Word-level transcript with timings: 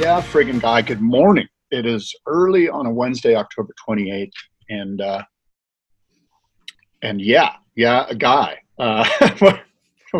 Yeah, 0.00 0.22
friggin' 0.22 0.62
guy. 0.62 0.80
Good 0.80 1.02
morning. 1.02 1.46
It 1.70 1.84
is 1.84 2.14
early 2.26 2.70
on 2.70 2.86
a 2.86 2.90
Wednesday, 2.90 3.34
October 3.34 3.74
28th, 3.86 4.32
and 4.70 4.98
uh, 4.98 5.22
and 7.02 7.20
yeah, 7.20 7.56
yeah, 7.74 8.06
a 8.08 8.14
guy. 8.14 8.56
Uh, 8.78 9.06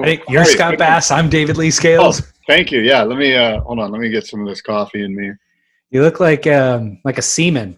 Hey, 0.05 0.20
you're 0.28 0.45
Scott 0.45 0.77
Bass. 0.77 1.11
I'm 1.11 1.31
David 1.31 1.56
Lee 1.56 1.69
Oh, 1.69 1.70
Scales. 1.70 2.23
thank 2.47 2.70
you. 2.70 2.81
Yeah, 2.81 3.03
let 3.05 3.17
me 3.19 3.34
uh, 3.34 3.61
hold 3.62 3.78
on. 3.81 3.91
Let 3.91 4.03
me 4.03 4.11
get 4.11 4.27
some 4.27 4.41
of 4.41 4.47
this 4.47 4.61
coffee 4.61 5.03
in 5.03 5.17
me. 5.17 5.33
You 5.91 6.03
look 6.03 6.20
like 6.20 6.47
um, 6.47 7.01
like 7.05 7.17
a 7.17 7.23
seaman. 7.23 7.77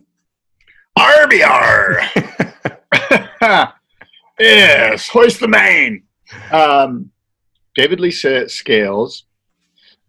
RBR. 0.98 2.02
yes, 4.40 5.08
hoist 5.08 5.38
the 5.38 5.46
main. 5.48 6.02
Um, 6.50 7.12
David 7.76 8.00
Lee 8.00 8.10
Scales 8.10 9.24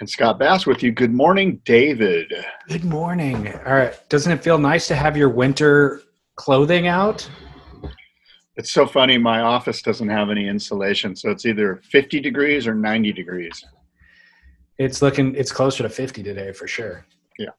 and 0.03 0.09
Scott 0.09 0.37
Bass 0.37 0.65
with 0.65 0.83
you. 0.83 0.91
Good 0.91 1.13
morning, 1.13 1.61
David. 1.63 2.33
Good 2.67 2.83
morning. 2.83 3.47
All 3.65 3.73
right. 3.73 3.97
Doesn't 4.09 4.33
it 4.33 4.43
feel 4.43 4.57
nice 4.57 4.85
to 4.89 4.95
have 4.95 5.15
your 5.15 5.29
winter 5.29 6.01
clothing 6.35 6.87
out? 6.87 7.25
It's 8.57 8.69
so 8.69 8.85
funny. 8.85 9.17
My 9.17 9.39
office 9.39 9.81
doesn't 9.81 10.09
have 10.09 10.29
any 10.29 10.45
insulation, 10.49 11.15
so 11.15 11.29
it's 11.31 11.45
either 11.45 11.79
50 11.89 12.19
degrees 12.19 12.67
or 12.67 12.75
90 12.75 13.13
degrees. 13.13 13.63
It's 14.77 15.01
looking. 15.01 15.33
It's 15.35 15.53
closer 15.53 15.83
to 15.83 15.89
50 15.89 16.21
today 16.21 16.51
for 16.51 16.67
sure. 16.67 17.05
Yeah, 17.39 17.51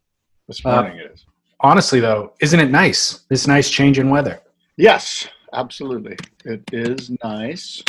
this 0.46 0.60
Uh, 0.66 0.82
morning 0.82 0.98
it 0.98 1.12
is. 1.14 1.24
Honestly, 1.60 1.98
though, 1.98 2.34
isn't 2.42 2.60
it 2.60 2.70
nice? 2.70 3.20
This 3.30 3.46
nice 3.46 3.70
change 3.70 3.98
in 3.98 4.10
weather. 4.10 4.38
Yes, 4.76 5.28
absolutely. 5.54 6.18
It 6.44 6.62
is 6.74 7.10
nice, 7.24 7.82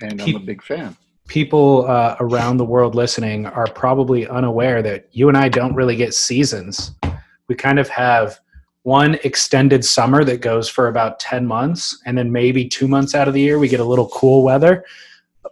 and 0.00 0.20
I'm 0.20 0.34
a 0.34 0.40
big 0.40 0.60
fan. 0.60 0.96
People 1.32 1.86
uh, 1.86 2.14
around 2.20 2.58
the 2.58 2.64
world 2.66 2.94
listening 2.94 3.46
are 3.46 3.66
probably 3.68 4.28
unaware 4.28 4.82
that 4.82 5.08
you 5.12 5.30
and 5.30 5.38
I 5.38 5.48
don't 5.48 5.74
really 5.74 5.96
get 5.96 6.12
seasons. 6.12 6.92
We 7.48 7.54
kind 7.54 7.78
of 7.78 7.88
have 7.88 8.38
one 8.82 9.14
extended 9.24 9.82
summer 9.82 10.24
that 10.24 10.42
goes 10.42 10.68
for 10.68 10.88
about 10.88 11.18
10 11.20 11.46
months, 11.46 12.02
and 12.04 12.18
then 12.18 12.30
maybe 12.30 12.68
two 12.68 12.86
months 12.86 13.14
out 13.14 13.28
of 13.28 13.32
the 13.32 13.40
year 13.40 13.58
we 13.58 13.66
get 13.66 13.80
a 13.80 13.84
little 13.84 14.10
cool 14.10 14.44
weather. 14.44 14.84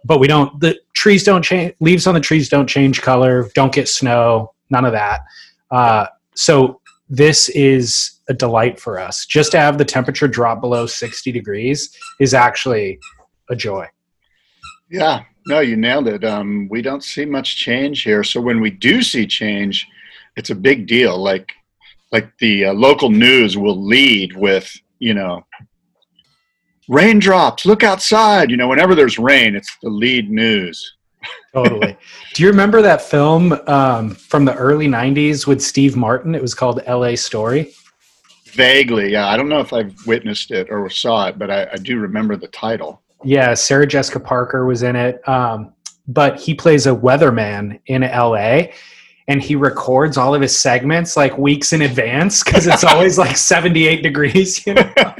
But 0.05 0.19
we 0.19 0.27
don't, 0.27 0.59
the 0.59 0.79
trees 0.93 1.23
don't 1.23 1.41
change, 1.41 1.73
leaves 1.79 2.05
on 2.05 2.13
the 2.13 2.19
trees 2.19 2.47
don't 2.47 2.67
change 2.67 3.01
color, 3.01 3.49
don't 3.55 3.73
get 3.73 3.89
snow, 3.89 4.53
none 4.69 4.85
of 4.85 4.91
that. 4.91 5.21
Uh, 5.71 6.05
so 6.35 6.79
this 7.09 7.49
is 7.49 8.19
a 8.29 8.35
delight 8.35 8.79
for 8.79 8.99
us. 8.99 9.25
Just 9.25 9.51
to 9.53 9.59
have 9.59 9.79
the 9.79 9.85
temperature 9.85 10.27
drop 10.27 10.61
below 10.61 10.85
60 10.85 11.31
degrees 11.31 11.97
is 12.19 12.35
actually 12.35 12.99
a 13.49 13.55
joy. 13.55 13.87
Yeah, 14.91 15.23
no, 15.47 15.61
you 15.61 15.77
nailed 15.77 16.07
it. 16.07 16.23
Um, 16.25 16.67
we 16.69 16.81
don't 16.81 17.03
see 17.03 17.25
much 17.25 17.55
change 17.55 18.03
here. 18.03 18.23
So 18.23 18.41
when 18.41 18.59
we 18.59 18.69
do 18.69 19.01
see 19.01 19.25
change, 19.25 19.87
it's 20.35 20.49
a 20.49 20.55
big 20.55 20.85
deal. 20.85 21.17
Like, 21.17 21.51
like 22.11 22.37
the 22.39 22.65
uh, 22.65 22.73
local 22.73 23.09
news 23.09 23.57
will 23.57 23.81
lead 23.81 24.35
with, 24.35 24.71
you 24.99 25.13
know, 25.13 25.45
raindrops. 26.89 27.65
Look 27.65 27.83
outside. 27.83 28.51
You 28.51 28.57
know, 28.57 28.67
whenever 28.67 28.93
there's 28.93 29.17
rain, 29.17 29.55
it's 29.55 29.77
the 29.81 29.89
lead 29.89 30.29
news. 30.29 30.97
totally. 31.53 31.97
Do 32.33 32.43
you 32.43 32.49
remember 32.49 32.81
that 32.81 33.01
film 33.01 33.53
um, 33.67 34.11
from 34.15 34.43
the 34.43 34.55
early 34.55 34.87
'90s 34.87 35.47
with 35.47 35.61
Steve 35.61 35.95
Martin? 35.95 36.35
It 36.35 36.41
was 36.41 36.53
called 36.53 36.81
L.A. 36.85 37.15
Story. 37.15 37.73
Vaguely, 38.47 39.11
yeah. 39.13 39.27
I 39.27 39.37
don't 39.37 39.47
know 39.47 39.59
if 39.59 39.71
I've 39.71 39.95
witnessed 40.05 40.51
it 40.51 40.67
or 40.69 40.89
saw 40.89 41.27
it, 41.27 41.39
but 41.39 41.49
I, 41.49 41.69
I 41.71 41.77
do 41.77 41.99
remember 41.99 42.35
the 42.35 42.49
title. 42.49 43.01
Yeah, 43.23 43.53
Sarah 43.53 43.87
Jessica 43.87 44.19
Parker 44.19 44.65
was 44.65 44.83
in 44.83 44.95
it, 44.95 45.27
um, 45.27 45.73
but 46.07 46.39
he 46.39 46.53
plays 46.53 46.87
a 46.87 46.91
weatherman 46.91 47.79
in 47.87 48.03
L.A. 48.03 48.73
and 49.27 49.41
he 49.41 49.55
records 49.55 50.17
all 50.17 50.33
of 50.33 50.41
his 50.41 50.57
segments 50.57 51.15
like 51.15 51.37
weeks 51.37 51.73
in 51.73 51.83
advance 51.83 52.43
because 52.43 52.67
it's 52.67 52.83
always 52.83 53.17
like 53.17 53.37
78 53.37 54.01
degrees. 54.01 54.65
You 54.65 54.75
know? 54.75 54.93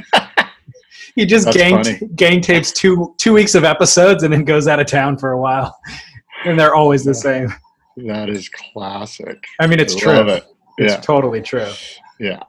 he 1.14 1.26
just 1.26 1.46
That's 1.46 1.56
gang 1.56 1.84
funny. 1.84 2.00
gang 2.16 2.40
tapes 2.40 2.72
two 2.72 3.14
two 3.18 3.32
weeks 3.32 3.54
of 3.54 3.64
episodes 3.64 4.22
and 4.22 4.32
then 4.32 4.44
goes 4.44 4.66
out 4.66 4.80
of 4.80 4.86
town 4.86 5.16
for 5.18 5.32
a 5.32 5.40
while, 5.40 5.78
and 6.44 6.58
they're 6.58 6.74
always 6.74 7.04
the 7.04 7.14
same. 7.14 7.52
That 7.96 8.30
is 8.30 8.48
classic. 8.48 9.44
I 9.60 9.66
mean, 9.66 9.78
it's 9.78 9.94
I 9.96 9.98
true. 9.98 10.12
love 10.12 10.28
it. 10.28 10.44
It's 10.78 11.04
totally 11.04 11.42
true. 11.42 11.70
Yeah. 12.18 12.42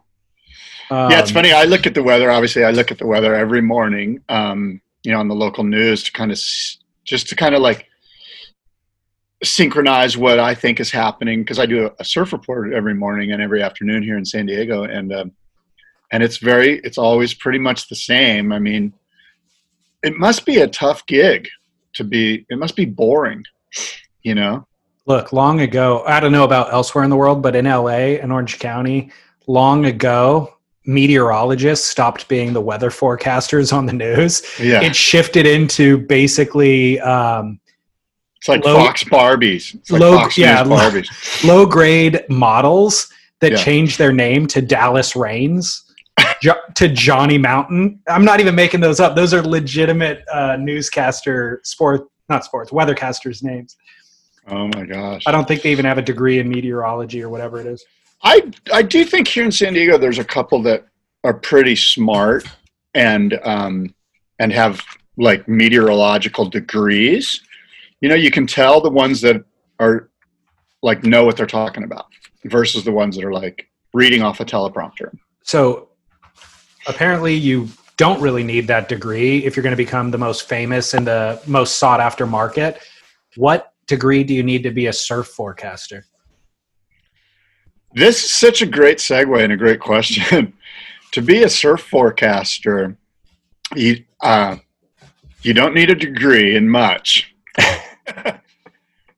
Um, 0.90 1.12
yeah, 1.12 1.20
it's 1.20 1.31
funny. 1.31 1.52
I 1.52 1.64
look 1.66 1.85
at 1.85 1.94
the 1.94 2.03
weather. 2.03 2.31
Obviously, 2.31 2.64
I 2.64 2.72
look 2.72 2.91
at 2.91 2.97
the 2.97 3.08
weather 3.08 3.35
every 3.35 3.62
morning. 3.62 4.22
Um, 4.30 4.81
you 5.03 5.12
know, 5.12 5.19
on 5.19 5.28
the 5.28 5.36
local 5.36 5.64
news 5.64 6.03
to 6.03 6.12
kind 6.12 6.31
of 6.31 6.40
just 7.06 7.28
to 7.30 7.36
kind 7.36 7.56
of 7.56 7.62
like 7.62 7.88
synchronize 9.44 10.18
what 10.18 10.40
I 10.40 10.56
think 10.56 10.80
is 10.80 10.91
happening 10.91 11.41
because 11.41 11.59
I 11.59 11.66
do 11.66 11.91
a, 12.00 12.06
surf 12.06 12.31
report 12.31 12.74
every 12.74 12.94
morning 12.94 13.34
and 13.34 13.41
every 13.41 13.62
afternoon 13.62 14.02
here 14.02 14.18
in 14.18 14.25
San 14.25 14.46
Diego, 14.46 14.84
and 14.84 15.14
um, 15.14 15.31
and 16.12 16.22
it's 16.22 16.38
very, 16.38 16.80
it's 16.84 17.00
always 17.00 17.34
pretty 17.34 17.59
much 17.59 17.90
the 17.90 17.96
same. 17.96 18.53
I 18.53 18.59
mean, 18.59 18.94
it 20.03 20.16
must 20.16 20.46
be 20.46 20.58
a 20.58 20.68
tough 20.68 21.06
gig 21.08 21.50
to 21.94 22.03
be. 22.03 22.46
It 22.50 22.58
must 22.59 22.75
be 22.75 22.85
boring, 22.85 23.44
you 24.22 24.35
know. 24.35 24.68
Look, 25.06 25.34
long 25.34 25.59
ago, 25.62 26.03
I 26.06 26.20
don't 26.20 26.31
know 26.31 26.46
about 26.46 26.72
elsewhere 26.72 27.03
in 27.03 27.09
the 27.09 27.18
world, 27.18 27.41
but 27.41 27.56
in 27.56 27.66
LA 27.66 28.16
and 28.22 28.31
Orange 28.31 28.59
County, 28.59 29.12
long 29.47 29.85
ago, 29.85 30.53
meteorologists 30.85 31.88
stopped 31.88 32.27
being 32.27 32.53
the 32.53 32.61
weather 32.61 32.89
forecasters 32.89 33.71
on 33.73 33.85
the 33.85 33.94
news. 33.94 34.41
Yeah, 34.59 34.81
It 34.81 34.95
shifted 34.95 35.45
into 35.45 35.97
basically 35.99 36.99
um, 37.01 37.59
it's 38.38 38.47
like 38.49 38.63
low- 38.66 38.77
Fox 38.77 39.03
Barbies. 39.03 39.75
Like 39.89 40.01
low- 40.01 40.17
Fox 40.17 40.38
yeah, 40.38 40.63
News 40.63 41.09
Low, 41.43 41.53
low 41.55 41.66
grade 41.66 42.23
models 42.29 43.07
that 43.39 43.53
Yeah. 43.53 43.57
changed 43.57 43.97
their 43.97 44.11
name 44.13 44.47
to 44.47 44.61
Dallas 44.61 45.16
Raines. 45.16 45.79
Jo- 46.41 46.53
to 46.75 46.88
Johnny 46.89 47.38
Mountain. 47.38 47.99
I'm 48.07 48.23
not 48.25 48.39
even 48.39 48.53
making 48.53 48.81
those 48.81 48.99
up. 48.99 49.16
Those 49.16 49.33
are 49.33 49.41
legitimate 49.41 50.23
uh, 50.31 50.57
newscaster 50.57 51.59
sport, 51.63 52.07
not 52.29 52.45
sports, 52.45 52.69
weathercasters' 52.72 53.41
names. 53.41 53.77
Oh 54.47 54.67
my 54.67 54.85
gosh. 54.85 55.23
I 55.25 55.31
don't 55.31 55.47
think 55.47 55.61
they 55.63 55.72
even 55.72 55.85
have 55.85 55.97
a 55.97 56.01
degree 56.03 56.38
in 56.39 56.49
meteorology 56.49 57.23
or 57.23 57.29
whatever 57.29 57.59
it 57.59 57.66
is. 57.66 57.84
I 58.23 58.52
I 58.72 58.81
do 58.81 59.03
think 59.03 59.28
here 59.28 59.43
in 59.43 59.52
San 59.52 59.73
Diego 59.73 59.97
there's 59.97 60.20
a 60.20 60.23
couple 60.23 60.61
that 60.64 60.85
are 61.23 61.34
pretty 61.34 61.75
smart 61.75 62.46
and 62.93 63.40
um 63.43 63.93
and 64.40 64.52
have 64.52 64.81
like 65.17 65.47
meteorological 65.47 66.49
degrees. 66.49 67.41
You 68.02 68.09
know, 68.09 68.16
you 68.16 68.31
can 68.31 68.47
tell 68.47 68.81
the 68.81 68.90
ones 68.90 69.22
that 69.22 69.43
are 69.79 70.09
like 70.81 71.03
know 71.03 71.25
what 71.25 71.37
they're 71.37 71.46
talking 71.46 71.84
about 71.84 72.08
versus 72.46 72.84
the 72.84 72.91
ones 72.91 73.16
that 73.16 73.23
are 73.25 73.34
like 73.34 73.70
reading 73.93 74.22
off 74.22 74.40
a 74.40 74.46
teleprompter. 74.46 75.16
So 75.43 75.90
apparently, 76.87 77.35
you 77.35 77.70
don't 77.97 78.20
really 78.22 78.43
need 78.43 78.67
that 78.67 78.90
degree 78.90 79.46
if 79.46 79.55
you're 79.55 79.64
going 79.64 79.72
to 79.72 79.78
become 79.78 80.11
the 80.11 80.17
most 80.17 80.47
famous 80.49 80.93
and 80.93 81.05
the 81.05 81.41
most 81.46 81.78
sought 81.78 81.99
after 81.99 82.25
market. 82.25 82.79
What 83.35 83.73
degree 83.87 84.23
do 84.23 84.34
you 84.34 84.43
need 84.43 84.64
to 84.64 84.72
be 84.72 84.87
a 84.87 84.93
surf 84.93 85.28
forecaster? 85.28 86.05
This 87.95 88.23
is 88.23 88.34
such 88.34 88.61
a 88.61 88.66
great 88.66 88.97
segue 88.97 89.43
and 89.43 89.53
a 89.53 89.57
great 89.57 89.79
question. 89.79 90.53
to 91.11 91.22
be 91.22 91.43
a 91.43 91.49
surf 91.49 91.81
forecaster, 91.81 92.97
you 93.75 94.03
uh, 94.22 94.57
you 95.41 95.53
don't 95.53 95.75
need 95.75 95.90
a 95.90 95.95
degree 95.95 96.55
in 96.55 96.67
much, 96.67 97.35
but 98.16 98.41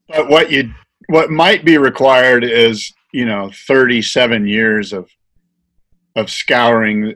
what 0.10 0.52
you 0.52 0.74
what 1.08 1.30
might 1.30 1.64
be 1.64 1.78
required 1.78 2.44
is 2.44 2.92
you 3.14 3.26
know 3.26 3.52
37 3.68 4.48
years 4.48 4.92
of 4.92 5.10
of 6.16 6.30
scouring 6.30 7.16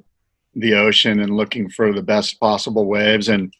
the 0.55 0.73
ocean 0.73 1.19
and 1.21 1.35
looking 1.35 1.69
for 1.69 1.93
the 1.93 2.01
best 2.01 2.39
possible 2.39 2.85
waves 2.85 3.29
and 3.29 3.53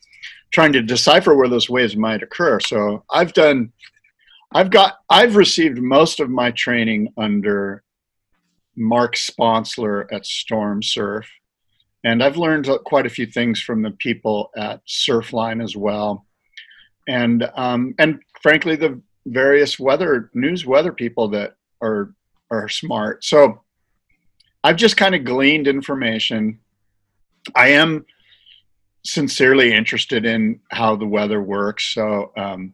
trying 0.52 0.74
to 0.74 0.82
decipher 0.82 1.36
where 1.36 1.48
those 1.48 1.70
waves 1.70 1.96
might 1.96 2.24
occur. 2.24 2.60
So 2.60 3.04
I've 3.10 3.34
done, 3.34 3.72
I've 4.54 4.70
got, 4.70 4.98
I've 5.10 5.36
received 5.36 5.78
most 5.78 6.20
of 6.20 6.30
my 6.30 6.52
training 6.52 7.14
under 7.18 7.84
Mark 8.80 9.16
Sponsler 9.16 10.12
at 10.12 10.26
Storm 10.26 10.82
Surf. 10.82 11.30
And 12.04 12.24
I've 12.24 12.38
learned 12.38 12.70
quite 12.86 13.06
a 13.06 13.10
few 13.10 13.26
things 13.26 13.60
from 13.62 13.82
the 13.82 13.92
people 13.92 14.52
at 14.56 14.82
Surfline 14.88 15.62
as 15.62 15.76
well. 15.76 16.26
And, 17.08 17.50
um, 17.56 17.94
and 18.00 18.22
frankly, 18.42 18.78
the 18.78 19.02
various 19.26 19.78
weather 19.78 20.32
news 20.34 20.66
weather 20.66 20.94
people 20.94 21.28
that 21.30 21.58
are, 21.82 22.14
are 22.50 22.70
smart. 22.70 23.26
So 23.26 23.62
I've 24.64 24.78
just 24.78 24.96
kind 24.96 25.14
of 25.14 25.26
gleaned 25.26 25.68
information. 25.68 26.60
I 27.56 27.70
am 27.70 28.06
sincerely 29.04 29.74
interested 29.74 30.26
in 30.26 30.60
how 30.72 30.96
the 30.96 31.06
weather 31.06 31.42
works. 31.42 31.94
So, 31.94 32.32
um, 32.38 32.74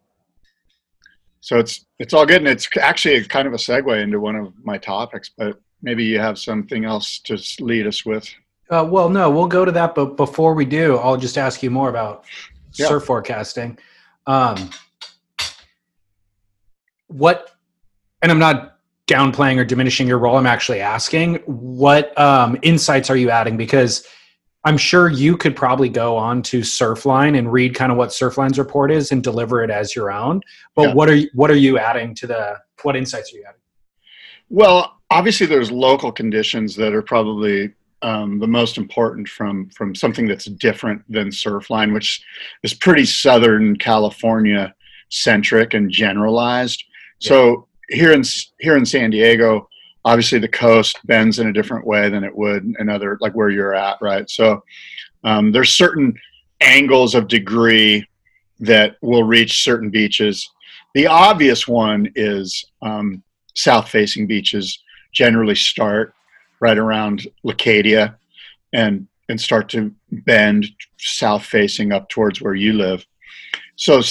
so 1.41 1.59
it's 1.59 1.85
it's 1.99 2.11
all 2.11 2.25
good, 2.25 2.37
and 2.37 2.47
it's 2.47 2.67
actually 2.81 3.23
kind 3.25 3.47
of 3.47 3.53
a 3.53 3.57
segue 3.57 4.01
into 4.01 4.19
one 4.19 4.35
of 4.35 4.53
my 4.63 4.79
topics. 4.79 5.29
But 5.37 5.61
maybe 5.85 6.03
you 6.03 6.19
have 6.19 6.37
something 6.39 6.83
else 6.83 7.19
to 7.19 7.37
lead 7.63 7.85
us 7.85 8.05
with. 8.05 8.27
Uh, 8.71 8.85
well, 8.89 9.07
no, 9.07 9.29
we'll 9.29 9.47
go 9.47 9.63
to 9.63 9.71
that. 9.71 9.93
But 9.93 10.17
before 10.17 10.55
we 10.55 10.65
do, 10.65 10.97
I'll 10.97 11.15
just 11.15 11.37
ask 11.37 11.61
you 11.61 11.69
more 11.69 11.89
about 11.89 12.25
Yeah. 12.73 12.87
surf 12.87 13.05
forecasting. 13.05 13.77
Um, 14.25 14.71
what, 17.07 17.51
and 18.23 18.31
I'm 18.31 18.39
not 18.39 18.79
downplaying 19.07 19.57
or 19.59 19.63
diminishing 19.65 20.07
your 20.07 20.17
role. 20.17 20.35
I'm 20.37 20.47
actually 20.47 20.81
asking 20.81 21.35
what 21.45 22.19
um, 22.19 22.57
insights 22.63 23.11
are 23.11 23.15
you 23.15 23.29
adding 23.29 23.55
because 23.55 24.05
I'm 24.63 24.77
sure 24.77 25.09
you 25.09 25.37
could 25.37 25.55
probably 25.55 25.89
go 25.89 26.17
on 26.17 26.41
to 26.43 26.61
Surfline 26.61 27.37
and 27.37 27.53
read 27.53 27.75
kind 27.75 27.91
of 27.91 27.99
what 27.99 28.09
Surfline's 28.09 28.57
report 28.57 28.91
is 28.91 29.11
and 29.11 29.23
deliver 29.23 29.63
it 29.63 29.69
as 29.69 29.95
your 29.95 30.11
own. 30.11 30.41
But 30.75 30.87
Yeah. 30.87 30.93
what 30.95 31.07
are 31.07 31.15
you, 31.15 31.29
what 31.35 31.51
are 31.51 31.55
you 31.55 31.77
adding 31.77 32.15
to 32.15 32.25
the 32.25 32.57
what 32.81 32.95
insights 32.95 33.31
are 33.31 33.37
you 33.37 33.43
adding? 33.47 33.61
Well, 34.49 34.94
obviously, 35.09 35.45
there's 35.45 35.71
local 35.71 36.11
conditions 36.11 36.75
that 36.75 36.93
are 36.93 37.01
probably 37.01 37.73
um, 38.01 38.39
the 38.39 38.47
most 38.47 38.77
important 38.77 39.27
from 39.27 39.69
from 39.69 39.95
something 39.95 40.27
that's 40.27 40.45
different 40.45 41.01
than 41.09 41.29
Surfline, 41.29 41.93
which 41.93 42.23
is 42.63 42.73
pretty 42.73 43.05
Southern 43.05 43.75
California 43.77 44.73
centric 45.09 45.73
and 45.73 45.89
generalized. 45.89 46.83
So 47.19 47.67
here 47.89 48.11
in 48.11 48.23
here 48.59 48.77
in 48.77 48.85
San 48.85 49.09
Diego, 49.09 49.67
obviously 50.03 50.39
the 50.39 50.47
coast 50.47 50.99
bends 51.05 51.39
in 51.39 51.47
a 51.47 51.53
different 51.53 51.85
way 51.85 52.09
than 52.09 52.23
it 52.23 52.35
would 52.35 52.75
in 52.79 52.89
other 52.89 53.17
like 53.21 53.33
where 53.33 53.49
you're 53.49 53.75
at, 53.75 53.97
right? 54.01 54.29
So 54.29 54.63
um, 55.23 55.51
there's 55.51 55.71
certain 55.71 56.13
angles 56.61 57.15
of 57.15 57.27
degree 57.27 58.07
that 58.59 58.97
will 59.01 59.23
reach 59.23 59.63
certain 59.63 59.89
beaches. 59.89 60.49
The 60.93 61.07
obvious 61.07 61.67
one 61.67 62.11
is 62.15 62.65
um, 62.81 63.23
south 63.55 63.89
facing 63.89 64.27
beaches 64.27 64.83
generally 65.15 65.55
start 65.55 66.13
right 66.59 66.77
around 66.77 67.27
Leucadia 67.43 68.15
and 68.73 69.07
and 69.27 69.41
start 69.41 69.69
to 69.69 69.91
bend 70.11 70.67
south 70.99 71.43
facing 71.43 71.91
up 71.91 72.07
towards 72.09 72.41
where 72.41 72.53
you 72.53 72.73
live. 72.73 73.03
So 73.75 74.01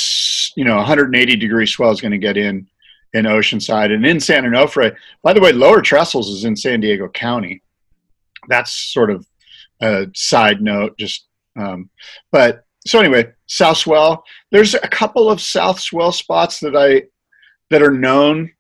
you 0.57 0.65
know, 0.65 0.77
180 0.77 1.37
degree 1.37 1.67
swell 1.67 1.93
is 1.93 2.01
going 2.01 2.13
to 2.13 2.19
get 2.19 2.37
in 2.37 2.67
in 3.13 3.27
Oceanside 3.27 3.95
and 3.95 4.05
in 4.05 4.19
San 4.19 4.43
Onofre. 4.43 4.97
By 5.23 5.33
the 5.33 5.41
way, 5.41 5.53
Lower 5.53 5.81
Trestles 5.81 6.31
is 6.31 6.45
in 6.45 6.57
San 6.57 6.81
Diego 6.81 7.09
County. 7.09 7.63
That's 8.49 8.73
sort 8.73 9.11
of 9.11 9.25
a 9.81 10.09
side 10.15 10.61
note, 10.61 10.99
just 10.99 11.27
um, 11.57 11.91
but 12.33 12.65
so 12.87 12.99
anyway, 12.99 13.33
south 13.47 13.79
swell. 13.79 14.25
There's 14.51 14.75
a 14.75 14.81
couple 14.81 15.31
of 15.31 15.41
south 15.41 15.81
swell 15.81 16.13
spots 16.13 16.61
that 16.61 16.77
I 16.77 17.05
that 17.71 17.83
are 17.83 17.93
known 17.93 18.51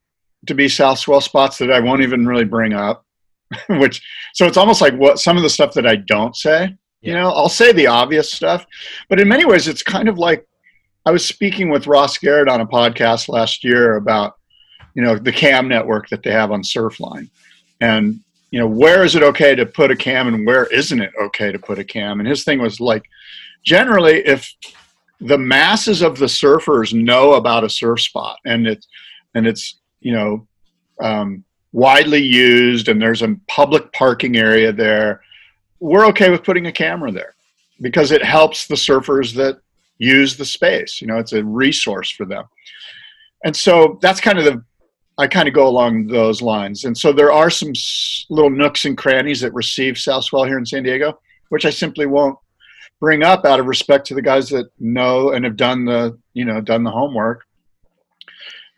to 0.46 0.54
be 0.54 0.68
south 0.68 0.98
swell 0.98 1.20
spots 1.20 1.58
that 1.58 1.72
I 1.72 1.80
won't 1.80 2.02
even 2.02 2.26
really 2.26 2.44
bring 2.44 2.72
up. 2.72 3.04
Which 3.68 4.02
so 4.32 4.46
it's 4.46 4.56
almost 4.56 4.80
like 4.80 4.94
what 4.94 5.18
some 5.18 5.36
of 5.36 5.42
the 5.42 5.50
stuff 5.50 5.74
that 5.74 5.86
I 5.86 5.96
don't 5.96 6.34
say. 6.34 6.74
You 7.02 7.12
know, 7.12 7.30
I'll 7.30 7.50
say 7.50 7.70
the 7.72 7.86
obvious 7.86 8.32
stuff, 8.32 8.64
but 9.10 9.20
in 9.20 9.28
many 9.28 9.44
ways, 9.44 9.68
it's 9.68 9.82
kind 9.82 10.08
of 10.08 10.18
like 10.18 10.46
I 11.04 11.10
was 11.10 11.24
speaking 11.24 11.68
with 11.68 11.86
Ross 11.86 12.16
Garrett 12.16 12.48
on 12.48 12.62
a 12.62 12.66
podcast 12.66 13.28
last 13.28 13.62
year 13.62 13.96
about 13.96 14.34
you 14.94 15.02
know 15.02 15.18
the 15.18 15.32
cam 15.32 15.68
network 15.68 16.08
that 16.08 16.22
they 16.22 16.30
have 16.30 16.50
on 16.50 16.62
Surfline, 16.62 17.28
and 17.80 18.20
you 18.50 18.58
know 18.58 18.66
where 18.66 19.04
is 19.04 19.14
it 19.14 19.22
okay 19.22 19.54
to 19.54 19.66
put 19.66 19.90
a 19.90 19.96
cam 19.96 20.28
and 20.28 20.46
where 20.46 20.64
isn't 20.72 21.00
it 21.00 21.12
okay 21.20 21.52
to 21.52 21.58
put 21.58 21.78
a 21.78 21.84
cam. 21.84 22.20
And 22.20 22.28
his 22.28 22.42
thing 22.42 22.60
was 22.62 22.80
like, 22.80 23.04
generally, 23.64 24.26
if 24.26 24.50
the 25.20 25.38
masses 25.38 26.02
of 26.02 26.18
the 26.18 26.26
surfers 26.26 26.92
know 26.92 27.34
about 27.34 27.64
a 27.64 27.68
surf 27.68 28.00
spot 28.00 28.38
and 28.44 28.66
it's 28.66 28.86
and 29.34 29.46
it's 29.46 29.80
you 30.04 30.12
know 30.12 30.46
um, 31.00 31.42
widely 31.72 32.22
used 32.22 32.88
and 32.88 33.02
there's 33.02 33.22
a 33.22 33.36
public 33.48 33.92
parking 33.92 34.36
area 34.36 34.72
there 34.72 35.20
we're 35.80 36.06
okay 36.06 36.30
with 36.30 36.44
putting 36.44 36.66
a 36.66 36.72
camera 36.72 37.10
there 37.10 37.34
because 37.80 38.12
it 38.12 38.22
helps 38.22 38.68
the 38.68 38.76
surfers 38.76 39.34
that 39.34 39.58
use 39.98 40.36
the 40.36 40.44
space 40.44 41.00
you 41.00 41.08
know 41.08 41.18
it's 41.18 41.32
a 41.32 41.44
resource 41.44 42.10
for 42.10 42.24
them. 42.24 42.44
And 43.44 43.54
so 43.54 43.98
that's 44.00 44.20
kind 44.20 44.38
of 44.38 44.44
the 44.44 44.62
i 45.18 45.26
kind 45.26 45.48
of 45.48 45.54
go 45.54 45.68
along 45.68 46.06
those 46.06 46.42
lines. 46.42 46.84
And 46.84 46.96
so 46.96 47.12
there 47.12 47.32
are 47.32 47.50
some 47.50 47.72
little 48.30 48.50
nooks 48.50 48.84
and 48.84 48.96
crannies 48.96 49.40
that 49.40 49.52
receive 49.54 49.98
south 49.98 50.24
swell 50.24 50.44
here 50.44 50.58
in 50.58 50.66
san 50.66 50.84
diego 50.84 51.18
which 51.50 51.66
i 51.66 51.70
simply 51.70 52.06
won't 52.06 52.38
bring 53.00 53.22
up 53.22 53.44
out 53.44 53.60
of 53.60 53.66
respect 53.66 54.06
to 54.06 54.14
the 54.14 54.22
guys 54.22 54.48
that 54.48 54.66
know 54.80 55.32
and 55.32 55.44
have 55.44 55.56
done 55.56 55.84
the 55.84 56.18
you 56.32 56.44
know 56.44 56.60
done 56.60 56.82
the 56.82 56.90
homework. 56.90 57.44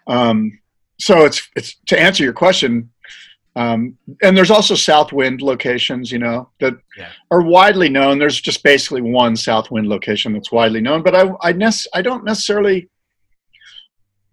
Um, 0.09 0.59
so 0.99 1.25
it's 1.25 1.49
it's 1.57 1.77
to 1.87 2.01
answer 2.01 2.25
your 2.25 2.33
question 2.33 2.91
um, 3.57 3.97
and 4.23 4.37
there's 4.37 4.51
also 4.51 4.75
south 4.75 5.13
wind 5.13 5.41
locations 5.41 6.13
you 6.13 6.19
know 6.19 6.51
that 6.61 6.75
Yeah. 6.99 7.09
are 7.31 7.41
widely 7.43 7.89
known. 7.89 8.19
There's 8.19 8.39
just 8.41 8.63
basically 8.63 9.01
one 9.01 9.35
south 9.35 9.71
wind 9.71 9.89
location 9.89 10.33
that's 10.35 10.53
widely 10.53 10.81
known 10.81 11.03
but 11.03 11.15
i 11.15 11.31
i, 11.43 11.53
nec- 11.53 11.89
I 11.95 12.03
don't 12.03 12.25
necessarily 12.25 12.89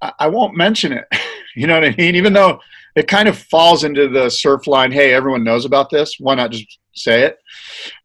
I, 0.01 0.12
I 0.19 0.27
won't 0.27 0.56
mention 0.56 0.92
it. 0.94 1.06
You 1.56 1.68
know 1.68 1.75
what 1.80 1.86
i 1.86 1.95
mean? 2.00 2.15
Even 2.15 2.33
though 2.33 2.60
it 2.95 3.07
kind 3.07 3.27
of 3.30 3.38
falls 3.38 3.83
into 3.83 4.07
the 4.10 4.25
Surfline 4.25 4.92
hey 4.92 5.13
everyone 5.13 5.43
knows 5.43 5.65
about 5.65 5.91
this 5.91 6.15
why 6.20 6.34
not 6.34 6.50
just 6.51 6.79
say 6.96 7.25
it? 7.25 7.38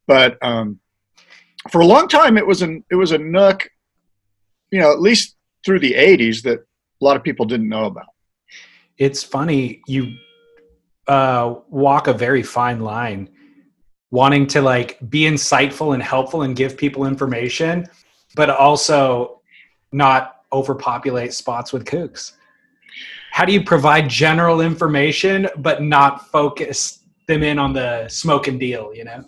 But 0.06 0.36
um, 0.42 0.80
for 1.70 1.80
a 1.80 1.86
long 1.86 2.08
time 2.08 2.36
it 2.36 2.46
was 2.46 2.60
an 2.60 2.84
it 2.90 2.94
was 2.94 3.12
a 3.12 3.18
nook 3.18 3.66
you 4.70 4.78
know 4.80 4.92
at 4.92 5.00
least 5.00 5.36
through 5.64 5.78
the 5.80 5.94
80s 5.94 6.42
that 6.42 6.58
a 6.58 7.04
lot 7.04 7.16
of 7.16 7.22
people 7.22 7.46
didn't 7.46 7.70
know 7.70 7.86
about 7.86 8.08
it's 8.98 9.22
funny 9.22 9.80
you 9.86 10.16
uh, 11.06 11.54
walk 11.70 12.06
a 12.08 12.12
very 12.12 12.42
fine 12.42 12.80
line 12.80 13.28
wanting 14.10 14.46
to 14.46 14.60
like 14.62 14.98
be 15.10 15.20
insightful 15.22 15.94
and 15.94 16.02
helpful 16.02 16.42
and 16.42 16.56
give 16.56 16.76
people 16.76 17.06
information 17.06 17.86
but 18.36 18.50
also 18.50 19.40
not 19.92 20.42
overpopulate 20.52 21.32
spots 21.32 21.72
with 21.72 21.84
kooks 21.84 22.32
how 23.32 23.44
do 23.44 23.52
you 23.52 23.62
provide 23.62 24.08
general 24.08 24.60
information 24.60 25.48
but 25.58 25.82
not 25.82 26.28
focus 26.28 27.00
them 27.26 27.42
in 27.42 27.58
on 27.58 27.72
the 27.72 28.06
smoke 28.08 28.48
and 28.48 28.58
deal 28.58 28.92
you 28.94 29.04
know 29.04 29.22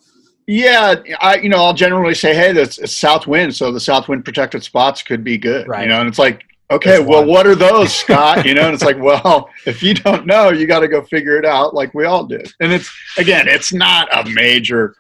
yeah 0.46 0.94
i 1.20 1.36
you 1.36 1.48
know 1.48 1.58
i'll 1.58 1.74
generally 1.74 2.14
say 2.14 2.34
hey 2.34 2.52
that's 2.52 2.78
it's 2.78 2.96
south 2.96 3.26
wind 3.26 3.54
so 3.54 3.70
the 3.70 3.80
south 3.80 4.08
wind 4.08 4.24
protected 4.24 4.62
spots 4.62 5.02
could 5.02 5.22
be 5.22 5.36
good 5.38 5.68
Right. 5.68 5.82
you 5.82 5.88
know 5.88 6.00
and 6.00 6.08
it's 6.08 6.18
like 6.18 6.44
okay 6.70 6.98
That's 6.98 7.08
well 7.08 7.20
one. 7.20 7.28
what 7.28 7.46
are 7.46 7.54
those 7.54 7.94
scott 7.94 8.46
you 8.46 8.54
know 8.54 8.62
and 8.66 8.74
it's 8.74 8.82
like 8.90 8.98
well 8.98 9.48
if 9.66 9.82
you 9.82 9.94
don't 9.94 10.26
know 10.26 10.50
you 10.50 10.66
got 10.66 10.80
to 10.80 10.88
go 10.88 11.02
figure 11.02 11.36
it 11.36 11.44
out 11.44 11.74
like 11.74 11.92
we 11.94 12.04
all 12.04 12.24
did 12.24 12.50
and 12.60 12.72
it's 12.72 12.90
again 13.18 13.48
it's 13.48 13.72
not 13.72 14.08
a 14.14 14.28
major 14.30 14.94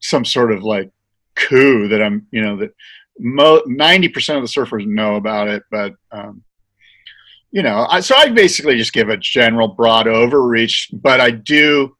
some 0.00 0.24
sort 0.24 0.52
of 0.52 0.62
like 0.62 0.90
coup 1.34 1.88
that 1.88 2.02
i'm 2.02 2.26
you 2.30 2.40
know 2.42 2.56
that 2.56 2.74
mo- 3.18 3.62
90% 3.68 4.36
of 4.36 4.42
the 4.42 4.48
surfers 4.48 4.86
know 4.86 5.16
about 5.16 5.48
it 5.48 5.62
but 5.70 5.94
um 6.10 6.42
you 7.50 7.62
know 7.62 7.86
I, 7.88 8.00
so 8.00 8.16
i 8.16 8.28
basically 8.28 8.76
just 8.76 8.92
give 8.92 9.08
a 9.08 9.16
general 9.16 9.68
broad 9.68 10.06
overreach 10.08 10.90
but 10.92 11.20
i 11.20 11.30
do 11.30 11.96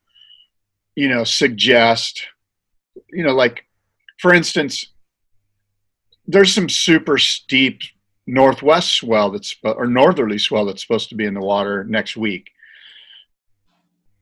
you 0.95 1.09
know 1.09 1.25
suggest 1.25 2.27
you 3.11 3.25
know 3.25 3.35
like 3.35 3.65
for 4.19 4.33
instance 4.33 4.93
there's 6.27 6.55
some 6.55 6.69
super 6.69 7.19
steep 7.19 7.83
northwest 8.27 8.95
swell 8.95 9.31
that's 9.31 9.55
or 9.63 9.87
northerly 9.87 10.39
swell 10.39 10.65
that's 10.65 10.83
supposed 10.83 11.09
to 11.11 11.15
be 11.15 11.25
in 11.25 11.35
the 11.35 11.41
water 11.41 11.85
next 11.85 12.17
week. 12.17 12.51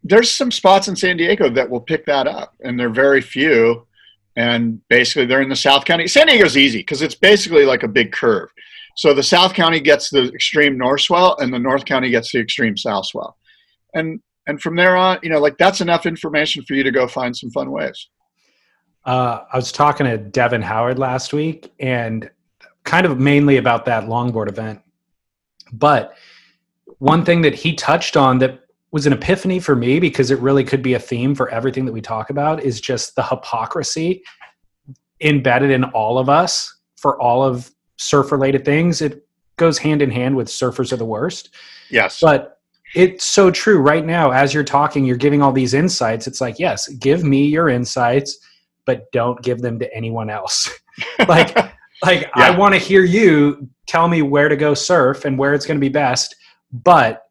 There's 0.02 0.30
some 0.30 0.50
spots 0.50 0.88
in 0.88 0.96
san 0.96 1.16
diego 1.16 1.48
that 1.50 1.70
will 1.70 1.80
pick 1.80 2.06
that 2.06 2.26
up 2.26 2.54
and 2.64 2.78
they're 2.78 2.90
very 2.90 3.20
few 3.20 3.86
and 4.36 4.80
basically 4.88 5.26
they're 5.26 5.42
in 5.42 5.48
the 5.48 5.56
south 5.56 5.84
county. 5.84 6.06
San 6.06 6.26
diego's 6.26 6.56
easy 6.56 6.78
because 6.78 7.02
it's 7.02 7.14
basically 7.14 7.64
like 7.64 7.82
a 7.82 7.88
big 7.88 8.12
curve. 8.12 8.50
So 8.96 9.14
the 9.14 9.22
south 9.22 9.54
county 9.54 9.80
gets 9.80 10.10
the 10.10 10.32
extreme 10.32 10.76
north 10.76 11.02
swell 11.02 11.36
and 11.38 11.52
the 11.52 11.58
north 11.58 11.84
county 11.84 12.10
gets 12.10 12.32
the 12.32 12.40
extreme 12.40 12.76
south 12.76 13.06
swell. 13.06 13.36
And 13.94 14.20
and 14.48 14.60
from 14.60 14.74
there 14.74 14.96
on, 14.96 15.18
you 15.22 15.30
know, 15.30 15.38
like 15.38 15.56
that's 15.58 15.80
enough 15.80 16.06
information 16.06 16.64
for 16.64 16.74
you 16.74 16.82
to 16.82 16.90
go 16.90 17.06
find 17.06 17.36
some 17.36 17.50
fun 17.50 17.70
ways. 17.70 18.08
Uh, 19.04 19.40
I 19.52 19.56
was 19.56 19.72
talking 19.72 20.06
to 20.06 20.18
Devin 20.18 20.62
Howard 20.62 20.98
last 20.98 21.32
week 21.32 21.72
and 21.78 22.28
kind 22.84 23.06
of 23.06 23.18
mainly 23.18 23.56
about 23.56 23.84
that 23.86 24.04
longboard 24.04 24.48
event. 24.48 24.80
But 25.72 26.14
one 26.98 27.24
thing 27.24 27.42
that 27.42 27.54
he 27.54 27.74
touched 27.74 28.16
on 28.16 28.38
that 28.38 28.60
was 28.90 29.06
an 29.06 29.12
epiphany 29.12 29.58
for 29.58 29.74
me 29.74 29.98
because 29.98 30.30
it 30.30 30.38
really 30.40 30.64
could 30.64 30.82
be 30.82 30.94
a 30.94 30.98
theme 30.98 31.34
for 31.34 31.48
everything 31.48 31.86
that 31.86 31.92
we 31.92 32.00
talk 32.00 32.30
about 32.30 32.62
is 32.62 32.80
just 32.80 33.16
the 33.16 33.22
hypocrisy 33.22 34.22
embedded 35.20 35.70
in 35.70 35.84
all 35.84 36.18
of 36.18 36.28
us 36.28 36.76
for 36.96 37.20
all 37.20 37.42
of 37.42 37.70
surf 37.96 38.30
related 38.30 38.64
things. 38.64 39.00
It 39.00 39.26
goes 39.56 39.78
hand 39.78 40.02
in 40.02 40.10
hand 40.10 40.36
with 40.36 40.48
surfers 40.48 40.92
are 40.92 40.96
the 40.96 41.04
worst. 41.04 41.50
Yes. 41.90 42.20
But 42.20 42.60
it's 42.94 43.24
so 43.24 43.50
true 43.50 43.78
right 43.78 44.04
now 44.04 44.30
as 44.30 44.52
you're 44.52 44.64
talking 44.64 45.04
you're 45.04 45.16
giving 45.16 45.40
all 45.40 45.52
these 45.52 45.72
insights 45.72 46.26
it's 46.26 46.40
like 46.40 46.58
yes 46.58 46.88
give 46.88 47.24
me 47.24 47.46
your 47.46 47.68
insights 47.70 48.38
but 48.84 49.10
don't 49.12 49.40
give 49.42 49.62
them 49.62 49.78
to 49.78 49.94
anyone 49.94 50.28
else 50.28 50.70
like 51.28 51.56
like 52.02 52.22
yeah. 52.22 52.30
i 52.36 52.56
want 52.56 52.74
to 52.74 52.78
hear 52.78 53.04
you 53.04 53.68
tell 53.86 54.08
me 54.08 54.22
where 54.22 54.48
to 54.48 54.56
go 54.56 54.74
surf 54.74 55.24
and 55.24 55.38
where 55.38 55.54
it's 55.54 55.66
going 55.66 55.76
to 55.76 55.80
be 55.80 55.88
best 55.88 56.34
but 56.72 57.24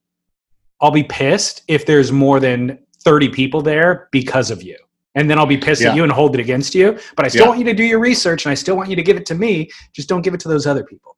i'll 0.82 0.92
be 0.92 1.04
pissed 1.04 1.64
if 1.68 1.86
there's 1.86 2.12
more 2.12 2.40
than 2.40 2.80
30 3.04 3.30
people 3.30 3.62
there 3.62 4.08
because 4.12 4.52
of 4.52 4.62
you 4.64 4.78
and 5.16 5.30
then 5.30 5.38
i'll 5.38 5.46
be 5.46 5.58
pissed 5.58 5.82
yeah. 5.82 5.90
at 5.90 5.96
you 5.96 6.04
and 6.04 6.12
hold 6.12 6.36
it 6.36 6.40
against 6.40 6.76
you 6.76 6.98
but 7.16 7.26
i 7.26 7.28
still 7.28 7.44
yeah. 7.44 7.48
want 7.48 7.60
you 7.60 7.66
to 7.66 7.74
do 7.74 7.84
your 7.84 8.00
research 8.00 8.46
and 8.46 8.52
i 8.52 8.56
still 8.56 8.76
want 8.76 8.90
you 8.90 8.96
to 8.96 9.04
give 9.04 9.18
it 9.18 9.26
to 9.26 9.36
me 9.36 9.70
just 9.94 10.08
don't 10.08 10.22
give 10.22 10.34
it 10.34 10.40
to 10.40 10.48
those 10.48 10.68
other 10.68 10.84
people 10.84 11.16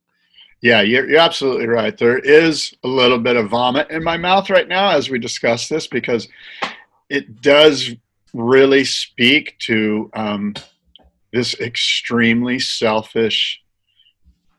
yeah, 0.63 0.79
you're, 0.79 1.09
you're 1.09 1.19
absolutely 1.19 1.67
right. 1.67 1.95
There 1.95 2.19
is 2.19 2.73
a 2.85 2.87
little 2.87 3.19
bit 3.19 3.35
of 3.35 3.49
vomit 3.49 3.89
in 3.89 4.01
my 4.01 4.15
mouth 4.15 4.49
right 4.49 4.67
now 4.67 4.91
as 4.91 5.09
we 5.09 5.19
discuss 5.19 5.67
this 5.67 5.87
because 5.87 6.29
it 7.09 7.41
does 7.41 7.91
really 8.33 8.85
speak 8.85 9.57
to 9.59 10.09
um, 10.13 10.53
this 11.33 11.59
extremely 11.59 12.59
selfish, 12.59 13.59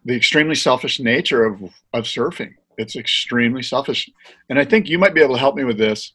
the 0.05 0.15
extremely 0.15 0.57
selfish 0.57 0.99
nature 0.99 1.45
of, 1.45 1.63
of 1.95 2.05
surfing. 2.05 2.55
It's 2.77 2.97
extremely 2.97 3.63
selfish. 3.63 4.11
And 4.51 4.59
I 4.59 4.65
think 4.65 4.89
you 4.89 4.99
might 4.99 5.15
be 5.15 5.23
able 5.23 5.35
to 5.35 5.41
help 5.41 5.55
me 5.55 5.63
with 5.65 5.79
this. 5.79 6.13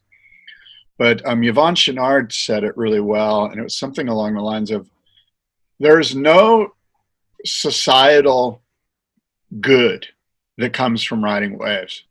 But 0.98 1.26
um, 1.26 1.40
Yvon 1.40 1.74
Chouinard 1.74 2.30
said 2.30 2.62
it 2.62 2.76
really 2.76 3.00
well, 3.00 3.46
and 3.46 3.58
it 3.58 3.62
was 3.62 3.78
something 3.78 4.08
along 4.08 4.34
the 4.34 4.42
lines 4.42 4.70
of 4.70 4.86
there's 5.78 6.14
no 6.14 6.74
societal 7.42 8.60
good 9.62 10.06
that 10.58 10.74
comes 10.74 11.02
from 11.02 11.24
riding 11.24 11.56
waves. 11.56 12.04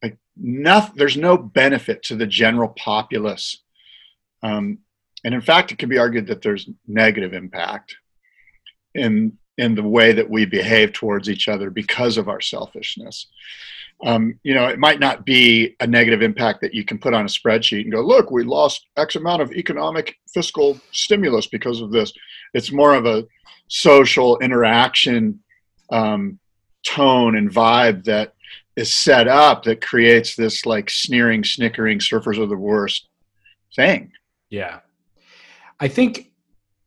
Like 0.00 0.16
nothing, 0.36 0.94
there's 0.94 1.16
no 1.16 1.36
benefit 1.36 2.04
to 2.04 2.14
the 2.14 2.26
general 2.26 2.68
populace. 2.68 3.58
Um, 4.44 4.78
and 5.24 5.34
in 5.34 5.40
fact, 5.40 5.72
it 5.72 5.78
can 5.78 5.88
be 5.88 5.98
argued 5.98 6.26
that 6.28 6.42
there's 6.42 6.68
negative 6.86 7.34
impact 7.34 7.94
in 8.94 9.36
in 9.58 9.74
the 9.74 9.82
way 9.82 10.12
that 10.12 10.28
we 10.28 10.46
behave 10.46 10.92
towards 10.92 11.28
each 11.28 11.46
other 11.46 11.68
because 11.68 12.16
of 12.16 12.28
our 12.28 12.40
selfishness. 12.40 13.26
Um, 14.02 14.38
you 14.42 14.54
know, 14.54 14.66
it 14.68 14.78
might 14.78 15.00
not 15.00 15.26
be 15.26 15.76
a 15.80 15.86
negative 15.86 16.22
impact 16.22 16.62
that 16.62 16.72
you 16.72 16.82
can 16.82 16.98
put 16.98 17.12
on 17.12 17.26
a 17.26 17.28
spreadsheet 17.28 17.82
and 17.82 17.92
go, 17.92 18.00
look, 18.00 18.30
we 18.30 18.42
lost 18.42 18.86
X 18.96 19.16
amount 19.16 19.42
of 19.42 19.52
economic 19.52 20.16
fiscal 20.32 20.80
stimulus 20.92 21.46
because 21.46 21.82
of 21.82 21.90
this. 21.92 22.10
It's 22.54 22.72
more 22.72 22.94
of 22.94 23.04
a 23.04 23.26
social 23.68 24.38
interaction 24.38 25.40
um, 25.90 26.38
tone 26.82 27.36
and 27.36 27.50
vibe 27.50 28.04
that 28.04 28.32
is 28.76 28.94
set 28.94 29.28
up 29.28 29.64
that 29.64 29.82
creates 29.82 30.34
this 30.34 30.64
like 30.64 30.88
sneering, 30.88 31.44
snickering 31.44 31.98
surfers 31.98 32.38
are 32.38 32.46
the 32.46 32.56
worst 32.56 33.08
thing. 33.76 34.12
Yeah. 34.48 34.80
I 35.80 35.88
think 35.88 36.32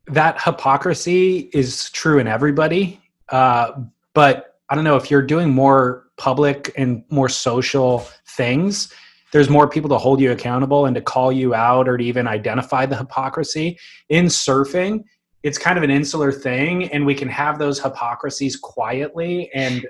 that 0.07 0.41
hypocrisy 0.41 1.49
is 1.53 1.89
true 1.91 2.19
in 2.19 2.27
everybody. 2.27 3.01
Uh, 3.29 3.71
but 4.13 4.59
I 4.69 4.75
don't 4.75 4.83
know 4.83 4.95
if 4.95 5.09
you're 5.09 5.21
doing 5.21 5.49
more 5.49 6.07
public 6.17 6.71
and 6.77 7.03
more 7.09 7.29
social 7.29 7.99
things, 8.27 8.93
there's 9.31 9.49
more 9.49 9.67
people 9.67 9.89
to 9.89 9.97
hold 9.97 10.21
you 10.21 10.31
accountable 10.31 10.85
and 10.85 10.93
to 10.95 11.01
call 11.01 11.31
you 11.31 11.55
out 11.55 11.87
or 11.87 11.97
to 11.97 12.03
even 12.03 12.27
identify 12.27 12.85
the 12.85 12.95
hypocrisy. 12.95 13.79
In 14.09 14.25
surfing, 14.25 15.03
it's 15.43 15.57
kind 15.57 15.77
of 15.77 15.83
an 15.83 15.91
insular 15.91 16.31
thing 16.31 16.91
and 16.91 17.05
we 17.05 17.13
can 17.13 17.27
have 17.27 17.59
those 17.59 17.79
hypocrisies 17.79 18.55
quietly 18.55 19.51
and 19.53 19.87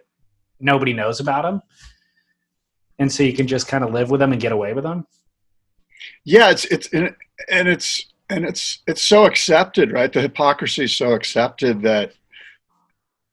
nobody 0.59 0.93
knows 0.93 1.19
about 1.19 1.43
them 1.43 1.61
and 2.99 3.11
so 3.11 3.23
you 3.23 3.33
can 3.33 3.47
just 3.47 3.67
kind 3.67 3.83
of 3.83 3.91
live 3.91 4.09
with 4.09 4.19
them 4.19 4.31
and 4.31 4.41
get 4.41 4.51
away 4.51 4.73
with 4.73 4.83
them 4.83 5.05
yeah 6.25 6.49
it's 6.49 6.65
it's 6.65 6.87
and 6.93 7.67
it's 7.67 8.12
and 8.33 8.45
it's 8.45 8.81
it's 8.87 9.01
so 9.01 9.25
accepted 9.25 9.91
right 9.91 10.11
the 10.11 10.21
hypocrisy 10.21 10.85
is 10.85 10.95
so 10.95 11.13
accepted 11.13 11.81
that 11.81 12.13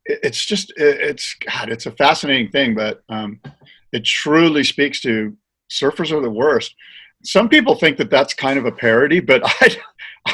it's 0.05 0.45
just 0.45 0.73
it's 0.77 1.35
god 1.49 1.71
it's 1.71 1.87
a 1.87 1.93
fascinating 1.93 2.51
thing 2.51 2.75
but 2.75 3.03
um, 3.09 3.41
it 3.93 4.05
truly 4.05 4.65
speaks 4.65 5.01
to 5.01 5.37
surfers 5.71 6.13
are 6.13 6.21
the 6.21 6.31
worst 6.31 6.75
some 7.23 7.49
people 7.49 7.75
think 7.75 7.97
that 7.99 8.11
that's 8.11 8.35
kind 8.35 8.59
of 8.59 8.67
a 8.67 8.73
parody 8.73 9.21
but 9.21 9.43
i 9.61 9.77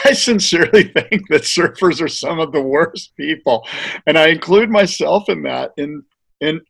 I 0.04 0.12
sincerely 0.12 0.85
think 0.85 1.28
that 1.28 1.42
surfers 1.42 2.00
are 2.00 2.08
some 2.08 2.40
of 2.40 2.52
the 2.52 2.62
worst 2.62 3.14
people, 3.16 3.66
and 4.06 4.18
I 4.18 4.28
include 4.28 4.70
myself 4.70 5.28
in 5.28 5.42
that. 5.44 5.73
In 5.76 6.02
in 6.40 6.61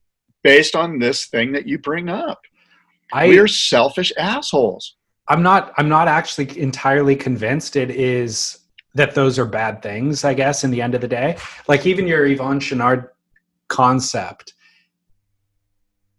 based 0.45 0.77
on 0.77 0.99
this 0.99 1.27
thing 1.27 1.53
that 1.53 1.67
you 1.67 1.79
bring 1.79 2.09
up, 2.09 2.41
I, 3.13 3.29
we're 3.29 3.49
selfish 3.49 4.13
assholes. 4.19 4.97
I'm 5.29 5.43
not. 5.43 5.73
I'm 5.77 5.89
not 5.89 6.09
actually 6.09 6.59
entirely 6.59 7.17
convinced 7.17 7.77
it 7.77 7.91
is 7.91 8.59
that 8.95 9.15
those 9.15 9.39
are 9.39 9.45
bad 9.45 9.83
things. 9.83 10.25
I 10.25 10.35
guess 10.35 10.65
in 10.65 10.71
the 10.71 10.81
end 10.81 10.95
of 10.95 11.01
the 11.01 11.09
day, 11.09 11.37
like 11.69 11.87
even 11.87 12.07
your 12.07 12.27
Yvon 12.27 12.61
Chouinard 12.61 13.09
concept, 13.69 14.55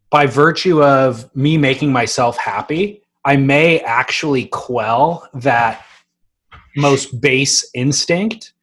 by 0.10 0.26
virtue 0.26 0.84
of 0.84 1.34
me 1.36 1.58
making 1.58 1.92
myself 1.92 2.38
happy, 2.38 3.02
I 3.26 3.36
may 3.36 3.80
actually 3.80 4.46
quell 4.46 5.28
that 5.34 5.86
most 6.76 7.20
base 7.20 7.70
instinct, 7.74 8.54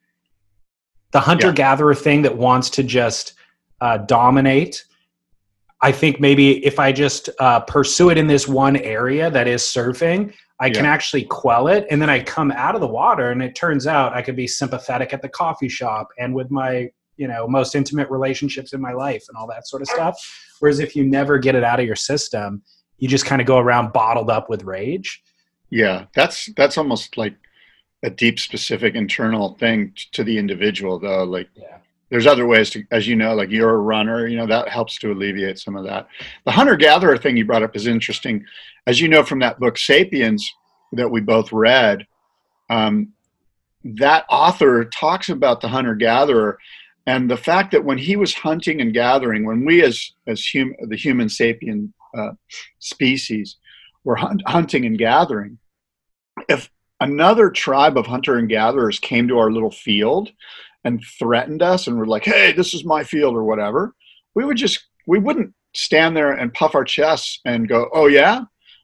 the 1.11 1.19
hunter 1.19 1.51
gatherer 1.51 1.93
yeah. 1.93 1.99
thing 1.99 2.21
that 2.23 2.37
wants 2.37 2.69
to 2.71 2.83
just 2.83 3.33
uh, 3.81 3.97
dominate. 3.97 4.85
I 5.85 5.91
think 5.91 6.19
maybe 6.19 6.65
if 6.65 6.79
I 6.79 6.91
just 6.91 7.29
uh, 7.39 7.59
pursue 7.59 8.09
it 8.09 8.17
in 8.17 8.25
this 8.25 8.47
one 8.47 8.75
area 8.75 9.29
that 9.29 9.47
is 9.47 9.61
surfing, 9.61 10.33
I 10.59 10.65
yeah. 10.65 10.73
can 10.73 10.85
actually 10.87 11.25
quell 11.25 11.67
it. 11.67 11.85
And 11.91 12.01
then 12.01 12.09
I 12.09 12.23
come 12.23 12.51
out 12.53 12.73
of 12.73 12.81
the 12.81 12.87
water, 12.87 13.29
and 13.29 13.39
it 13.43 13.53
turns 13.53 13.85
out 13.85 14.11
I 14.11 14.23
could 14.23 14.35
be 14.35 14.47
sympathetic 14.47 15.13
at 15.13 15.21
the 15.21 15.29
coffee 15.29 15.69
shop 15.69 16.07
and 16.17 16.33
with 16.33 16.49
my 16.49 16.89
you 17.17 17.27
know 17.27 17.47
most 17.47 17.75
intimate 17.75 18.09
relationships 18.09 18.73
in 18.73 18.81
my 18.81 18.93
life 18.93 19.25
and 19.29 19.37
all 19.37 19.45
that 19.45 19.67
sort 19.67 19.83
of 19.83 19.87
stuff. 19.87 20.17
Whereas 20.59 20.79
if 20.79 20.95
you 20.95 21.05
never 21.05 21.37
get 21.37 21.53
it 21.53 21.63
out 21.63 21.79
of 21.79 21.85
your 21.85 21.95
system, 21.95 22.63
you 22.97 23.07
just 23.07 23.27
kind 23.27 23.39
of 23.39 23.45
go 23.45 23.59
around 23.59 23.93
bottled 23.93 24.31
up 24.31 24.49
with 24.49 24.63
rage. 24.63 25.21
Yeah, 25.69 26.05
that's 26.15 26.49
that's 26.57 26.79
almost 26.79 27.15
like 27.15 27.35
a 28.01 28.09
deep 28.09 28.39
specific 28.39 28.95
internal 28.95 29.53
thing 29.59 29.93
to 30.13 30.23
the 30.23 30.39
individual 30.39 30.97
though 30.97 31.25
like 31.25 31.49
yeah. 31.53 31.77
There's 32.09 32.27
other 32.27 32.45
ways 32.45 32.69
to 32.71 32.83
as 32.91 33.07
you 33.07 33.15
know 33.15 33.33
like 33.33 33.49
you're 33.49 33.73
a 33.73 33.77
runner 33.77 34.27
you 34.27 34.37
know 34.37 34.45
that 34.45 34.69
helps 34.69 34.97
to 34.99 35.11
alleviate 35.11 35.59
some 35.59 35.75
of 35.75 35.85
that. 35.85 36.07
The 36.45 36.51
hunter 36.51 36.75
gatherer 36.75 37.17
thing 37.17 37.37
you 37.37 37.45
brought 37.45 37.63
up 37.63 37.75
is 37.75 37.87
interesting. 37.87 38.45
As 38.87 38.99
you 38.99 39.07
know 39.07 39.23
from 39.23 39.39
that 39.39 39.59
book 39.59 39.77
sapiens 39.77 40.47
that 40.93 41.09
we 41.09 41.21
both 41.21 41.51
read 41.51 42.05
um, 42.69 43.13
that 43.83 44.25
author 44.29 44.85
talks 44.85 45.29
about 45.29 45.61
the 45.61 45.67
hunter 45.67 45.95
gatherer 45.95 46.57
and 47.07 47.29
the 47.29 47.37
fact 47.37 47.71
that 47.71 47.85
when 47.85 47.99
he 47.99 48.15
was 48.15 48.33
hunting 48.33 48.81
and 48.81 48.93
gathering 48.93 49.45
when 49.45 49.65
we 49.65 49.83
as 49.83 50.11
as 50.27 50.45
hum, 50.53 50.73
the 50.87 50.95
human 50.95 51.27
sapien 51.27 51.91
uh, 52.17 52.31
species 52.79 53.57
were 54.03 54.15
hunt, 54.15 54.41
hunting 54.47 54.85
and 54.85 54.97
gathering 54.97 55.57
if 56.49 56.69
another 56.99 57.49
tribe 57.49 57.97
of 57.97 58.05
hunter 58.05 58.37
and 58.37 58.49
gatherers 58.49 58.99
came 58.99 59.27
to 59.27 59.37
our 59.37 59.51
little 59.51 59.71
field 59.71 60.31
and 60.85 61.03
threatened 61.19 61.61
us 61.61 61.87
and 61.87 61.97
were 61.97 62.07
like, 62.07 62.23
hey, 62.23 62.53
this 62.53 62.73
is 62.73 62.85
my 62.85 63.03
field 63.03 63.35
or 63.35 63.43
whatever, 63.43 63.93
we 64.35 64.45
would 64.45 64.57
just, 64.57 64.87
we 65.07 65.19
wouldn't 65.19 65.53
stand 65.75 66.15
there 66.15 66.31
and 66.31 66.53
puff 66.53 66.75
our 66.75 66.85
chests 66.85 67.41
and 67.45 67.67
go, 67.67 67.89
oh, 67.93 68.07
yeah? 68.07 68.43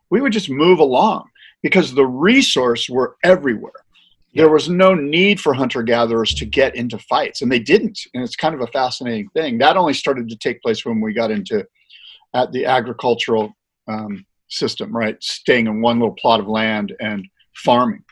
We 0.09 0.19
would 0.19 0.33
just 0.33 0.49
move 0.49 0.79
along 0.79 1.29
because 1.63 1.93
the 1.93 2.05
resource 2.05 2.89
were 2.89 3.15
everywhere. 3.23 3.71
There 4.33 4.49
was 4.49 4.69
no 4.69 4.93
need 4.93 5.39
for 5.39 5.53
hunter 5.53 5.83
gatherers 5.83 6.33
to 6.35 6.45
get 6.45 6.75
into 6.75 6.97
fights, 6.97 7.41
and 7.41 7.51
they 7.51 7.59
didn't. 7.59 7.99
And 8.13 8.23
it's 8.23 8.35
kind 8.35 8.55
of 8.55 8.61
a 8.61 8.67
fascinating 8.67 9.29
thing. 9.29 9.57
That 9.57 9.77
only 9.77 9.93
started 9.93 10.29
to 10.29 10.37
take 10.37 10.61
place 10.61 10.85
when 10.85 11.01
we 11.01 11.13
got 11.13 11.31
into 11.31 11.65
at 12.33 12.51
the 12.51 12.65
agricultural 12.65 13.53
um, 13.87 14.25
system, 14.47 14.95
right? 14.95 15.21
Staying 15.21 15.67
in 15.67 15.81
one 15.81 15.99
little 15.99 16.15
plot 16.15 16.39
of 16.39 16.47
land 16.47 16.95
and 16.99 17.27
farming. 17.55 18.03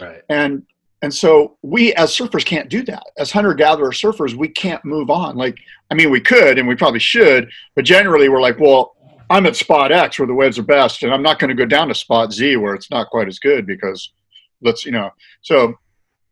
Right. 0.00 0.22
And 0.28 0.62
and 1.02 1.12
so 1.12 1.56
we 1.62 1.94
as 1.94 2.10
surfers 2.10 2.44
can't 2.44 2.68
do 2.68 2.82
that. 2.84 3.04
As 3.18 3.30
hunter 3.30 3.54
gatherer 3.54 3.92
surfers, 3.92 4.34
we 4.34 4.48
can't 4.48 4.84
move 4.84 5.10
on. 5.10 5.36
Like 5.36 5.58
I 5.90 5.94
mean, 5.94 6.10
we 6.10 6.20
could 6.20 6.58
and 6.58 6.66
we 6.68 6.74
probably 6.74 7.00
should, 7.00 7.50
but 7.74 7.84
generally 7.84 8.28
we're 8.28 8.40
like, 8.40 8.58
well, 8.58 8.94
I'm 9.30 9.46
at 9.46 9.56
spot 9.56 9.92
X 9.92 10.18
where 10.18 10.26
the 10.26 10.34
waves 10.34 10.58
are 10.58 10.62
best, 10.62 11.02
and 11.02 11.12
I'm 11.12 11.22
not 11.22 11.38
going 11.38 11.48
to 11.48 11.54
go 11.54 11.66
down 11.66 11.88
to 11.88 11.94
spot 11.94 12.32
Z 12.32 12.56
where 12.56 12.74
it's 12.74 12.90
not 12.90 13.08
quite 13.10 13.28
as 13.28 13.38
good 13.38 13.66
because 13.66 14.12
let's 14.62 14.84
you 14.84 14.92
know. 14.92 15.10
So 15.42 15.74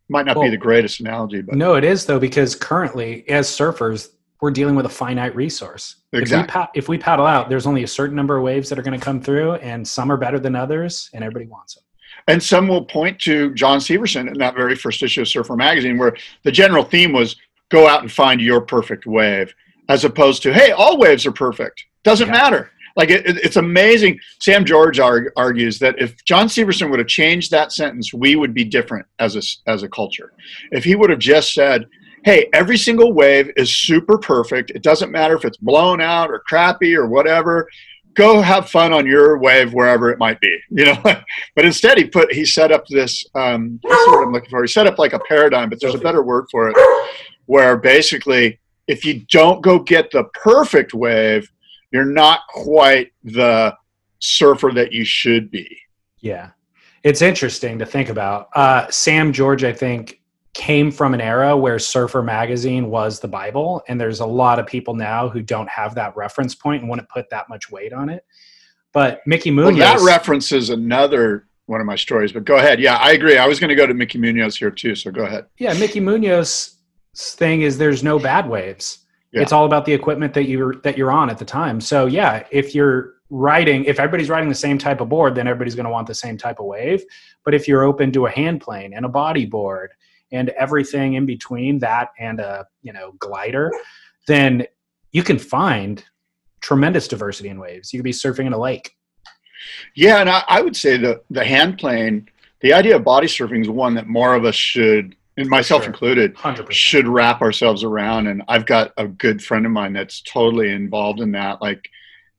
might 0.08 0.24
not 0.26 0.36
Well, 0.36 0.44
be 0.44 0.50
the 0.50 0.56
greatest 0.56 1.00
analogy, 1.00 1.42
but 1.42 1.56
No, 1.56 1.74
it 1.74 1.84
is 1.84 2.06
though 2.06 2.20
because 2.20 2.54
currently, 2.54 3.28
as 3.28 3.48
surfers, 3.48 4.08
we're 4.40 4.50
dealing 4.50 4.74
with 4.76 4.86
a 4.86 4.90
finite 4.90 5.34
resource. 5.34 5.96
If 6.12 6.18
we, 6.18 6.22
Exactly. 6.22 6.62
if 6.74 6.88
we 6.88 6.98
paddle 6.98 7.26
out, 7.26 7.48
there's 7.48 7.66
only 7.66 7.82
a 7.82 7.88
certain 7.88 8.14
number 8.14 8.36
of 8.36 8.42
waves 8.42 8.68
that 8.68 8.78
are 8.78 8.82
going 8.82 8.98
to 8.98 9.04
come 9.04 9.20
through, 9.20 9.54
and 9.54 9.86
some 9.86 10.12
are 10.12 10.16
better 10.16 10.38
than 10.38 10.54
others, 10.54 11.10
and 11.12 11.24
everybody 11.24 11.46
wants 11.46 11.74
them. 11.74 11.84
And 12.28 12.42
some 12.42 12.66
will 12.68 12.84
point 12.84 13.20
to 13.20 13.54
John 13.54 13.78
Severson 13.78 14.26
in 14.28 14.38
that 14.38 14.54
very 14.56 14.74
first 14.74 15.02
issue 15.02 15.20
of 15.22 15.28
Surfer 15.28 15.56
Magazine, 15.56 15.96
where 15.96 16.16
the 16.42 16.52
general 16.52 16.82
theme 16.84 17.12
was 17.12 17.36
go 17.68 17.86
out 17.86 18.02
and 18.02 18.10
find 18.10 18.40
your 18.40 18.60
perfect 18.60 19.06
wave, 19.06 19.54
as 19.88 20.04
opposed 20.04 20.42
to, 20.42 20.52
hey, 20.52 20.72
all 20.72 20.98
waves 20.98 21.24
are 21.26 21.32
perfect. 21.32 21.84
Doesn't 22.04 22.26
Yeah. 22.28 22.32
matter. 22.32 22.70
Like, 22.96 23.10
it, 23.10 23.26
it- 23.26 23.44
it's 23.44 23.56
amazing. 23.56 24.18
Sam 24.40 24.64
George 24.64 24.98
arg- 24.98 25.30
argues 25.36 25.78
that 25.80 26.00
if 26.00 26.24
John 26.24 26.46
Severson 26.48 26.90
would 26.90 26.98
have 26.98 27.08
changed 27.08 27.50
that 27.50 27.70
sentence, 27.72 28.12
we 28.12 28.34
would 28.36 28.54
be 28.54 28.64
different 28.64 29.06
as 29.18 29.36
a, 29.36 29.70
as 29.70 29.82
a 29.82 29.88
culture. 29.88 30.32
If 30.72 30.82
he 30.84 30.96
would 30.96 31.10
have 31.10 31.18
just 31.18 31.52
said, 31.54 31.86
hey, 32.24 32.48
every 32.52 32.76
single 32.78 33.12
wave 33.12 33.52
is 33.56 33.72
super 33.72 34.18
perfect. 34.18 34.70
It 34.70 34.82
doesn't 34.82 35.12
matter 35.12 35.36
if 35.36 35.44
it's 35.44 35.58
blown 35.58 36.00
out 36.00 36.30
or 36.30 36.40
crappy 36.40 36.96
or 36.96 37.06
whatever. 37.06 37.68
Go 38.16 38.40
have 38.40 38.68
fun 38.70 38.92
on 38.92 39.06
your 39.06 39.38
wave 39.38 39.72
wherever 39.72 40.10
it 40.10 40.18
might 40.18 40.40
be, 40.40 40.58
you 40.70 40.86
know. 40.86 41.00
but 41.54 41.64
instead, 41.64 41.98
he 41.98 42.04
put 42.04 42.32
he 42.32 42.44
set 42.44 42.72
up 42.72 42.86
this. 42.86 43.24
Um, 43.34 43.78
the 43.82 43.88
word 44.10 44.24
I'm 44.24 44.32
looking 44.32 44.50
for? 44.50 44.62
He 44.62 44.68
set 44.68 44.86
up 44.86 44.98
like 44.98 45.12
a 45.12 45.20
paradigm, 45.20 45.70
but 45.70 45.80
there's 45.80 45.94
a 45.94 45.98
better 45.98 46.22
word 46.22 46.46
for 46.50 46.68
it, 46.68 46.76
where 47.46 47.76
basically, 47.76 48.58
if 48.86 49.04
you 49.04 49.20
don't 49.30 49.62
go 49.62 49.78
get 49.78 50.10
the 50.10 50.24
perfect 50.34 50.94
wave, 50.94 51.50
you're 51.92 52.04
not 52.04 52.40
quite 52.48 53.12
the 53.24 53.76
surfer 54.18 54.72
that 54.74 54.92
you 54.92 55.04
should 55.04 55.50
be. 55.50 55.78
Yeah. 56.20 56.50
It's 57.02 57.22
interesting 57.22 57.78
to 57.78 57.86
think 57.86 58.08
about. 58.08 58.48
Uh, 58.54 58.90
Sam 58.90 59.32
George, 59.32 59.62
I 59.62 59.72
think, 59.72 60.20
came 60.56 60.90
from 60.90 61.12
an 61.12 61.20
era 61.20 61.54
where 61.56 61.78
Surfer 61.78 62.22
Magazine 62.22 62.88
was 62.90 63.20
the 63.20 63.28
Bible, 63.28 63.82
and 63.88 64.00
there's 64.00 64.20
a 64.20 64.26
lot 64.26 64.58
of 64.58 64.66
people 64.66 64.94
now 64.94 65.28
who 65.28 65.42
don't 65.42 65.68
have 65.68 65.94
that 65.96 66.16
reference 66.16 66.54
point 66.54 66.80
and 66.80 66.88
wouldn't 66.90 67.08
put 67.10 67.28
that 67.30 67.48
much 67.48 67.70
weight 67.70 67.92
on 67.92 68.08
it. 68.08 68.24
But 68.92 69.20
Mickey 69.26 69.50
Well, 69.50 69.70
Munoz, 69.70 70.02
that 70.02 70.06
references 70.06 70.70
another 70.70 71.46
one 71.66 71.80
of 71.80 71.86
my 71.86 71.96
stories, 71.96 72.32
but 72.32 72.44
go 72.44 72.56
ahead. 72.56 72.80
Yeah, 72.80 72.96
I 72.96 73.12
agree. 73.12 73.36
I 73.36 73.46
was 73.46 73.60
going 73.60 73.68
to 73.68 73.74
go 73.74 73.86
to 73.86 73.92
Mickey 73.92 74.18
Munoz 74.18 74.56
here 74.56 74.70
too, 74.70 74.94
so 74.94 75.10
go 75.10 75.24
ahead. 75.24 75.46
yeah, 75.58 75.74
Mickey 75.74 76.00
Munoz's 76.00 76.78
thing 77.14 77.62
is 77.62 77.76
there's 77.76 78.02
no 78.02 78.18
bad 78.18 78.48
waves. 78.48 79.00
Yeah. 79.32 79.42
It's 79.42 79.52
all 79.52 79.66
about 79.66 79.84
the 79.84 79.92
equipment 79.92 80.32
that 80.34 80.44
you're 80.44 80.76
that 80.76 80.96
you're 80.96 81.12
on 81.12 81.28
at 81.28 81.36
the 81.36 81.44
time. 81.44 81.82
So 81.82 82.06
yeah, 82.06 82.46
if 82.50 82.74
you're 82.74 83.15
riding, 83.30 83.84
if 83.84 83.98
everybody's 83.98 84.28
riding 84.30 84.48
the 84.48 84.54
same 84.54 84.78
type 84.78 85.00
of 85.00 85.08
board, 85.08 85.34
then 85.34 85.46
everybody's 85.48 85.74
going 85.74 85.84
to 85.86 85.90
want 85.90 86.06
the 86.06 86.14
same 86.14 86.36
type 86.38 86.58
of 86.60 86.66
wave. 86.66 87.04
But 87.44 87.54
if 87.54 87.66
you're 87.66 87.82
open 87.82 88.12
to 88.12 88.26
a 88.26 88.30
hand 88.30 88.60
plane 88.60 88.92
and 88.94 89.04
a 89.04 89.08
body 89.08 89.46
board 89.46 89.90
and 90.32 90.48
everything 90.50 91.14
in 91.14 91.26
between 91.26 91.78
that 91.80 92.10
and 92.18 92.40
a 92.40 92.66
you 92.82 92.92
know 92.92 93.12
glider, 93.18 93.72
then 94.26 94.66
you 95.12 95.22
can 95.22 95.38
find 95.38 96.04
tremendous 96.60 97.08
diversity 97.08 97.48
in 97.48 97.58
waves. 97.58 97.92
You 97.92 97.98
could 98.00 98.04
be 98.04 98.12
surfing 98.12 98.46
in 98.46 98.52
a 98.52 98.58
lake. 98.58 98.96
Yeah, 99.94 100.18
and 100.20 100.28
I, 100.30 100.44
I 100.48 100.60
would 100.60 100.76
say 100.76 100.96
the 100.96 101.22
the 101.30 101.44
hand 101.44 101.78
plane, 101.78 102.28
the 102.60 102.72
idea 102.72 102.96
of 102.96 103.04
body 103.04 103.26
surfing 103.26 103.62
is 103.62 103.68
one 103.68 103.94
that 103.94 104.06
more 104.06 104.34
of 104.34 104.44
us 104.44 104.54
should, 104.54 105.16
and 105.36 105.48
myself 105.48 105.82
Sure. 105.82 105.90
included, 105.92 106.36
Hundred 106.36 106.66
percent. 106.66 106.74
should 106.76 107.08
wrap 107.08 107.40
ourselves 107.40 107.82
around. 107.82 108.26
And 108.28 108.42
I've 108.48 108.66
got 108.66 108.92
a 108.96 109.06
good 109.08 109.42
friend 109.42 109.64
of 109.66 109.72
mine 109.72 109.92
that's 109.92 110.20
totally 110.22 110.70
involved 110.72 111.20
in 111.20 111.32
that. 111.32 111.60
Like, 111.62 111.88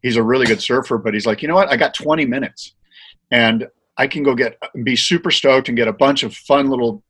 he's 0.02 0.16
a 0.18 0.24
really 0.24 0.46
good 0.46 0.62
surfer, 0.62 0.98
but 0.98 1.14
he's 1.14 1.26
like, 1.26 1.42
you 1.42 1.48
know 1.48 1.56
what? 1.56 1.70
I 1.70 1.78
got 1.78 1.94
20 1.94 2.26
minutes, 2.26 2.74
and 3.32 3.68
I 3.98 4.08
can 4.08 4.24
go 4.24 4.36
get 4.36 4.58
be 4.84 4.96
super 4.96 5.32
stoked 5.32 5.70
and 5.70 5.78
get 5.78 5.88
a 5.88 5.94
bunch 5.94 6.24
of 6.24 6.34
fun 6.36 6.70
little 6.70 7.04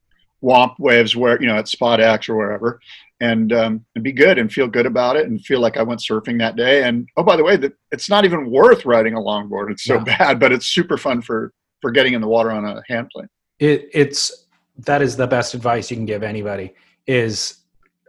womp 0.44 0.76
waves 0.80 1.16
where 1.16 1.42
you 1.42 1.48
know 1.48 1.56
at 1.58 1.68
Spot 1.68 2.00
X 2.00 2.30
or 2.30 2.36
wherever, 2.38 2.80
and 3.20 3.52
um, 3.54 3.86
and 3.96 4.04
be 4.04 4.12
good 4.12 4.38
and 4.38 4.52
feel 4.52 4.68
good 4.68 4.86
about 4.86 5.16
it 5.18 5.26
and 5.28 5.44
feel 5.44 5.60
like 5.60 5.78
I 5.78 5.84
went 5.84 6.00
surfing 6.00 6.40
that 6.40 6.56
day. 6.56 6.84
And 6.84 7.08
oh, 7.18 7.24
by 7.24 7.36
the 7.36 7.44
way, 7.44 7.58
that 7.58 7.74
it's 7.92 8.10
not 8.10 8.24
even 8.26 8.50
worth 8.50 8.86
riding 8.86 9.16
a 9.16 9.20
longboard. 9.20 9.72
It's 9.72 9.84
so 9.84 9.98
No. 9.98 10.04
bad, 10.06 10.40
but 10.40 10.52
it's 10.52 10.68
super 10.68 10.98
fun 10.98 11.22
for 11.22 11.52
for 11.82 11.92
getting 11.92 12.14
in 12.14 12.22
the 12.22 12.28
water 12.28 12.52
on 12.52 12.66
a 12.66 12.82
hand 12.88 13.10
plane. 13.14 13.28
it, 13.60 13.90
it's 13.94 14.46
that 14.86 15.02
is 15.02 15.16
the 15.18 15.28
best 15.28 15.54
advice 15.56 15.90
you 15.92 15.98
can 15.98 16.06
give 16.06 16.22
anybody 16.24 16.74
is 17.08 17.58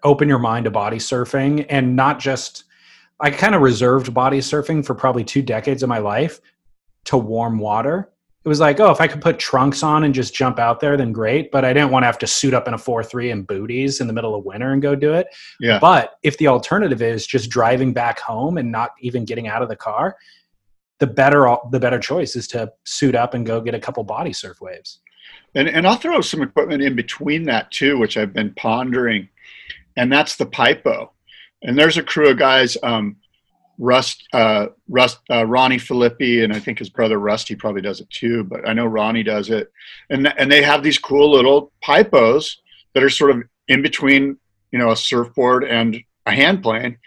open 0.05 0.29
your 0.29 0.39
mind 0.39 0.65
to 0.65 0.71
body 0.71 0.99
surfing 0.99 1.65
and 1.71 1.97
not 1.97 2.19
just 2.19 2.65
i 3.21 3.31
kind 3.31 3.55
of 3.55 3.63
reserved 3.63 4.13
body 4.15 4.39
surfing 4.39 4.85
for 4.85 4.95
probably 4.95 5.25
two 5.25 5.43
decades 5.43 5.83
of 5.83 5.89
my 5.89 5.99
life 5.99 6.41
to 7.05 7.17
warm 7.17 7.59
water 7.59 8.11
it 8.45 8.49
was 8.49 8.61
like 8.61 8.81
oh 8.81 8.91
if 8.91 9.01
i 9.01 9.07
could 9.07 9.21
put 9.21 9.39
trunks 9.39 9.83
on 9.83 10.05
and 10.05 10.15
just 10.15 10.35
jump 10.35 10.59
out 10.59 10.81
there 10.81 10.97
then 10.97 11.13
great 11.13 11.51
but 11.51 11.65
i 11.65 11.73
didn't 11.73 11.91
want 11.91 12.03
to 12.03 12.07
have 12.07 12.19
to 12.19 12.27
suit 12.27 12.55
up 12.55 12.69
in 12.69 12.75
a 12.75 12.79
4-3 12.79 13.33
and 13.33 13.47
booties 13.47 14.01
in 14.01 14.07
the 14.07 14.13
middle 14.13 14.35
of 14.35 14.45
winter 14.45 14.73
and 14.73 14.83
go 14.83 14.95
do 14.95 15.13
it 15.15 15.27
Yeah. 15.61 15.79
but 15.81 16.15
if 16.23 16.37
the 16.39 16.47
alternative 16.49 17.03
is 17.03 17.27
just 17.27 17.51
driving 17.51 17.93
back 17.93 18.19
home 18.21 18.59
and 18.59 18.71
not 18.71 18.91
even 19.01 19.25
getting 19.25 19.49
out 19.49 19.63
of 19.63 19.69
the 19.69 19.77
car 19.77 20.17
the 20.99 21.07
better 21.07 21.57
the 21.71 21.79
better 21.81 21.99
choice 21.99 22.35
is 22.37 22.49
to 22.49 22.73
suit 22.85 23.15
up 23.15 23.35
and 23.35 23.47
go 23.47 23.61
get 23.61 23.75
a 23.75 23.81
couple 23.81 24.03
body 24.05 24.33
surf 24.33 24.61
waves 24.61 25.01
And, 25.55 25.69
and 25.69 25.87
I'll 25.87 25.97
throw 25.97 26.21
some 26.21 26.43
equipment 26.43 26.83
in 26.83 26.95
between 26.97 27.45
that 27.45 27.71
too, 27.71 27.99
which 27.99 28.17
I've 28.17 28.33
been 28.33 28.53
pondering, 28.55 29.29
and 29.97 30.11
that's 30.13 30.37
the 30.37 30.47
Paipo. 30.47 31.11
And 31.63 31.79
there's 31.79 31.97
a 31.97 32.03
crew 32.03 32.31
of 32.31 32.39
guys, 32.39 32.77
um, 32.83 33.17
Rust, 33.79 34.27
uh, 34.33 34.67
Rust, 34.89 35.19
uh, 35.31 35.47
Ronnie 35.47 35.79
Filippi, 35.79 36.43
and 36.43 36.53
I 36.53 36.59
think 36.59 36.79
his 36.79 36.91
brother 36.91 37.19
Rusty 37.19 37.55
probably 37.55 37.83
does 37.83 38.01
it 38.01 38.11
too, 38.11 38.45
but 38.45 38.69
I 38.69 38.73
know 38.73 38.87
Ronnie 38.87 39.23
does 39.23 39.51
it. 39.51 39.71
And 40.11 40.33
and 40.39 40.51
they 40.51 40.63
have 40.63 40.83
these 40.83 40.99
cool 40.99 41.31
little 41.31 41.73
Paipos 41.85 42.57
that 42.95 43.03
are 43.03 43.11
sort 43.11 43.31
of 43.31 43.43
in 43.69 43.83
between, 43.83 44.37
you 44.73 44.79
know, 44.79 44.91
a 44.91 44.97
surfboard 44.97 45.65
and 45.65 45.97
a 46.27 46.33
hand 46.33 46.63
plane, 46.63 46.99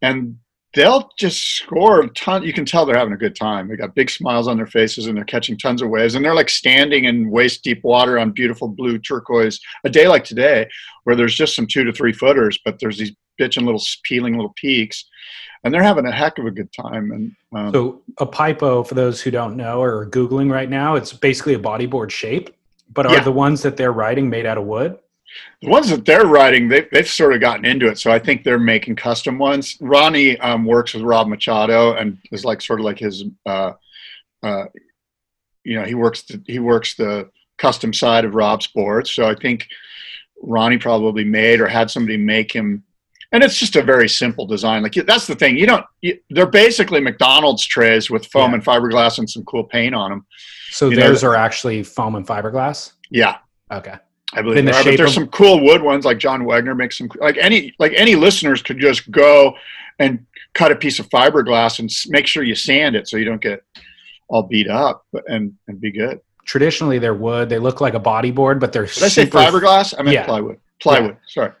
and 0.00 0.38
they'll 0.74 1.10
just 1.18 1.56
score 1.56 2.00
a 2.00 2.08
ton. 2.10 2.44
You 2.44 2.52
can 2.52 2.64
tell 2.64 2.86
they're 2.86 2.96
having 2.96 3.12
a 3.12 3.18
good 3.18 3.34
time. 3.36 3.68
They 3.68 3.76
got 3.76 3.94
big 3.94 4.08
smiles 4.08 4.46
on 4.46 4.56
their 4.56 4.66
faces 4.66 5.06
and 5.06 5.16
they're 5.16 5.24
catching 5.24 5.58
tons 5.58 5.82
of 5.82 5.88
waves. 5.88 6.14
And 6.14 6.24
they're 6.24 6.34
like 6.34 6.48
standing 6.48 7.04
in 7.04 7.30
waist 7.30 7.64
deep 7.64 7.82
water 7.82 8.18
on 8.18 8.30
beautiful 8.30 8.68
blue 8.68 8.98
turquoise. 8.98 9.58
A 9.84 9.90
day 9.90 10.06
like 10.06 10.24
today, 10.24 10.68
where 11.04 11.16
there's 11.16 11.34
just 11.34 11.56
some 11.56 11.66
two 11.66 11.84
to 11.84 11.92
three 11.92 12.12
footers, 12.12 12.58
but 12.64 12.78
there's 12.78 12.98
these 12.98 13.12
bitching 13.40 13.64
little 13.64 13.82
peeling 14.04 14.34
little 14.36 14.54
peaks, 14.56 15.04
and 15.64 15.72
they're 15.72 15.82
having 15.82 16.06
a 16.06 16.12
heck 16.12 16.38
of 16.38 16.46
a 16.46 16.50
good 16.50 16.70
time. 16.72 17.10
And 17.12 17.36
um, 17.56 17.72
So 17.72 18.02
a 18.18 18.26
paipo, 18.26 18.86
for 18.86 18.94
those 18.94 19.20
who 19.22 19.30
don't 19.30 19.56
know 19.56 19.80
or 19.82 20.00
are 20.00 20.06
googling 20.06 20.50
right 20.52 20.68
now, 20.68 20.94
it's 20.94 21.12
basically 21.12 21.54
a 21.54 21.58
bodyboard 21.58 22.10
shape. 22.10 22.54
But 22.92 23.06
are 23.06 23.14
Yeah. 23.14 23.24
the 23.24 23.32
ones 23.32 23.62
that 23.62 23.76
they're 23.76 23.92
riding 23.92 24.28
made 24.28 24.46
out 24.46 24.58
of 24.58 24.64
wood? 24.64 24.98
the 25.62 25.68
ones 25.68 25.88
that 25.90 26.04
they're 26.04 26.26
riding, 26.26 26.66
they, 26.68 26.88
they've 26.90 27.06
sort 27.08 27.32
of 27.32 27.40
gotten 27.40 27.64
into 27.64 27.86
it. 27.86 27.98
So 27.98 28.10
I 28.10 28.18
think 28.18 28.42
they're 28.42 28.58
making 28.58 28.96
custom 28.96 29.38
ones. 29.38 29.76
Ronnie 29.80 30.36
um, 30.40 30.64
works 30.64 30.92
with 30.92 31.04
Rob 31.04 31.28
Machado 31.28 31.94
and 31.94 32.18
is 32.32 32.44
like 32.44 32.60
sort 32.60 32.80
of 32.80 32.84
like 32.84 32.98
his, 32.98 33.24
uh, 33.46 33.72
uh, 34.42 34.64
you 35.62 35.78
know, 35.78 35.84
he 35.84 35.94
works 35.94 36.22
the, 36.22 36.42
he 36.48 36.58
works 36.58 36.94
the 36.94 37.30
custom 37.58 37.92
side 37.92 38.24
of 38.24 38.34
Rob's 38.34 38.66
boards. 38.66 39.12
So 39.12 39.28
I 39.28 39.36
think 39.36 39.68
Ronnie 40.42 40.78
probably 40.78 41.22
made 41.24 41.60
or 41.60 41.68
had 41.68 41.90
somebody 41.92 42.16
make 42.16 42.50
him. 42.52 42.82
And 43.32 43.44
it's 43.44 43.56
just 43.58 43.76
a 43.76 43.82
very 43.82 44.08
simple 44.08 44.44
design. 44.46 44.82
Like 44.82 44.94
that's 44.94 45.26
the 45.28 45.36
thing. 45.36 45.56
You 45.56 45.66
don't. 45.66 45.86
You, 46.00 46.18
they're 46.30 46.46
basically 46.46 47.00
McDonald's 47.00 47.64
trays 47.64 48.10
with 48.10 48.26
foam 48.26 48.50
Yeah. 48.50 48.54
and 48.56 48.64
fiberglass 48.64 49.18
and 49.18 49.30
some 49.30 49.44
cool 49.44 49.62
paint 49.64 49.94
on 49.94 50.10
them. 50.10 50.26
So 50.70 50.88
You 50.90 50.96
know, 50.96 51.02
theirs 51.02 51.22
are 51.22 51.36
actually 51.36 51.82
foam 51.84 52.14
and 52.16 52.26
fiberglass. 52.26 52.92
Yeah, 53.10 53.36
Okay. 53.72 53.94
I 54.32 54.42
believe 54.42 54.64
the 54.64 54.70
are, 54.72 54.84
but 54.84 54.96
there's 54.96 55.14
some 55.14 55.26
cool 55.28 55.60
wood 55.64 55.82
ones 55.82 56.04
like 56.04 56.18
John 56.18 56.44
Wagner 56.44 56.74
makes 56.74 56.98
some 56.98 57.08
like 57.20 57.36
any 57.36 57.74
like 57.80 57.92
any 57.96 58.14
listeners 58.14 58.62
could 58.62 58.78
just 58.78 59.10
go 59.10 59.54
and 59.98 60.24
cut 60.54 60.70
a 60.70 60.76
piece 60.76 60.98
of 61.00 61.08
fiberglass 61.08 61.80
and 61.80 61.90
make 62.08 62.26
sure 62.28 62.42
you 62.44 62.54
sand 62.54 62.94
it 62.94 63.08
so 63.08 63.16
you 63.16 63.24
don't 63.24 63.40
get 63.42 63.64
all 64.28 64.44
beat 64.44 64.68
up 64.68 65.04
and 65.26 65.52
and 65.66 65.80
be 65.80 65.90
good. 65.90 66.20
Traditionally, 66.44 66.98
they're 67.00 67.14
wood. 67.14 67.48
They 67.48 67.58
look 67.58 67.80
like 67.80 67.94
a 67.94 68.00
bodyboard, 68.00 68.60
but 68.60 68.72
they're 68.72 68.86
Did 68.86 69.02
I 69.02 69.08
say 69.08 69.26
fiberglass? 69.26 69.94
I 69.98 70.02
meant 70.02 70.14
Yeah. 70.14 70.24
plywood. 70.26 70.58
Plywood. 70.80 71.16
Sorry. 71.26 71.52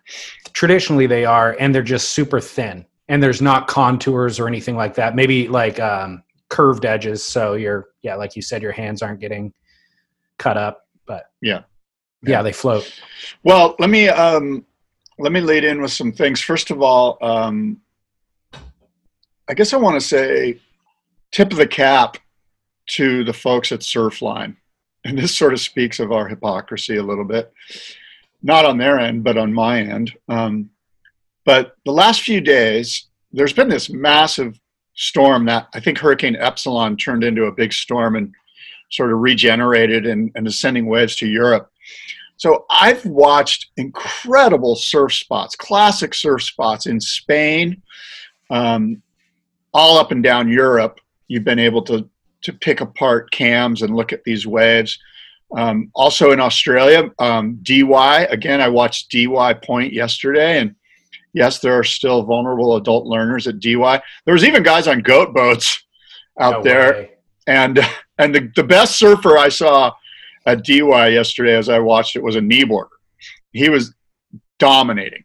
Traditionally, 0.52 1.06
they 1.06 1.24
are, 1.24 1.56
and 1.60 1.74
they're 1.74 1.82
just 1.82 2.10
super 2.10 2.40
thin. 2.40 2.84
And 3.08 3.22
there's 3.22 3.42
not 3.42 3.66
contours 3.66 4.38
or 4.38 4.46
anything 4.46 4.76
like 4.76 4.94
that. 4.94 5.14
Maybe 5.16 5.48
like 5.48 5.80
um, 5.80 6.22
curved 6.48 6.84
edges. 6.84 7.24
So 7.24 7.54
you're, 7.54 7.88
yeah, 8.02 8.14
like 8.14 8.36
you 8.36 8.42
said, 8.42 8.62
your 8.62 8.72
hands 8.72 9.02
aren't 9.02 9.20
getting 9.20 9.52
cut 10.38 10.56
up. 10.56 10.86
But 11.06 11.24
Yeah. 11.42 11.62
yeah, 12.22 12.42
they 12.42 12.52
float. 12.52 13.00
Well, 13.42 13.74
let 13.78 13.90
me 13.90 14.08
um, 14.08 14.64
let 15.18 15.32
me 15.32 15.40
lead 15.40 15.64
in 15.64 15.82
with 15.82 15.92
some 15.92 16.12
things. 16.12 16.40
First 16.40 16.70
of 16.70 16.80
all, 16.82 17.18
um, 17.20 17.80
I 19.48 19.54
guess 19.54 19.72
I 19.72 19.76
want 19.76 20.00
to 20.00 20.06
say 20.06 20.60
tip 21.32 21.50
of 21.50 21.58
the 21.58 21.66
cap 21.66 22.16
to 22.90 23.24
the 23.24 23.32
folks 23.32 23.72
at 23.72 23.80
Surfline, 23.80 24.56
and 25.04 25.18
this 25.18 25.36
sort 25.36 25.52
of 25.52 25.60
speaks 25.60 25.98
of 25.98 26.12
our 26.12 26.28
hypocrisy 26.28 26.96
a 26.96 27.02
little 27.02 27.24
bit, 27.24 27.52
not 28.42 28.64
on 28.64 28.78
their 28.78 28.98
end, 28.98 29.24
but 29.24 29.36
on 29.36 29.52
my 29.52 29.80
end. 29.80 30.12
Um, 30.28 30.70
but 31.44 31.74
the 31.84 31.92
last 31.92 32.22
few 32.22 32.40
days, 32.40 33.08
there's 33.32 33.52
been 33.52 33.68
this 33.68 33.90
massive 33.90 34.58
storm 34.94 35.46
that 35.46 35.68
I 35.74 35.80
think 35.80 35.98
Hurricane 35.98 36.36
Epsilon 36.36 36.96
turned 36.96 37.24
into 37.24 37.44
a 37.44 37.52
big 37.52 37.72
storm 37.72 38.16
and 38.16 38.34
sort 38.90 39.12
of 39.12 39.18
regenerated 39.18 40.06
and, 40.06 40.30
and 40.34 40.46
ascending 40.46 40.86
waves 40.86 41.16
to 41.16 41.26
Europe. 41.26 41.70
So 42.36 42.64
I've 42.70 43.04
watched 43.04 43.70
incredible 43.76 44.74
surf 44.74 45.12
spots, 45.12 45.54
classic 45.54 46.14
surf 46.14 46.42
spots 46.42 46.86
in 46.86 47.00
Spain, 47.00 47.82
um, 48.48 49.02
all 49.72 49.98
up 49.98 50.10
and 50.10 50.22
down 50.22 50.48
Europe. 50.48 51.00
You've 51.28 51.44
been 51.44 51.58
able 51.58 51.82
to 51.82 52.08
to 52.42 52.52
pick 52.54 52.80
apart 52.80 53.30
cams 53.30 53.82
and 53.82 53.94
look 53.94 54.12
at 54.12 54.24
these 54.24 54.46
waves. 54.46 54.98
Um, 55.56 55.90
also 55.94 56.30
in 56.30 56.40
Australia, 56.40 57.10
um, 57.18 57.60
Why. 57.66 58.22
Again, 58.30 58.60
I 58.60 58.68
watched 58.68 59.10
DY 59.10 59.54
Point 59.54 59.92
yesterday, 59.92 60.60
and 60.60 60.74
yes, 61.32 61.58
there 61.58 61.74
are 61.74 61.84
still 61.84 62.22
vulnerable 62.22 62.76
adult 62.76 63.06
learners 63.06 63.46
at 63.46 63.60
DY. 63.60 64.02
There 64.24 64.34
was 64.34 64.44
even 64.44 64.62
guys 64.62 64.86
on 64.86 65.00
goat 65.00 65.34
boats 65.34 65.82
out 66.40 66.58
No 66.58 66.62
there, 66.62 66.92
way. 66.92 67.10
and 67.46 67.80
and 68.18 68.34
the, 68.34 68.52
the 68.54 68.64
best 68.64 68.96
surfer 68.96 69.38
I 69.38 69.48
saw 69.48 69.92
at 70.46 70.64
DY 70.64 71.08
yesterday, 71.08 71.56
as 71.56 71.68
I 71.68 71.78
watched 71.78 72.16
it, 72.16 72.22
was 72.22 72.36
a 72.36 72.40
kneeboarder. 72.40 72.88
He 73.52 73.68
was 73.68 73.94
dominating. 74.58 75.24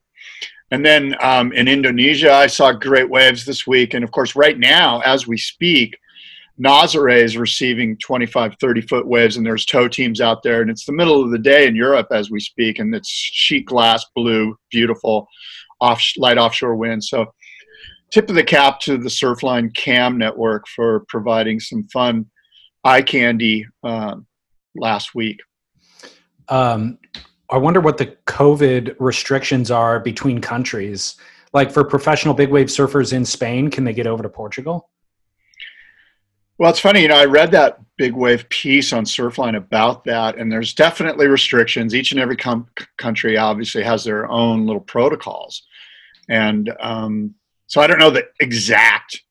And 0.71 0.83
then 0.83 1.15
um, 1.21 1.53
in 1.53 1.67
Indonesia, 1.67 2.33
I 2.33 2.47
saw 2.47 2.71
great 2.71 3.09
waves 3.09 3.45
this 3.45 3.67
week. 3.67 3.93
And 3.93 4.03
of 4.03 4.11
course, 4.11 4.35
right 4.35 4.57
now, 4.57 5.01
as 5.01 5.27
we 5.27 5.37
speak, 5.37 5.95
Nazare 6.59 7.21
is 7.21 7.37
receiving 7.37 7.97
25, 7.97 8.55
30 8.59 8.81
foot 8.81 9.07
waves, 9.07 9.35
and 9.35 9.45
there's 9.45 9.65
tow 9.65 9.87
teams 9.87 10.21
out 10.21 10.41
there. 10.41 10.61
And 10.61 10.69
it's 10.69 10.85
the 10.85 10.93
middle 10.93 11.21
of 11.21 11.31
the 11.31 11.39
day 11.39 11.67
in 11.67 11.75
Europe 11.75 12.07
as 12.11 12.31
we 12.31 12.39
speak, 12.39 12.79
and 12.79 12.93
it's 12.95 13.09
sheet 13.09 13.65
glass 13.65 14.05
blue, 14.15 14.57
beautiful, 14.71 15.27
off 15.81 16.01
light 16.17 16.37
offshore 16.37 16.75
wind. 16.75 17.03
So, 17.03 17.33
tip 18.11 18.29
of 18.29 18.35
the 18.35 18.43
cap 18.43 18.79
to 18.81 18.97
the 18.97 19.09
Surfline 19.09 19.73
Cam 19.73 20.17
Network 20.17 20.67
for 20.67 21.05
providing 21.09 21.59
some 21.59 21.83
fun 21.91 22.27
eye 22.85 23.01
candy 23.01 23.65
um, 23.83 24.25
last 24.75 25.13
week. 25.13 25.41
Um, 26.47 26.99
I 27.49 27.57
wonder 27.57 27.81
what 27.81 27.97
the 27.97 28.15
COVID 28.27 28.95
restrictions 28.99 29.71
are 29.71 29.99
between 29.99 30.39
countries. 30.39 31.15
Like 31.53 31.71
for 31.71 31.83
professional 31.83 32.33
big 32.33 32.49
wave 32.49 32.67
surfers 32.67 33.13
in 33.13 33.25
Spain, 33.25 33.69
can 33.69 33.83
they 33.83 33.93
get 33.93 34.07
over 34.07 34.23
to 34.23 34.29
Portugal? 34.29 34.89
Well, 36.57 36.69
it's 36.69 36.79
funny, 36.79 37.01
you 37.01 37.09
know, 37.09 37.17
I 37.17 37.25
read 37.25 37.51
that 37.51 37.79
big 37.97 38.13
wave 38.13 38.47
piece 38.49 38.93
on 38.93 39.03
Surfline 39.03 39.57
about 39.57 40.05
that, 40.05 40.37
and 40.37 40.49
there's 40.51 40.73
definitely 40.73 41.27
restrictions. 41.27 41.93
Each 41.93 42.11
and 42.11 42.19
every 42.19 42.37
com- 42.37 42.69
country 42.97 43.37
obviously 43.37 43.83
has 43.83 44.03
their 44.03 44.29
own 44.29 44.65
little 44.65 44.81
protocols, 44.81 45.63
and 46.29 46.71
um, 46.79 47.35
so 47.67 47.81
I 47.81 47.87
don't 47.87 47.99
know 47.99 48.09
the 48.09 48.27
exact, 48.39 49.21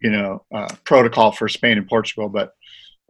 you 0.00 0.10
know, 0.10 0.44
uh, 0.54 0.68
protocol 0.84 1.32
for 1.32 1.48
Spain 1.48 1.78
and 1.78 1.88
Portugal, 1.88 2.28
but 2.28 2.54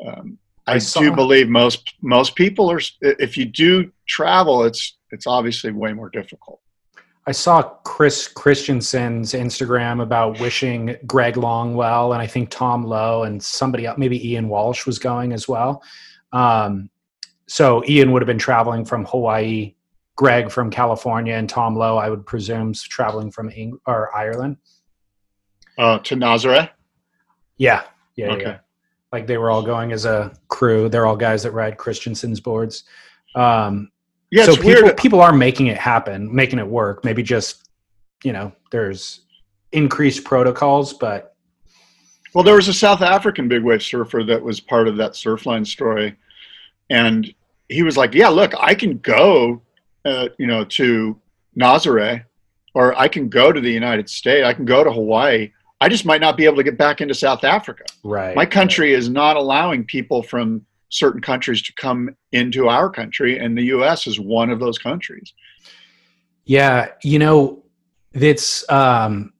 um, 0.07 0.39
I, 0.67 0.75
I 0.75 0.79
do 0.79 1.13
believe 1.13 1.49
most 1.49 1.95
most 2.01 2.37
people 2.37 2.71
are. 2.71 2.81
If 3.01 3.37
you 3.37 3.45
do 3.45 3.91
travel, 4.07 4.65
it's 4.65 4.97
it's 5.11 5.27
obviously 5.27 5.73
way 5.73 5.93
more 5.93 6.11
difficult. 6.11 6.61
I 7.27 7.33
saw 7.33 7.63
Chris 7.63 8.29
Christenson's 8.29 9.33
Instagram 9.33 10.03
about 10.03 10.39
wishing 10.41 10.97
Greg 11.07 11.37
Long 11.39 11.75
well, 11.75 12.13
and 12.13 12.21
I 12.21 12.27
think 12.27 12.51
Tom 12.51 12.85
Lowe 12.85 13.23
and 13.23 13.43
somebody 13.43 13.87
else, 13.87 13.97
maybe 13.99 14.31
Ian 14.33 14.49
Walsh 14.49 14.85
was 14.85 14.99
going 14.99 15.33
as 15.33 15.49
well. 15.49 15.83
Um, 16.33 16.91
so 17.47 17.83
Ian 17.87 18.13
would 18.13 18.21
have 18.21 18.27
been 18.27 18.39
traveling 18.39 18.85
from 18.85 19.07
Hawaii, 19.07 19.75
Greg 20.17 20.51
from 20.51 20.71
California, 20.71 21.35
and 21.35 21.49
Tom 21.49 21.77
Lowe, 21.77 21.97
I 21.97 22.11
would 22.11 22.27
presume, 22.27 22.73
is 22.73 22.83
traveling 22.83 23.31
from 23.31 23.51
Eng- 23.55 23.79
or 23.87 24.15
Ireland. 24.15 24.59
Uh, 25.79 25.99
to 26.01 26.17
Nazare. 26.17 26.71
Yeah, 27.57 27.85
yeah, 28.17 28.33
Okay. 28.33 28.43
yeah. 28.43 28.59
Like 29.13 29.27
they 29.27 29.39
were 29.39 29.51
all 29.51 29.63
going 29.63 29.93
as 29.93 30.05
a 30.05 30.33
crew. 30.49 30.89
They're 30.89 31.07
all 31.07 31.17
guys 31.17 31.43
that 31.45 31.53
ride 31.53 31.79
Christenson's 31.79 32.41
boards. 32.41 32.85
Um, 33.35 33.91
Yeah, 34.31 34.45
so 34.45 34.53
it's 34.53 34.63
people 34.63 34.83
weird. 34.83 34.97
people 34.97 35.21
are 35.21 35.33
making 35.33 35.69
it 35.69 35.77
happen, 35.77 36.35
making 36.35 36.59
it 36.59 36.67
work. 36.67 37.05
Maybe 37.05 37.23
just 37.23 37.69
you 38.25 38.33
know, 38.33 38.53
there's 38.71 39.21
increased 39.73 40.25
protocols, 40.25 40.95
but 40.95 41.37
Well, 42.33 42.43
there 42.43 42.55
was 42.55 42.69
a 42.69 42.75
South 42.75 43.03
African 43.03 43.49
big 43.49 43.63
wave 43.63 43.83
surfer 43.83 44.25
that 44.25 44.43
was 44.43 44.61
part 44.61 44.89
of 44.89 44.97
that 44.97 45.13
Surfline 45.13 45.67
story, 45.67 46.17
and 46.91 47.33
he 47.69 47.83
was 47.83 47.97
like, 47.97 48.15
"Yeah, 48.15 48.29
look, 48.29 48.53
I 48.59 48.75
can 48.75 48.99
go, 48.99 49.63
uh, 50.05 50.29
you 50.39 50.47
know, 50.47 50.65
to 50.65 51.21
Nazare, 51.59 52.25
or 52.75 52.99
I 52.99 53.09
can 53.09 53.29
go 53.29 53.53
to 53.53 53.61
the 53.61 53.71
United 53.71 54.09
States. 54.09 54.45
I 54.47 54.53
can 54.53 54.65
go 54.65 54.83
to 54.83 54.91
Hawaii. 54.93 55.53
I 55.81 55.89
just 55.89 56.05
might 56.05 56.21
not 56.21 56.37
be 56.37 56.45
able 56.45 56.57
to 56.57 56.63
get 56.63 56.79
back 56.79 57.01
into 57.01 57.15
South 57.15 57.45
Africa. 57.45 57.85
right. 58.03 58.35
My 58.35 58.47
country 58.47 58.95
is 58.95 59.09
not 59.09 59.37
allowing 59.37 59.85
people 59.85 60.23
from 60.23 60.65
certain 60.95 61.21
countries 61.21 61.63
to 61.63 61.73
come 61.75 62.17
into 62.33 62.69
our 62.69 62.89
country, 62.89 63.39
and 63.39 63.57
the 63.57 63.65
U.S. 63.65 64.07
is 64.07 64.21
one 64.21 64.51
of 64.51 64.61
those 64.61 64.79
countries. 64.79 65.33
Yeah, 66.45 66.89
you 67.03 67.19
know, 67.19 67.65
it's 68.13 68.69
um 68.71 69.33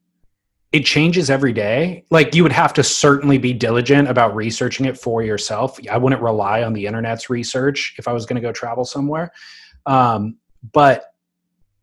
it 0.73 0.85
changes 0.85 1.31
every 1.31 1.53
day. 1.53 2.05
Like 2.11 2.35
you 2.35 2.43
would 2.43 2.53
have 2.53 2.73
to 2.75 2.83
certainly 2.83 3.39
be 3.39 3.53
diligent 3.53 4.09
about 4.09 4.35
researching 4.35 4.87
it 4.87 4.99
for 4.99 5.23
yourself. 5.23 5.79
I 5.89 5.97
wouldn't 5.97 6.21
rely 6.21 6.65
on 6.65 6.73
the 6.73 6.87
internet's 6.87 7.31
research 7.31 7.95
if 7.97 8.09
I 8.09 8.13
was 8.13 8.27
going 8.27 8.37
to 8.37 8.43
go 8.43 8.53
travel 8.53 8.85
somewhere. 8.85 9.31
Um 9.87 10.37
but 10.73 11.13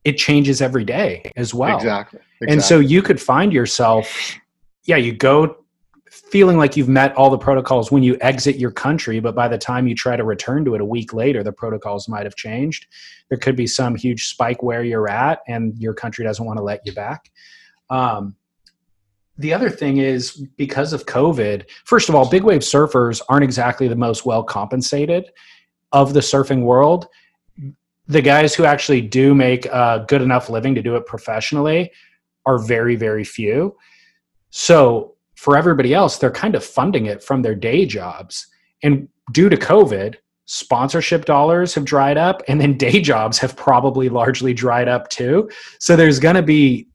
it 0.04 0.18
changes 0.18 0.62
every 0.62 0.84
day 0.84 1.32
as 1.38 1.54
well. 1.54 1.78
Exactly. 1.78 2.20
And 2.50 2.62
so 2.62 2.80
you 2.80 3.02
could 3.02 3.22
find 3.22 3.54
yourself 3.54 4.36
yeah, 4.86 4.98
you 4.98 5.14
go 5.14 5.61
feeling 6.32 6.58
like 6.58 6.78
you've 6.78 6.88
met 6.88 7.14
all 7.18 7.30
the 7.30 7.38
protocols 7.38 7.92
when 7.92 8.04
you 8.04 8.18
exit 8.22 8.56
your 8.56 8.72
country, 8.72 9.20
but 9.20 9.36
by 9.36 9.50
the 9.50 9.58
time 9.58 9.86
you 9.86 9.94
try 9.94 10.16
to 10.16 10.24
return 10.24 10.64
to 10.64 10.74
it 10.76 10.82
a 10.82 10.86
week 10.86 11.14
later, 11.14 11.44
the 11.44 11.52
protocols 11.52 12.08
might 12.08 12.26
have 12.26 12.36
changed. 12.36 12.88
There 13.30 13.38
could 13.38 13.58
be 13.58 13.68
some 13.68 13.96
huge 13.96 14.26
spike 14.26 14.64
where 14.64 14.82
you're 14.82 15.10
at, 15.10 15.40
and 15.48 15.78
your 15.78 15.94
country 15.94 16.24
doesn't 16.24 16.46
want 16.46 16.58
to 16.58 16.64
let 16.64 16.82
you 16.86 16.94
back. 16.94 17.30
Um, 17.90 18.38
the 19.38 19.54
other 19.54 19.70
thing 19.70 19.98
is 19.98 20.46
because 20.56 20.94
of 20.94 21.06
COVID, 21.06 21.70
first 21.84 22.08
of 22.08 22.16
all, 22.16 22.30
big 22.30 22.44
wave 22.44 22.62
surfers 22.62 23.22
aren't 23.28 23.44
exactly 23.44 23.88
the 23.90 23.96
most 23.96 24.26
well 24.26 24.44
compensated 24.44 25.30
of 25.92 26.14
the 26.14 26.22
surfing 26.22 26.64
world. 26.64 27.08
The 28.08 28.22
guys 28.22 28.56
who 28.56 28.64
actually 28.64 29.02
do 29.02 29.36
make 29.36 29.66
a 29.66 30.06
good 30.08 30.22
enough 30.22 30.50
living 30.50 30.76
to 30.76 30.82
do 30.82 30.96
it 30.96 31.06
professionally 31.06 31.92
are 32.46 32.58
very, 32.58 32.96
very 32.96 33.24
few. 33.24 33.76
So 34.50 35.16
for 35.42 35.58
everybody 35.58 35.92
else, 35.92 36.20
they're 36.20 36.30
kind 36.30 36.54
of 36.54 36.64
funding 36.64 37.08
it 37.08 37.24
from 37.24 37.42
their 37.42 37.56
day 37.56 37.84
jobs. 37.84 38.46
And 38.84 39.10
due 39.32 39.50
to 39.50 39.58
COVID, 39.58 40.18
sponsorship 40.46 41.26
dollars 41.26 41.74
have 41.74 41.84
dried 41.84 42.16
up, 42.16 42.44
and 42.48 42.62
then 42.62 42.78
day 42.88 43.02
jobs 43.02 43.40
have 43.40 43.56
probably 43.56 44.08
largely 44.08 44.54
dried 44.54 44.88
up 44.88 45.10
too. 45.10 45.50
So 45.80 45.96
there's 45.96 46.20
going 46.20 46.36
to 46.36 46.44
be, 46.44 46.90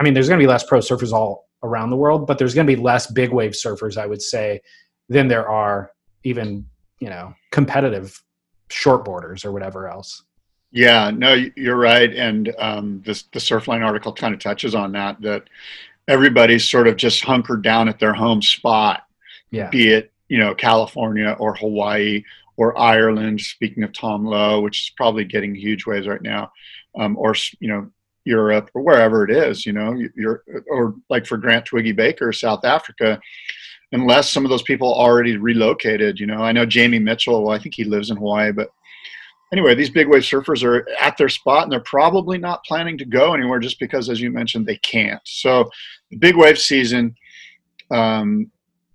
I 0.00 0.02
mean, 0.02 0.14
there's 0.14 0.26
going 0.26 0.40
to 0.40 0.42
be 0.42 0.48
less 0.48 0.64
pro 0.64 0.80
surfers 0.80 1.12
all 1.12 1.46
around 1.62 1.90
the 1.90 1.96
world, 1.96 2.26
but 2.26 2.38
there's 2.38 2.54
going 2.54 2.66
to 2.66 2.76
be 2.76 2.82
less 2.82 3.06
big 3.06 3.32
wave 3.32 3.52
surfers, 3.52 3.96
I 3.96 4.06
would 4.06 4.20
say, 4.20 4.60
than 5.08 5.28
there 5.28 5.48
are 5.48 5.92
even, 6.24 6.66
you 6.98 7.08
know, 7.08 7.34
competitive 7.52 8.20
shortboarders 8.68 9.44
or 9.44 9.52
whatever 9.52 9.86
else. 9.86 10.24
Yeah, 10.72 11.12
no, 11.12 11.34
you're 11.54 11.76
right, 11.76 12.12
and 12.12 12.52
um, 12.58 13.00
this 13.06 13.22
the 13.32 13.38
Surfline 13.38 13.82
article 13.82 14.12
kind 14.12 14.34
of 14.34 14.40
touches 14.40 14.74
on 14.74 14.92
that. 14.92 15.18
That 15.22 15.48
everybody's 16.08 16.68
sort 16.68 16.88
of 16.88 16.96
just 16.96 17.22
hunkered 17.22 17.62
down 17.62 17.88
at 17.88 17.98
their 18.00 18.14
home 18.14 18.42
spot, 18.42 19.04
Yeah. 19.50 19.68
be 19.70 19.90
it 19.90 20.12
you 20.28 20.38
know 20.38 20.54
California 20.54 21.36
or 21.38 21.54
Hawaii 21.54 22.22
or 22.56 22.76
Ireland. 22.78 23.40
Speaking 23.40 23.82
of 23.84 23.92
Tom 23.92 24.24
Lowe, 24.24 24.60
which 24.60 24.82
is 24.88 24.90
probably 24.96 25.24
getting 25.24 25.54
huge 25.54 25.86
waves 25.86 26.08
right 26.08 26.20
now, 26.22 26.52
um, 26.98 27.16
or 27.16 27.34
you 27.60 27.68
know 27.68 27.90
Europe 28.24 28.70
or 28.74 28.82
wherever 28.82 29.24
it 29.24 29.30
is. 29.30 29.64
You 29.64 29.72
know, 29.72 29.92
you- 29.94 30.12
you're 30.16 30.42
or 30.68 30.94
like 31.08 31.24
for 31.26 31.36
Grant 31.38 31.64
Twiggy 31.66 31.92
Baker, 31.92 32.32
South 32.32 32.64
Africa. 32.64 33.20
Unless 33.92 34.28
some 34.30 34.44
of 34.44 34.50
those 34.50 34.62
people 34.62 34.92
already 34.92 35.38
relocated, 35.38 36.20
you 36.20 36.26
know, 36.26 36.42
I 36.42 36.52
know 36.52 36.66
Jamie 36.66 36.98
Mitchell. 36.98 37.42
Well, 37.44 37.54
I 37.54 37.58
think 37.58 37.74
he 37.74 37.84
lives 37.84 38.10
in 38.10 38.18
Hawaii, 38.18 38.52
but 38.52 38.68
anyway, 39.52 39.74
these 39.74 39.90
big 39.90 40.08
wave 40.08 40.22
surfers 40.22 40.62
are 40.62 40.88
at 41.00 41.16
their 41.16 41.28
spot 41.28 41.64
and 41.64 41.72
they're 41.72 41.80
probably 41.80 42.38
not 42.38 42.64
planning 42.64 42.98
to 42.98 43.04
go 43.04 43.34
anywhere 43.34 43.58
just 43.58 43.78
because, 43.78 44.08
as 44.08 44.20
you 44.20 44.30
mentioned, 44.30 44.66
they 44.66 44.76
can't. 44.78 45.20
So, 45.24 45.68
the 46.10 46.16
big 46.16 46.36
wave 46.36 46.58
season, 46.58 47.14
um, 47.90 48.50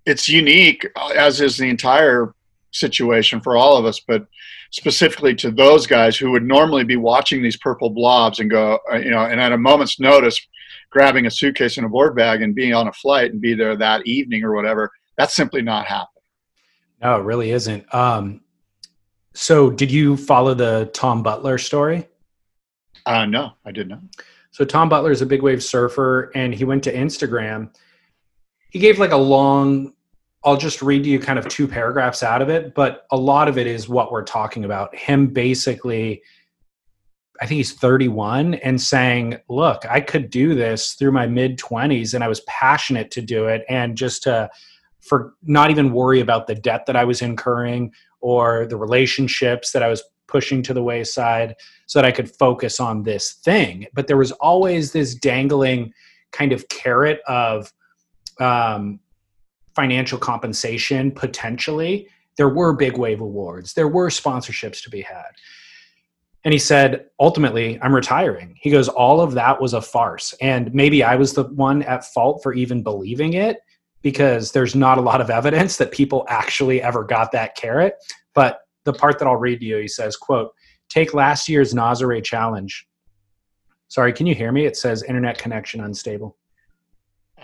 it's 0.06 0.28
unique, 0.28 0.86
uh, 0.96 1.12
as 1.16 1.40
is 1.40 1.56
the 1.56 1.68
entire 1.68 2.34
situation 2.72 3.40
for 3.40 3.56
all 3.56 3.76
of 3.76 3.84
us, 3.84 4.00
but 4.00 4.26
specifically 4.70 5.34
to 5.36 5.50
those 5.50 5.86
guys 5.86 6.16
who 6.16 6.30
would 6.32 6.42
normally 6.42 6.84
be 6.84 6.96
watching 6.96 7.42
these 7.42 7.56
purple 7.56 7.90
blobs 7.90 8.40
and 8.40 8.50
go, 8.50 8.78
uh, 8.92 8.96
you 8.96 9.10
know, 9.10 9.24
and 9.24 9.40
at 9.40 9.52
a 9.52 9.58
moment's 9.58 10.00
notice, 10.00 10.40
grabbing 10.90 11.26
a 11.26 11.30
suitcase 11.30 11.76
and 11.76 11.86
a 11.86 11.88
board 11.88 12.16
bag 12.16 12.42
and 12.42 12.54
being 12.54 12.74
on 12.74 12.88
a 12.88 12.92
flight 12.92 13.32
and 13.32 13.40
be 13.40 13.54
there 13.54 13.76
that 13.76 14.06
evening 14.06 14.42
or 14.44 14.54
whatever. 14.54 14.90
That's 15.16 15.34
simply 15.34 15.62
not 15.62 15.86
happening. 15.86 16.08
No, 17.02 17.20
it 17.20 17.24
really 17.24 17.50
isn't. 17.52 17.92
Um, 17.94 18.40
so, 19.34 19.70
did 19.70 19.90
you 19.90 20.16
follow 20.16 20.54
the 20.54 20.90
Tom 20.94 21.22
Butler 21.22 21.58
story? 21.58 22.06
Uh, 23.06 23.26
no, 23.26 23.52
I 23.64 23.72
did 23.72 23.88
not. 23.88 24.00
So 24.50 24.64
Tom 24.64 24.88
Butler 24.88 25.10
is 25.10 25.20
a 25.20 25.26
big 25.26 25.42
wave 25.42 25.62
surfer, 25.62 26.30
and 26.34 26.54
he 26.54 26.64
went 26.64 26.84
to 26.84 26.94
Instagram. 26.94 27.74
he 28.70 28.78
gave 28.78 28.98
like 28.98 29.12
a 29.12 29.16
long 29.16 29.92
I'll 30.44 30.58
just 30.58 30.82
read 30.82 31.06
you 31.06 31.18
kind 31.18 31.38
of 31.38 31.48
two 31.48 31.66
paragraphs 31.66 32.22
out 32.22 32.42
of 32.42 32.50
it, 32.50 32.74
but 32.74 33.06
a 33.10 33.16
lot 33.16 33.48
of 33.48 33.56
it 33.56 33.66
is 33.66 33.88
what 33.88 34.12
we're 34.12 34.24
talking 34.24 34.66
about. 34.66 34.94
Him 34.94 35.28
basically, 35.28 36.22
I 37.40 37.46
think 37.46 37.56
he's 37.56 37.72
31 37.72 38.54
and 38.54 38.80
saying, 38.80 39.38
Look, 39.48 39.86
I 39.88 40.02
could 40.02 40.28
do 40.28 40.54
this 40.54 40.92
through 40.92 41.12
my 41.12 41.26
mid 41.26 41.58
20s 41.58 42.12
and 42.12 42.22
I 42.22 42.28
was 42.28 42.40
passionate 42.40 43.10
to 43.12 43.22
do 43.22 43.46
it 43.46 43.64
and 43.70 43.96
just 43.96 44.24
to, 44.24 44.50
for 45.00 45.34
not 45.42 45.70
even 45.70 45.94
worry 45.94 46.20
about 46.20 46.46
the 46.46 46.54
debt 46.54 46.84
that 46.86 46.96
I 46.96 47.04
was 47.04 47.22
incurring 47.22 47.92
or 48.24 48.66
the 48.66 48.76
relationships 48.78 49.70
that 49.72 49.82
I 49.82 49.88
was 49.88 50.02
pushing 50.28 50.62
to 50.62 50.72
the 50.72 50.82
wayside 50.82 51.54
so 51.84 51.98
that 51.98 52.06
I 52.06 52.10
could 52.10 52.34
focus 52.34 52.80
on 52.80 53.02
this 53.02 53.34
thing. 53.34 53.86
But 53.92 54.06
there 54.06 54.16
was 54.16 54.32
always 54.32 54.92
this 54.92 55.14
dangling 55.14 55.92
kind 56.32 56.50
of 56.50 56.66
carrot 56.70 57.20
of, 57.28 57.70
um, 58.40 58.98
financial 59.76 60.18
compensation 60.18 61.10
potentially, 61.10 62.08
there 62.38 62.48
were 62.48 62.72
big 62.72 62.96
wave 62.96 63.20
awards, 63.20 63.74
there 63.74 63.88
were 63.88 64.08
sponsorships 64.08 64.82
to 64.82 64.88
be 64.88 65.02
had. 65.02 65.32
And 66.44 66.52
he 66.52 66.58
said, 66.58 67.06
ultimately, 67.20 67.78
I'm 67.82 67.94
retiring. 67.94 68.56
He 68.58 68.70
goes, 68.70 68.88
all 68.88 69.20
of 69.20 69.32
that 69.32 69.60
was 69.60 69.74
a 69.74 69.82
farce. 69.82 70.34
And 70.40 70.72
maybe 70.72 71.02
I 71.02 71.16
was 71.16 71.34
the 71.34 71.44
one 71.44 71.82
at 71.82 72.06
fault 72.06 72.42
for 72.42 72.54
even 72.54 72.82
believing 72.82 73.34
it 73.34 73.58
because 74.04 74.52
there's 74.52 74.74
not 74.74 74.98
a 74.98 75.00
lot 75.00 75.22
of 75.22 75.30
evidence 75.30 75.78
that 75.78 75.90
people 75.90 76.26
actually 76.28 76.82
ever 76.82 77.02
got 77.02 77.32
that 77.32 77.56
carrot. 77.56 77.94
But 78.34 78.60
the 78.84 78.92
part 78.92 79.18
that 79.18 79.26
I'll 79.26 79.36
read 79.36 79.60
to 79.60 79.66
you, 79.66 79.78
he 79.78 79.88
says, 79.88 80.14
quote, 80.14 80.52
take 80.90 81.14
last 81.14 81.48
year's 81.48 81.72
Nazare 81.72 82.22
challenge. 82.22 82.86
Sorry, 83.88 84.12
can 84.12 84.26
you 84.26 84.34
hear 84.34 84.52
me? 84.52 84.66
It 84.66 84.76
says 84.76 85.02
internet 85.04 85.38
connection 85.38 85.80
unstable. 85.80 86.36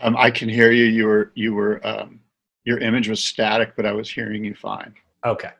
Um, 0.02 0.14
I 0.18 0.30
can 0.30 0.50
hear 0.50 0.70
you. 0.70 0.84
You 0.84 1.06
were 1.06 1.32
you 1.34 1.54
were 1.54 1.86
um, 1.86 2.20
your 2.64 2.78
image 2.78 3.08
was 3.08 3.22
static, 3.22 3.74
but 3.76 3.86
I 3.86 3.92
was 3.92 4.10
hearing 4.10 4.44
you 4.44 4.54
fine. 4.54 4.94
Okay. 5.24 5.50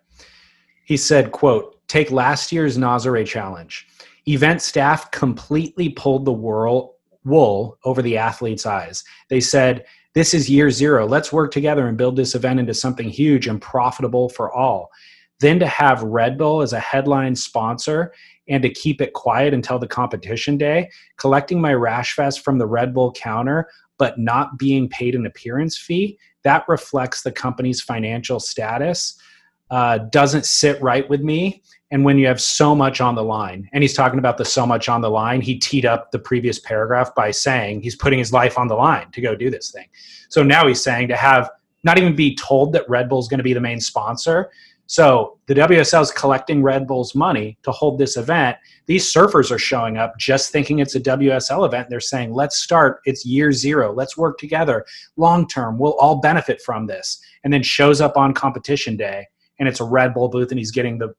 He 0.85 0.97
said, 0.97 1.33
"quote 1.33 1.87
Take 1.89 2.11
last 2.11 2.51
year's 2.51 2.79
Nazare 2.79 3.27
challenge. 3.27 3.87
Event 4.27 4.63
staff 4.63 5.11
completely 5.11 5.91
pulled 5.91 6.25
the 6.25 6.33
whirl, 6.33 6.97
wool 7.25 7.79
over 7.85 8.03
the 8.03 8.19
athletes' 8.19 8.67
eyes. 8.67 9.03
They 9.31 9.41
said." 9.41 9.87
This 10.12 10.35
is 10.35 10.51
year 10.51 10.73
zero. 10.73 11.07
Let's 11.07 11.33
work 11.33 11.53
together 11.53 11.87
and 11.87 11.96
build 11.96 12.16
this 12.16 12.35
event 12.35 12.59
into 12.59 12.75
something 12.75 13.09
huge 13.09 13.46
and 13.46 13.62
profitable 13.62 14.29
for 14.29 14.53
all. 14.53 14.90
Then 15.38 15.61
to 15.61 15.66
have 15.68 16.03
Red 16.03 16.37
Bull 16.37 16.62
as 16.62 16.73
a 16.73 16.81
headline 16.81 17.37
sponsor 17.37 18.12
and 18.49 18.61
to 18.64 18.70
keep 18.70 19.01
it 19.01 19.12
quiet 19.12 19.55
until 19.55 19.79
the 19.79 19.87
competition 19.87 20.59
day, 20.59 20.90
collecting 21.16 21.61
my 21.61 21.75
rash 21.75 22.16
vest 22.16 22.44
from 22.44 22.59
the 22.59 22.66
Red 22.66 22.92
Bull 22.92 23.12
counter 23.12 23.68
but 23.99 24.18
not 24.18 24.59
being 24.59 24.88
paid 24.88 25.14
an 25.14 25.27
appearance 25.27 25.79
fee, 25.79 26.18
that 26.42 26.64
reflects 26.66 27.23
the 27.23 27.31
company's 27.31 27.83
financial 27.83 28.40
status. 28.40 29.16
Uh, 29.70 29.98
doesn't 29.98 30.46
sit 30.46 30.80
right 30.83 31.09
with 31.09 31.20
me. 31.20 31.62
And 31.92 32.04
when 32.04 32.18
you 32.18 32.26
have 32.26 32.40
so 32.40 32.74
much 32.74 33.00
on 33.00 33.14
the 33.14 33.24
line, 33.24 33.68
and 33.72 33.83
he's 33.83 33.94
talking 33.94 34.18
about 34.18 34.37
the 34.38 34.44
so 34.44 34.64
much 34.64 34.88
on 34.88 35.00
the 35.00 35.11
line, 35.11 35.40
he 35.40 35.59
teed 35.59 35.85
up 35.85 36.12
the 36.12 36.18
previous 36.18 36.59
paragraph 36.59 37.14
by 37.14 37.30
saying 37.33 37.83
he's 37.83 37.96
putting 37.96 38.18
his 38.18 38.33
life 38.33 38.59
on 38.59 38.68
the 38.68 38.76
line 38.76 39.11
to 39.12 39.20
go 39.20 39.35
do 39.35 39.50
this 39.50 39.72
thing. 39.72 39.87
So 40.28 40.42
now 40.42 40.66
he's 40.68 40.83
saying 40.83 41.09
to 41.09 41.16
have 41.16 41.50
not 41.83 41.98
even 41.98 42.14
be 42.14 42.37
told 42.37 42.72
that 42.74 42.88
Red 42.88 43.09
Bull 43.09 43.18
is 43.18 43.26
going 43.26 43.38
to 43.38 43.44
be 43.44 43.54
the 43.54 43.61
main 43.61 43.80
sponsor, 43.80 44.50
so 44.90 45.38
the 45.46 45.54
WSL 45.54 46.02
is 46.02 46.11
collecting 46.11 46.64
Red 46.64 46.88
Bull's 46.88 47.14
money 47.14 47.56
to 47.62 47.70
hold 47.70 47.96
this 47.96 48.16
event. 48.16 48.56
These 48.87 49.12
surfers 49.12 49.52
are 49.52 49.59
showing 49.59 49.98
up 49.98 50.18
just 50.18 50.50
thinking 50.50 50.80
it's 50.80 50.96
a 50.96 51.00
WSL 51.00 51.64
event. 51.64 51.88
They're 51.88 52.00
saying, 52.00 52.35
let's 52.35 52.56
start. 52.56 52.98
It's 53.04 53.24
year 53.24 53.52
zero. 53.52 53.92
Let's 53.92 54.16
work 54.16 54.37
together 54.37 54.85
long 55.16 55.46
term. 55.46 55.78
We'll 55.78 55.94
all 55.98 56.20
benefit 56.20 56.61
from 56.61 56.88
this. 56.88 57.22
And 57.44 57.52
then 57.52 57.62
shows 57.62 58.00
up 58.00 58.16
on 58.16 58.35
competition 58.35 58.96
day 58.96 59.28
and 59.61 59.68
it's 59.68 59.79
a 59.79 59.85
Red 59.85 60.14
Bull 60.14 60.29
booth 60.29 60.51
and 60.51 60.59
he's 60.59 60.73
getting 60.73 60.99
the 60.99 61.14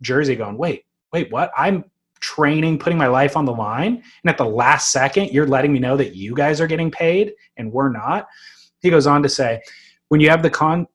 jersey 0.00 0.36
going, 0.36 0.56
wait, 0.56 0.84
wait, 1.12 1.32
what? 1.32 1.50
I'm 1.58 1.84
training, 2.20 2.78
putting 2.78 2.98
my 2.98 3.08
life 3.08 3.36
on 3.36 3.44
the 3.44 3.52
line. 3.52 4.02
And 4.22 4.30
at 4.30 4.38
the 4.38 4.44
last 4.44 4.92
second, 4.92 5.30
you're 5.30 5.46
letting 5.46 5.72
me 5.72 5.80
know 5.80 5.96
that 5.96 6.14
you 6.14 6.34
guys 6.34 6.60
are 6.60 6.66
getting 6.66 6.90
paid 6.90 7.32
and 7.56 7.72
we're 7.72 7.90
not. 7.90 8.28
He 8.80 8.90
goes 8.90 9.06
on 9.08 9.22
to 9.24 9.28
say, 9.28 9.60
when 10.08 10.20
you 10.20 10.30
have 10.30 10.42
the 10.42 10.50
con 10.50 10.86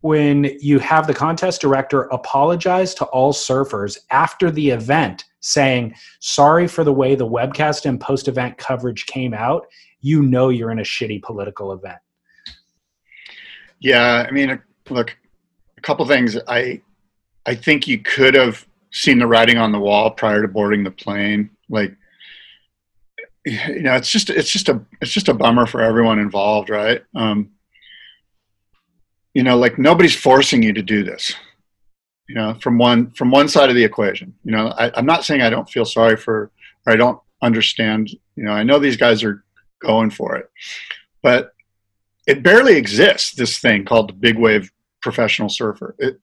when 0.00 0.50
you 0.60 0.80
have 0.80 1.06
the 1.06 1.14
contest 1.14 1.60
director 1.60 2.02
apologize 2.04 2.92
to 2.92 3.04
all 3.06 3.32
surfers 3.32 3.96
after 4.10 4.50
the 4.50 4.70
event 4.70 5.24
saying 5.40 5.94
sorry 6.18 6.66
for 6.66 6.82
the 6.82 6.92
way 6.92 7.14
the 7.14 7.26
webcast 7.26 7.86
and 7.86 8.00
post 8.00 8.26
event 8.26 8.58
coverage 8.58 9.06
came 9.06 9.32
out 9.32 9.66
you 10.00 10.22
know 10.22 10.48
you're 10.48 10.72
in 10.72 10.80
a 10.80 10.82
shitty 10.82 11.22
political 11.22 11.72
event 11.72 11.98
yeah 13.78 14.26
i 14.28 14.30
mean 14.32 14.60
look 14.90 15.16
a 15.82 15.86
couple 15.86 16.06
things. 16.06 16.36
I 16.48 16.80
i 17.44 17.54
think 17.54 17.88
you 17.88 17.98
could 17.98 18.34
have 18.34 18.66
seen 18.92 19.18
the 19.18 19.26
writing 19.26 19.58
on 19.58 19.72
the 19.72 19.80
wall 19.80 20.10
prior 20.10 20.42
to 20.42 20.48
boarding 20.48 20.84
the 20.84 20.90
plane. 20.90 21.50
Like 21.68 21.96
you 23.44 23.82
know 23.82 23.94
it's 23.94 24.10
just 24.10 24.30
it's 24.30 24.50
just 24.50 24.68
a 24.68 24.80
it's 25.00 25.10
just 25.10 25.28
a 25.28 25.34
bummer 25.34 25.66
for 25.66 25.80
everyone 25.80 26.18
involved 26.18 26.70
right? 26.70 27.02
Um 27.14 27.50
you 29.34 29.42
know 29.42 29.56
like 29.56 29.78
nobody's 29.78 30.14
forcing 30.14 30.62
you 30.62 30.72
to 30.72 30.82
do 30.82 31.02
this 31.02 31.34
you 32.28 32.34
know 32.34 32.54
from 32.60 32.78
one 32.78 33.10
from 33.12 33.30
one 33.30 33.48
side 33.48 33.68
of 33.68 33.74
the 33.74 33.84
equation. 33.84 34.34
You 34.44 34.52
know 34.52 34.68
I, 34.78 34.90
i'm 34.94 35.06
not 35.06 35.24
saying 35.24 35.42
i 35.42 35.50
don't 35.50 35.68
feel 35.68 35.84
sorry 35.84 36.16
for 36.16 36.50
or 36.86 36.92
i 36.92 36.96
don't 36.96 37.20
understand 37.42 38.10
you 38.10 38.44
know 38.44 38.52
i 38.52 38.62
know 38.62 38.78
these 38.78 38.96
guys 38.96 39.24
are 39.24 39.44
going 39.80 40.10
for 40.10 40.36
it 40.36 40.48
but 41.22 41.52
it 42.26 42.42
barely 42.42 42.76
exists 42.76 43.34
this 43.34 43.58
thing 43.58 43.84
called 43.84 44.08
the 44.08 44.14
big 44.14 44.38
wave 44.38 44.70
professional 45.02 45.48
surfer 45.48 45.94
it, 45.98 46.18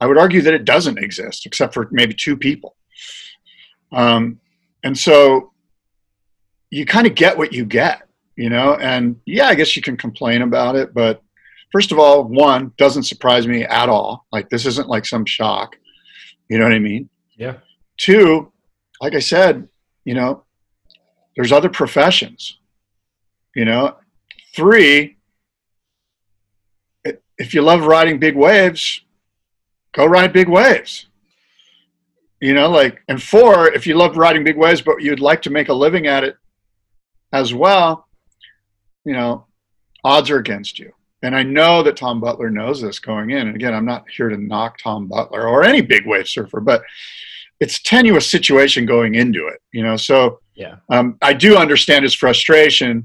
i 0.00 0.06
would 0.06 0.18
argue 0.18 0.42
that 0.42 0.54
it 0.54 0.64
doesn't 0.64 0.98
exist 0.98 1.46
except 1.46 1.74
for 1.74 1.88
maybe 1.92 2.14
two 2.14 2.36
people 2.36 2.76
um, 3.92 4.40
and 4.84 4.96
so 4.96 5.52
you 6.70 6.86
kind 6.86 7.06
of 7.06 7.14
get 7.14 7.36
what 7.36 7.52
you 7.52 7.64
get 7.64 8.08
you 8.36 8.48
know 8.48 8.74
and 8.76 9.20
yeah 9.26 9.46
i 9.46 9.54
guess 9.54 9.76
you 9.76 9.82
can 9.82 9.96
complain 9.96 10.42
about 10.42 10.74
it 10.76 10.94
but 10.94 11.22
first 11.72 11.90
of 11.90 11.98
all, 11.98 12.22
one 12.24 12.72
doesn't 12.76 13.04
surprise 13.04 13.48
me 13.48 13.64
at 13.64 13.88
all. 13.88 14.26
Like 14.30 14.50
this 14.50 14.66
isn't 14.66 14.88
like 14.88 15.06
some 15.06 15.24
shock. 15.24 15.76
You 16.48 16.58
know 16.58 16.64
what 16.64 16.74
I 16.74 16.78
mean? 16.78 17.08
Yeah. 17.36 17.56
Two, 17.96 18.52
like 19.00 19.14
I 19.14 19.20
said, 19.20 19.66
you 20.04 20.14
know, 20.14 20.44
there's 21.34 21.50
other 21.50 21.70
professions. 21.70 22.58
You 23.56 23.64
know, 23.64 23.96
three, 24.54 25.16
if 27.38 27.54
you 27.54 27.62
love 27.62 27.84
riding 27.84 28.18
big 28.18 28.36
waves, 28.36 29.02
go 29.92 30.06
ride 30.06 30.32
big 30.32 30.48
waves. 30.48 31.06
You 32.40 32.54
know, 32.54 32.68
like, 32.68 33.02
and 33.08 33.22
four, 33.22 33.72
if 33.72 33.86
you 33.86 33.94
love 33.94 34.16
riding 34.16 34.42
big 34.42 34.56
waves, 34.56 34.82
but 34.82 35.00
you'd 35.00 35.20
like 35.20 35.42
to 35.42 35.50
make 35.50 35.68
a 35.68 35.74
living 35.74 36.06
at 36.06 36.24
it 36.24 36.36
as 37.32 37.54
well, 37.54 38.08
you 39.04 39.12
know, 39.12 39.46
odds 40.04 40.30
are 40.30 40.38
against 40.38 40.78
you. 40.78 40.92
And 41.22 41.36
I 41.36 41.44
know 41.44 41.82
that 41.84 41.96
Tom 41.96 42.20
Butler 42.20 42.50
knows 42.50 42.82
this 42.82 42.98
going 42.98 43.30
in. 43.30 43.46
And 43.46 43.54
again, 43.54 43.74
I'm 43.74 43.84
not 43.84 44.04
here 44.10 44.28
to 44.28 44.36
knock 44.36 44.78
Tom 44.78 45.06
Butler 45.06 45.46
or 45.46 45.62
any 45.62 45.80
big 45.80 46.04
wave 46.04 46.28
surfer, 46.28 46.60
but 46.60 46.82
it's 47.60 47.80
tenuous 47.80 48.28
situation 48.28 48.86
going 48.86 49.14
into 49.14 49.46
it, 49.46 49.60
you 49.72 49.84
know. 49.84 49.96
So 49.96 50.40
yeah, 50.56 50.76
um, 50.88 51.16
I 51.22 51.32
do 51.32 51.56
understand 51.56 52.02
his 52.02 52.14
frustration 52.14 53.04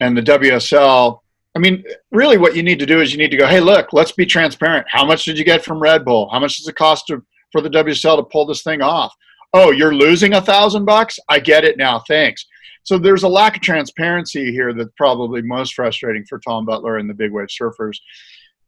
and 0.00 0.16
the 0.16 0.22
WSL. 0.22 1.20
I 1.58 1.60
mean, 1.60 1.82
really, 2.12 2.38
what 2.38 2.54
you 2.54 2.62
need 2.62 2.78
to 2.78 2.86
do 2.86 3.00
is 3.00 3.10
you 3.10 3.18
need 3.18 3.32
to 3.32 3.36
go, 3.36 3.44
hey, 3.44 3.58
look, 3.58 3.92
let's 3.92 4.12
be 4.12 4.24
transparent. 4.24 4.86
How 4.88 5.04
much 5.04 5.24
did 5.24 5.36
you 5.36 5.44
get 5.44 5.64
from 5.64 5.80
Red 5.80 6.04
Bull? 6.04 6.28
How 6.30 6.38
much 6.38 6.56
does 6.56 6.68
it 6.68 6.76
cost 6.76 7.08
to, 7.08 7.20
for 7.50 7.60
the 7.60 7.68
WSL 7.68 8.16
to 8.16 8.22
pull 8.22 8.46
this 8.46 8.62
thing 8.62 8.80
off? 8.80 9.12
Oh, 9.52 9.72
you're 9.72 9.92
losing 9.92 10.34
a 10.34 10.40
thousand 10.40 10.84
bucks. 10.84 11.18
I 11.28 11.40
get 11.40 11.64
it 11.64 11.76
now. 11.76 12.00
Thanks. 12.06 12.46
So 12.84 12.96
there's 12.96 13.24
a 13.24 13.28
lack 13.28 13.56
of 13.56 13.62
transparency 13.62 14.52
here 14.52 14.72
that's 14.72 14.92
probably 14.96 15.42
most 15.42 15.74
frustrating 15.74 16.24
for 16.26 16.38
Tom 16.38 16.64
Butler 16.64 16.98
and 16.98 17.10
the 17.10 17.14
big 17.14 17.32
wave 17.32 17.48
surfers. 17.48 17.96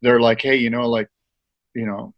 They're 0.02 0.20
like, 0.20 0.42
hey, 0.42 0.56
you 0.56 0.70
know, 0.70 0.88
like, 0.88 1.08
you 1.76 1.86
know, 1.86 2.12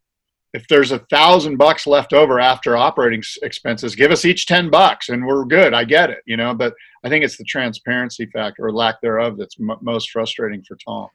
if 0.55 0.69
there's 0.69 0.93
a 0.93 0.99
thousand 1.11 1.57
bucks 1.57 1.87
left 1.87 2.13
over 2.13 2.39
after 2.39 2.77
operating 2.77 3.23
expenses, 3.43 3.95
give 3.95 4.11
us 4.11 4.25
each 4.25 4.47
10 4.47 4.71
bucks 4.71 5.09
and 5.09 5.27
we're 5.27 5.45
good. 5.45 5.73
I 5.73 5.85
get 5.85 6.11
it, 6.11 6.19
you 6.27 6.37
know, 6.37 6.55
but 6.55 6.75
I 7.05 7.09
think 7.09 7.25
it's 7.25 7.39
the 7.39 7.45
transparency 7.45 8.27
factor 8.27 8.67
or 8.67 8.73
lack 8.73 9.01
thereof 9.01 9.39
that's 9.39 9.57
m- 9.59 9.79
most 9.81 10.11
frustrating 10.11 10.63
for 10.63 10.77
Tom. 10.77 11.09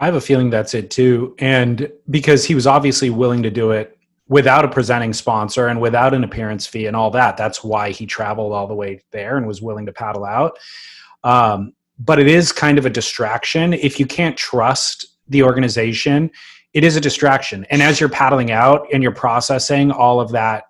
I 0.00 0.06
have 0.06 0.14
a 0.14 0.20
feeling 0.20 0.50
that's 0.50 0.74
it 0.74 0.90
too. 0.90 1.34
And 1.38 1.90
because 2.10 2.44
he 2.44 2.54
was 2.54 2.66
obviously 2.66 3.08
willing 3.08 3.42
to 3.44 3.50
do 3.50 3.70
it 3.70 3.98
without 4.28 4.64
a 4.64 4.68
presenting 4.68 5.12
sponsor 5.12 5.68
and 5.68 5.80
without 5.80 6.14
an 6.14 6.24
appearance 6.24 6.66
fee 6.66 6.86
and 6.86 6.96
all 6.96 7.10
that. 7.10 7.36
That's 7.36 7.62
why 7.62 7.90
he 7.90 8.06
traveled 8.06 8.52
all 8.52 8.66
the 8.66 8.74
way 8.74 9.00
there 9.10 9.36
and 9.36 9.46
was 9.46 9.60
willing 9.60 9.84
to 9.86 9.92
paddle 9.92 10.24
out. 10.24 10.58
Um, 11.22 11.74
but 11.98 12.18
it 12.18 12.26
is 12.26 12.50
kind 12.50 12.78
of 12.78 12.86
a 12.86 12.90
distraction. 12.90 13.74
If 13.74 14.00
you 14.00 14.06
can't 14.06 14.36
trust 14.36 15.06
the 15.28 15.42
organization, 15.42 16.30
it 16.74 16.84
is 16.84 16.96
a 16.96 17.00
distraction. 17.00 17.66
And 17.70 17.82
as 17.82 18.00
you're 18.00 18.08
paddling 18.08 18.50
out 18.50 18.86
and 18.92 19.02
you're 19.02 19.12
processing 19.12 19.90
all 19.90 20.20
of 20.20 20.32
that 20.32 20.64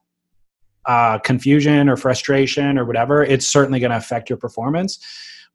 uh, 0.86 1.18
confusion 1.18 1.88
or 1.88 1.96
frustration 1.96 2.78
or 2.78 2.84
whatever, 2.84 3.22
it's 3.22 3.46
certainly 3.46 3.78
going 3.78 3.92
to 3.92 3.96
affect 3.96 4.28
your 4.28 4.36
performance. 4.36 4.98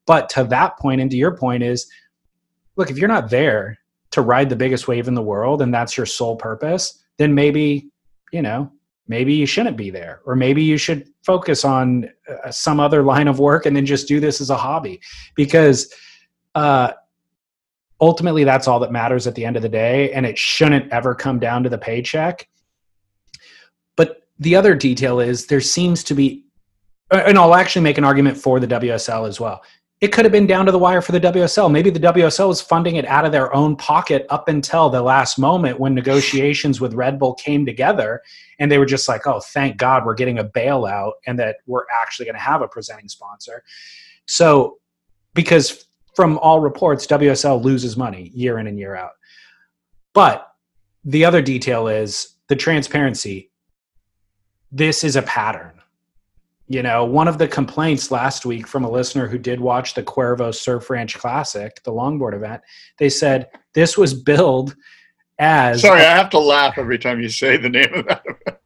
But 0.06 0.28
to 0.30 0.44
that 0.44 0.78
point, 0.78 1.00
and 1.00 1.10
to 1.10 1.16
your 1.16 1.36
point, 1.36 1.62
is 1.62 1.86
look, 2.76 2.90
if 2.90 2.96
you're 2.96 3.08
not 3.08 3.28
there 3.28 3.78
to 4.12 4.22
ride 4.22 4.48
the 4.48 4.56
biggest 4.56 4.88
wave 4.88 5.06
in 5.06 5.14
the 5.14 5.22
world 5.22 5.60
and 5.60 5.74
that's 5.74 5.96
your 5.96 6.06
sole 6.06 6.36
purpose, 6.36 7.02
then 7.18 7.34
maybe, 7.34 7.90
you 8.32 8.40
know, 8.40 8.72
maybe 9.06 9.34
you 9.34 9.44
shouldn't 9.44 9.76
be 9.76 9.90
there 9.90 10.20
or 10.24 10.34
maybe 10.34 10.62
you 10.62 10.78
should 10.78 11.08
focus 11.24 11.64
on 11.64 12.08
uh, 12.28 12.50
some 12.50 12.80
other 12.80 13.02
line 13.02 13.28
of 13.28 13.38
work 13.38 13.66
and 13.66 13.76
then 13.76 13.84
just 13.84 14.08
do 14.08 14.20
this 14.20 14.40
as 14.40 14.48
a 14.48 14.56
hobby 14.56 15.00
because 15.34 15.92
uh, 16.54 16.92
ultimately 18.00 18.44
that's 18.44 18.68
all 18.68 18.80
that 18.80 18.92
matters 18.92 19.26
at 19.26 19.34
the 19.34 19.44
end 19.44 19.56
of 19.56 19.62
the 19.62 19.68
day 19.68 20.12
and 20.12 20.24
it 20.24 20.38
shouldn't 20.38 20.90
ever 20.92 21.14
come 21.14 21.38
down 21.38 21.62
to 21.62 21.68
the 21.68 21.78
paycheck 21.78 22.48
but 23.96 24.26
the 24.38 24.54
other 24.54 24.74
detail 24.74 25.20
is 25.20 25.46
there 25.46 25.60
seems 25.60 26.04
to 26.04 26.14
be 26.14 26.44
and 27.10 27.38
i'll 27.38 27.54
actually 27.54 27.82
make 27.82 27.98
an 27.98 28.04
argument 28.04 28.36
for 28.36 28.60
the 28.60 28.66
wsl 28.66 29.26
as 29.26 29.40
well 29.40 29.62
it 30.00 30.08
could 30.08 30.24
have 30.24 30.32
been 30.32 30.46
down 30.46 30.66
to 30.66 30.72
the 30.72 30.78
wire 30.78 31.02
for 31.02 31.10
the 31.10 31.20
WSL. 31.20 31.70
Maybe 31.70 31.90
the 31.90 31.98
WSL 31.98 32.48
was 32.48 32.60
funding 32.60 32.96
it 32.96 33.04
out 33.06 33.24
of 33.24 33.32
their 33.32 33.52
own 33.52 33.74
pocket 33.74 34.26
up 34.30 34.46
until 34.48 34.88
the 34.88 35.02
last 35.02 35.38
moment 35.38 35.80
when 35.80 35.92
negotiations 35.92 36.80
with 36.80 36.94
Red 36.94 37.18
Bull 37.18 37.34
came 37.34 37.66
together. 37.66 38.22
And 38.60 38.70
they 38.70 38.78
were 38.78 38.86
just 38.86 39.08
like, 39.08 39.26
oh, 39.26 39.40
thank 39.40 39.76
God 39.76 40.06
we're 40.06 40.14
getting 40.14 40.38
a 40.38 40.44
bailout 40.44 41.14
and 41.26 41.36
that 41.40 41.56
we're 41.66 41.86
actually 42.00 42.26
going 42.26 42.36
to 42.36 42.40
have 42.40 42.62
a 42.62 42.68
presenting 42.68 43.08
sponsor. 43.08 43.64
So, 44.26 44.78
because 45.34 45.87
from 46.18 46.36
all 46.38 46.58
reports, 46.58 47.06
WSL 47.06 47.62
loses 47.62 47.96
money 47.96 48.32
year 48.34 48.58
in 48.58 48.66
and 48.66 48.76
year 48.76 48.96
out. 48.96 49.12
But 50.14 50.52
the 51.04 51.24
other 51.24 51.40
detail 51.40 51.86
is 51.86 52.34
the 52.48 52.56
transparency. 52.56 53.52
This 54.72 55.04
is 55.04 55.14
a 55.14 55.22
pattern 55.22 55.78
you 56.68 56.82
know, 56.82 57.04
one 57.04 57.28
of 57.28 57.38
the 57.38 57.48
complaints 57.48 58.10
last 58.10 58.44
week 58.44 58.66
from 58.66 58.84
a 58.84 58.90
listener 58.90 59.26
who 59.26 59.38
did 59.38 59.58
watch 59.58 59.94
the 59.94 60.02
Cuervo 60.02 60.54
Surf 60.54 60.90
Ranch 60.90 61.18
Classic, 61.18 61.82
the 61.82 61.92
longboard 61.92 62.34
event, 62.34 62.60
they 62.98 63.08
said 63.08 63.48
this 63.72 63.96
was 63.96 64.12
billed 64.12 64.76
as. 65.38 65.80
Sorry, 65.80 66.02
I 66.02 66.16
have 66.16 66.28
to 66.30 66.38
laugh 66.38 66.76
every 66.76 66.98
time 66.98 67.20
you 67.20 67.30
say 67.30 67.56
the 67.56 67.70
name 67.70 67.92
of 67.94 68.06
that 68.06 68.22
event. 68.26 68.58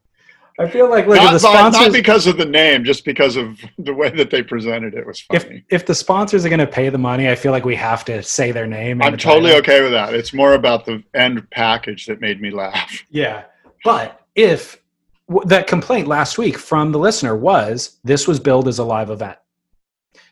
I 0.62 0.70
feel 0.70 0.88
like 0.88 1.06
look, 1.06 1.16
not, 1.16 1.32
the 1.32 1.38
sponsors, 1.38 1.80
not 1.80 1.92
because 1.92 2.26
of 2.26 2.36
the 2.36 2.44
name, 2.44 2.84
just 2.84 3.04
because 3.04 3.36
of 3.36 3.58
the 3.78 3.92
way 3.92 4.10
that 4.10 4.30
they 4.30 4.42
presented 4.42 4.94
it 4.94 5.06
was 5.06 5.20
funny. 5.20 5.64
If, 5.68 5.82
if 5.82 5.86
the 5.86 5.94
sponsors 5.94 6.44
are 6.44 6.48
going 6.48 6.60
to 6.60 6.66
pay 6.66 6.88
the 6.88 6.98
money, 6.98 7.28
I 7.28 7.34
feel 7.34 7.52
like 7.52 7.64
we 7.64 7.76
have 7.76 8.04
to 8.06 8.22
say 8.22 8.52
their 8.52 8.66
name. 8.66 9.02
I'm 9.02 9.16
totally 9.16 9.52
okay 9.54 9.82
with 9.82 9.92
that. 9.92 10.14
It's 10.14 10.32
more 10.32 10.54
about 10.54 10.84
the 10.84 11.02
end 11.14 11.48
package 11.50 12.06
that 12.06 12.20
made 12.20 12.40
me 12.40 12.50
laugh. 12.50 13.04
Yeah, 13.10 13.44
but 13.84 14.26
if 14.34 14.80
that 15.44 15.66
complaint 15.66 16.08
last 16.08 16.38
week 16.38 16.56
from 16.56 16.92
the 16.92 16.98
listener 16.98 17.36
was 17.36 17.98
this 18.04 18.26
was 18.26 18.40
billed 18.40 18.68
as 18.68 18.78
a 18.78 18.84
live 18.84 19.10
event. 19.10 19.38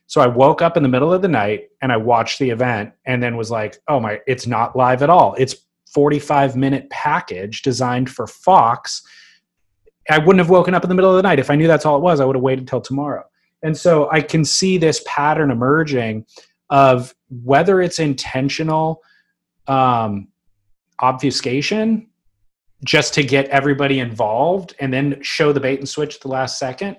So 0.07 0.21
I 0.21 0.27
woke 0.27 0.63
up 0.63 0.77
in 0.77 0.83
the 0.83 0.89
middle 0.89 1.13
of 1.13 1.23
the 1.23 1.29
night 1.29 1.69
and 1.83 1.93
I 1.93 1.97
watched 1.97 2.39
the 2.39 2.51
event 2.51 2.93
and 3.05 3.23
then 3.23 3.37
was 3.37 3.51
like, 3.51 3.79
oh 3.87 4.01
my, 4.01 4.21
it's 4.27 4.47
not 4.47 4.75
live 4.75 5.03
at 5.03 5.11
all. 5.11 5.35
It's 5.39 5.55
45 5.93 6.57
minute 6.57 6.89
package 6.91 7.63
designed 7.63 8.11
for 8.11 8.27
Fox. 8.27 9.03
I 10.09 10.19
wouldn't 10.19 10.39
have 10.39 10.51
woken 10.51 10.75
up 10.75 10.83
in 10.83 10.89
the 10.89 10.95
middle 10.95 11.11
of 11.11 11.17
the 11.17 11.23
night. 11.23 11.39
If 11.39 11.51
I 11.51 11.57
knew 11.57 11.67
that's 11.67 11.85
all 11.85 11.97
it 11.97 12.03
was, 12.03 12.21
I 12.21 12.25
would 12.25 12.37
have 12.37 12.43
waited 12.43 12.67
till 12.67 12.81
tomorrow. 12.81 13.25
And 13.63 13.77
so 13.77 14.11
I 14.11 14.23
can 14.23 14.45
see 14.45 14.79
this 14.79 15.03
pattern 15.07 15.51
emerging 15.51 16.25
of 16.71 17.15
whether 17.29 17.81
it's 17.81 17.99
intentional 17.99 19.03
um, 19.67 20.29
obfuscation 21.01 22.09
just 22.85 23.13
to 23.15 23.23
get 23.23 23.47
everybody 23.49 23.99
involved 23.99 24.75
and 24.81 24.93
then 24.93 25.19
show 25.23 25.53
the 25.53 25.61
bait 25.61 25.79
and 25.79 25.89
switch 25.89 26.17
at 26.17 26.21
the 26.23 26.29
last 26.29 26.59
second 26.59 26.97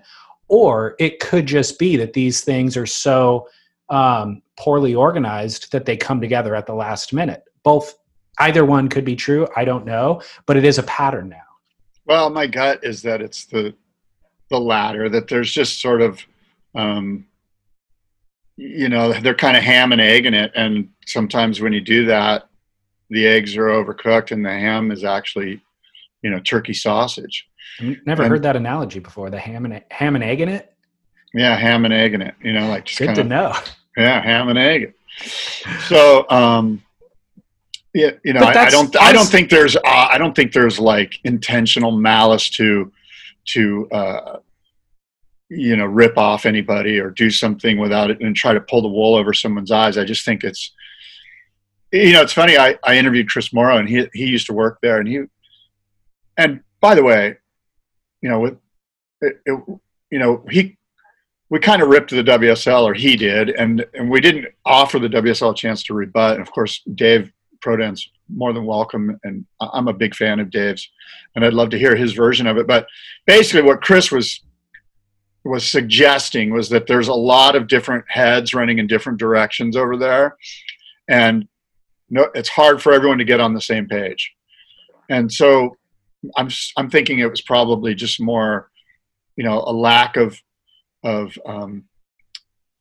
or 0.48 0.96
it 1.00 1.20
could 1.20 1.46
just 1.46 1.80
be 1.80 1.96
that 1.96 2.14
these 2.14 2.42
things 2.42 2.76
are 2.78 2.86
so 2.86 3.48
um, 3.90 4.42
poorly 4.60 4.94
organized 4.94 5.72
that 5.72 5.86
they 5.86 5.98
come 5.98 6.22
together 6.22 6.56
at 6.56 6.66
the 6.66 6.74
last 6.74 7.14
minute 7.14 7.44
both 7.64 7.96
either 8.40 8.64
one 8.64 8.88
could 8.88 9.06
be 9.06 9.16
true 9.16 9.48
i 9.56 9.66
don't 9.66 9.86
know 9.86 10.22
but 10.46 10.56
it 10.56 10.64
is 10.64 10.78
a 10.78 10.84
pattern 10.84 11.30
now 11.30 11.51
well 12.06 12.30
my 12.30 12.48
gut 12.48 12.80
is 12.84 13.02
that 13.02 13.22
it's 13.22 13.46
the 13.46 13.74
the 14.50 14.60
latter 14.60 15.10
that 15.10 15.28
there's 15.28 15.52
just 15.52 15.80
sort 15.82 16.02
of 16.02 16.22
um, 16.76 17.26
you 18.58 18.90
know 18.90 19.14
they're 19.14 19.34
kind 19.34 19.58
of 19.58 19.64
ham 19.64 19.92
and 19.92 20.02
egg 20.02 20.26
in 20.26 20.34
it 20.34 20.52
and 20.56 20.90
sometimes 21.06 21.62
when 21.62 21.74
you 21.74 21.82
do 21.82 22.06
that 22.06 22.50
the 23.12 23.28
eggs 23.28 23.56
are 23.58 23.68
overcooked 23.68 24.32
and 24.32 24.44
the 24.44 24.50
ham 24.50 24.92
is 24.92 25.04
actually 25.04 25.62
you 26.24 26.30
know 26.30 26.40
turkey 26.40 26.74
sausage. 26.74 27.48
Never 27.80 28.24
and, 28.24 28.32
heard 28.32 28.44
that 28.44 28.56
analogy 28.56 29.00
before. 29.00 29.30
The 29.30 29.40
ham 29.40 29.66
and 29.66 29.82
ham 29.92 30.16
and 30.16 30.24
egg 30.24 30.42
in 30.42 30.50
it. 30.50 30.74
Yeah, 31.34 31.56
ham 31.56 31.86
and 31.86 31.94
egg 31.94 32.14
in 32.14 32.22
it. 32.22 32.36
You 32.42 32.54
know, 32.54 32.68
like 32.68 32.86
just 32.86 33.00
good 33.00 33.08
kinda, 33.08 33.24
to 33.24 33.30
know. 33.30 33.56
Yeah, 33.98 34.22
ham 34.22 34.50
and 34.50 34.58
egg. 34.58 34.94
So, 35.88 36.28
um, 36.30 36.82
yeah, 37.93 38.12
you 38.23 38.34
know, 38.34 38.41
I, 38.41 38.65
I, 38.65 38.69
don't, 38.69 38.95
I 39.01 39.12
don't 39.12 39.25
think 39.25 39.49
there's, 39.49 39.75
uh, 39.75 39.82
I 39.86 40.17
don't 40.17 40.36
think 40.36 40.54
there's 40.54 40.80
like 40.80 41.19
intentional 41.23 41.91
malice 41.91 42.49
to, 42.51 42.91
to, 43.45 43.89
uh, 43.91 44.39
you 45.49 45.75
know, 45.75 45.86
rip 45.86 46.17
off 46.17 46.45
anybody 46.45 46.99
or 46.99 47.10
do 47.10 47.30
something 47.30 47.77
without 47.77 48.10
it 48.10 48.21
and 48.21 48.36
try 48.36 48.54
to 48.54 48.62
pull 48.62 48.82
the 48.82 48.88
wool 48.88 49.15
over 49.15 49.34
someone's 49.34 49.71
eyes. 49.71 49.97
I 49.97 50.06
just 50.06 50.23
think 50.23 50.43
it's, 50.43 50.71
you 51.91 52.13
know, 52.13 52.21
it's 52.21 52.32
funny. 52.32 52.58
I, 52.58 52.77
I 52.86 52.97
interviewed 52.97 53.30
Chris 53.30 53.51
Mauro 53.51 53.77
and 53.77 53.89
he, 53.89 54.08
he 54.13 54.25
used 54.25 54.47
to 54.47 54.54
work 54.54 54.80
there 54.82 54.99
and 54.99 55.08
he, 55.08 55.23
and 56.38 56.62
by 56.80 56.95
the 56.95 57.04
way, 57.04 57.36
you 58.21 58.30
know, 58.30 58.39
with 58.39 58.58
it, 59.21 59.41
it, 59.45 59.63
you 60.10 60.19
know, 60.19 60.45
he 60.49 60.77
we 61.49 61.60
kind 61.60 61.82
of 61.82 61.89
ripped 61.89 62.12
the 62.12 62.23
WSL, 62.23 62.84
or 62.84 62.93
he 62.93 63.17
did, 63.17 63.49
and 63.49 63.86
and 63.93 64.10
we 64.10 64.21
didn't 64.21 64.47
offer 64.65 64.99
the 64.99 65.10
WSL 65.10 65.51
a 65.51 65.56
chance 65.56 65.84
to 65.84 65.93
rebut. 65.93 66.36
And 66.36 66.41
of 66.41 66.51
course, 66.51 66.82
Dave 66.95 67.32
Prodan's 67.62 68.10
more 68.30 68.54
than 68.54 68.65
welcome, 68.65 69.17
and 69.24 69.45
I'm 69.60 69.88
a 69.88 69.93
big 69.93 70.15
fan 70.15 70.39
of 70.39 70.52
Dave's, 70.52 70.89
and 71.36 71.45
I'd 71.45 71.54
love 71.54 71.69
to 71.71 71.80
hear 71.80 71.95
his 71.95 72.13
version 72.13 72.47
of 72.47 72.58
it. 72.58 72.67
But 72.67 72.88
basically, 73.26 73.62
what 73.63 73.82
Chris 73.82 74.12
was 74.12 74.43
was 75.43 75.65
suggesting 75.65 76.52
was 76.52 76.69
that 76.69 76.86
there's 76.86 77.08
a 77.08 77.13
lot 77.13 77.56
of 77.56 77.67
different 77.67 78.06
heads 78.08 78.54
running 78.54 78.78
in 78.78 78.86
different 78.86 79.19
directions 79.19 79.76
over 79.76 79.97
there, 79.97 80.36
and 81.08 81.47
no, 82.10 82.28
it's 82.36 82.50
hard 82.50 82.82
for 82.82 82.93
everyone 82.93 83.17
to 83.17 83.26
get 83.26 83.39
on 83.39 83.54
the 83.54 83.62
same 83.62 83.88
page. 83.88 84.34
And 85.10 85.32
so 85.32 85.78
I'm 86.38 86.50
I'm 86.78 86.89
thinking 86.89 87.19
it 87.19 87.30
was 87.30 87.41
probably 87.41 87.95
just 87.95 88.21
more, 88.21 88.69
you 89.36 89.43
know, 89.43 89.63
a 89.65 89.74
lack 89.74 90.17
of 90.17 90.39
of 91.04 91.38
um, 91.45 91.86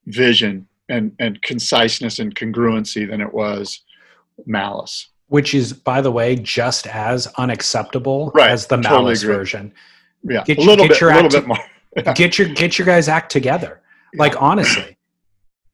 vision 0.06 0.68
and 0.88 1.12
and 1.18 1.40
conciseness 1.42 2.18
and 2.18 2.34
congruency 2.34 3.08
than 3.08 3.20
it 3.20 3.32
was 3.32 3.82
malice. 4.46 5.08
Which 5.28 5.54
is, 5.54 5.72
by 5.72 6.00
the 6.00 6.10
way, 6.10 6.34
just 6.34 6.88
as 6.88 7.28
unacceptable 7.38 8.32
right. 8.34 8.50
as 8.50 8.66
the 8.66 8.78
malice 8.78 9.20
totally 9.22 9.38
version. 9.38 9.72
Yeah, 10.24 10.42
get 10.44 10.58
a 10.58 10.62
little 10.62 10.88
bit, 10.88 11.00
a 11.00 11.06
little 11.06 11.30
bit 11.30 11.46
more. 11.46 11.58
Get 12.14 12.38
your 12.38 12.48
get 12.48 12.78
your 12.78 12.86
guys 12.86 13.08
act 13.08 13.32
together. 13.32 13.80
Yeah. 14.12 14.20
Like 14.20 14.40
honestly, 14.40 14.96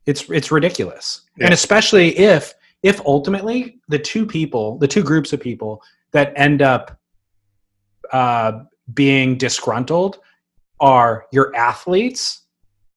it's 0.07 0.31
it's 0.31 0.51
ridiculous, 0.51 1.23
yeah. 1.37 1.45
and 1.45 1.55
especially 1.55 2.17
if 2.17 2.55
if 2.83 3.01
ultimately 3.05 3.81
the 3.89 3.99
two 3.99 4.25
people, 4.25 4.79
the 4.79 4.89
two 4.89 5.03
groups 5.03 5.35
of 5.35 5.41
people 5.41 5.83
that 6.13 6.33
end 6.35 6.63
up 6.63 6.99
uh, 8.13 8.61
being 8.95 9.37
disgruntled 9.37 10.21
are 10.81 11.27
your 11.33 11.55
athletes 11.57 12.43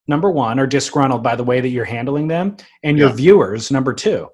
number 0.08 0.30
one 0.30 0.60
are 0.60 0.68
disgruntled 0.68 1.24
by 1.24 1.36
the 1.36 1.44
way 1.44 1.62
that 1.62 1.70
you're 1.70 1.86
handling 1.86 2.28
them 2.28 2.58
and 2.84 2.98
your 2.98 3.10
viewers 3.10 3.72
number 3.72 3.94
two 3.94 4.28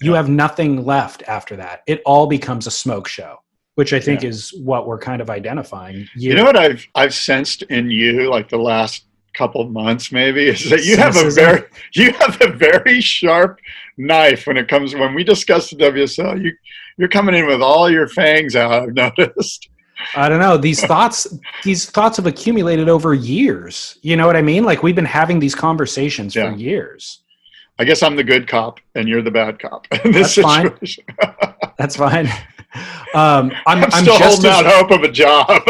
you 0.00 0.12
yeah. 0.12 0.16
have 0.16 0.28
nothing 0.28 0.84
left 0.84 1.22
after 1.26 1.56
that 1.56 1.82
it 1.86 2.02
all 2.04 2.26
becomes 2.26 2.66
a 2.66 2.70
smoke 2.70 3.08
show 3.08 3.38
which 3.74 3.92
i 3.92 4.00
think 4.00 4.22
yeah. 4.22 4.28
is 4.28 4.54
what 4.62 4.86
we're 4.86 4.98
kind 4.98 5.20
of 5.20 5.30
identifying 5.30 5.96
you, 6.16 6.30
you 6.30 6.34
know 6.34 6.44
what 6.44 6.56
i've 6.56 6.86
i've 6.94 7.14
sensed 7.14 7.62
in 7.62 7.90
you 7.90 8.30
like 8.30 8.48
the 8.48 8.58
last 8.58 9.04
couple 9.34 9.64
months 9.68 10.10
maybe 10.10 10.48
is 10.48 10.68
that 10.70 10.84
you 10.84 10.96
have 10.96 11.16
a 11.16 11.30
very 11.30 11.62
you 11.94 12.12
have 12.12 12.40
a 12.40 12.50
very 12.52 13.00
sharp 13.00 13.60
knife 13.96 14.46
when 14.46 14.56
it 14.56 14.68
comes 14.68 14.94
when 14.94 15.14
we 15.14 15.22
discuss 15.22 15.70
the 15.70 15.76
wsl 15.76 16.42
you 16.42 16.52
you're 16.96 17.08
coming 17.08 17.34
in 17.34 17.46
with 17.46 17.62
all 17.62 17.90
your 17.90 18.08
fangs 18.08 18.56
out 18.56 18.72
i've 18.72 18.94
noticed 18.94 19.68
I 20.14 20.28
don't 20.28 20.38
know. 20.38 20.56
These 20.56 20.84
thoughts, 20.84 21.26
these 21.64 21.90
thoughts 21.90 22.18
have 22.18 22.26
accumulated 22.26 22.88
over 22.88 23.14
years. 23.14 23.98
You 24.02 24.16
know 24.16 24.26
what 24.26 24.36
I 24.36 24.42
mean? 24.42 24.64
Like 24.64 24.82
we've 24.82 24.94
been 24.94 25.04
having 25.04 25.40
these 25.40 25.54
conversations 25.54 26.34
yeah. 26.34 26.50
for 26.50 26.56
years. 26.56 27.22
I 27.78 27.84
guess 27.84 28.02
I'm 28.02 28.16
the 28.16 28.24
good 28.24 28.48
cop 28.48 28.80
and 28.94 29.08
you're 29.08 29.22
the 29.22 29.30
bad 29.30 29.58
cop. 29.58 29.86
That's 30.04 30.34
situation. 30.34 31.04
fine. 31.20 31.54
That's 31.78 31.96
fine. 31.96 32.26
Um, 33.14 33.52
I'm, 33.66 33.78
I'm, 33.78 33.84
I'm 33.84 34.02
still 34.02 34.18
holding 34.18 34.50
as, 34.50 34.64
out 34.64 34.66
hope 34.66 34.90
of 34.90 35.02
a 35.02 35.10
job. 35.10 35.62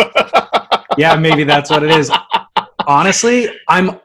yeah, 0.99 1.15
maybe 1.15 1.45
that's 1.45 1.71
what 1.71 1.83
it 1.85 1.91
is. 1.91 2.11
Honestly, 2.87 3.49
I'm 3.69 4.01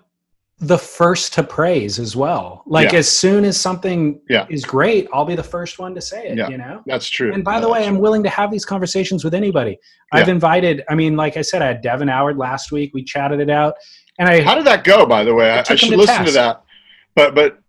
the 0.60 0.78
first 0.78 1.34
to 1.34 1.44
praise 1.44 1.98
as 1.98 2.16
well. 2.16 2.64
Like 2.66 2.92
yeah. 2.92 3.00
as 3.00 3.10
soon 3.10 3.46
as 3.46 3.60
something 3.60 4.22
yeah. 4.30 4.46
is 4.50 4.64
great, 4.64 5.08
I'll 5.12 5.26
be 5.26 5.36
the 5.36 5.44
first 5.44 5.80
one 5.80 5.96
to 5.96 6.02
say 6.02 6.28
it, 6.28 6.38
yeah. 6.38 6.50
you 6.50 6.58
know? 6.58 6.84
That's 6.86 7.10
true. 7.10 7.34
And 7.34 7.44
by 7.44 7.60
the 7.60 7.68
way, 7.68 7.88
I'm 7.88 8.00
willing 8.00 8.22
to 8.24 8.30
have 8.30 8.52
these 8.52 8.66
conversations 8.66 9.24
with 9.24 9.34
anybody. 9.34 9.80
I've 10.12 10.30
invited, 10.30 10.84
I 10.88 10.96
mean, 10.96 11.16
like 11.16 11.38
I 11.38 11.42
said, 11.42 11.62
I 11.62 11.68
had 11.68 11.82
Devin 11.82 12.10
Howard 12.10 12.38
last 12.38 12.72
week. 12.72 12.92
We 12.94 13.04
chatted 13.04 13.40
it 13.40 13.50
out. 13.50 13.74
And 14.20 14.30
I 14.30 14.42
How 14.42 14.54
did 14.54 14.66
that 14.66 14.84
go, 14.84 15.06
by 15.06 15.24
the 15.24 15.34
way? 15.34 15.50
I, 15.50 15.60
I 15.60 15.64
should 15.64 15.90
to 15.90 15.98
listen 15.98 16.16
task. 16.18 16.28
to 16.28 16.34
that. 16.34 16.64
But 17.16 17.34
but 17.34 17.63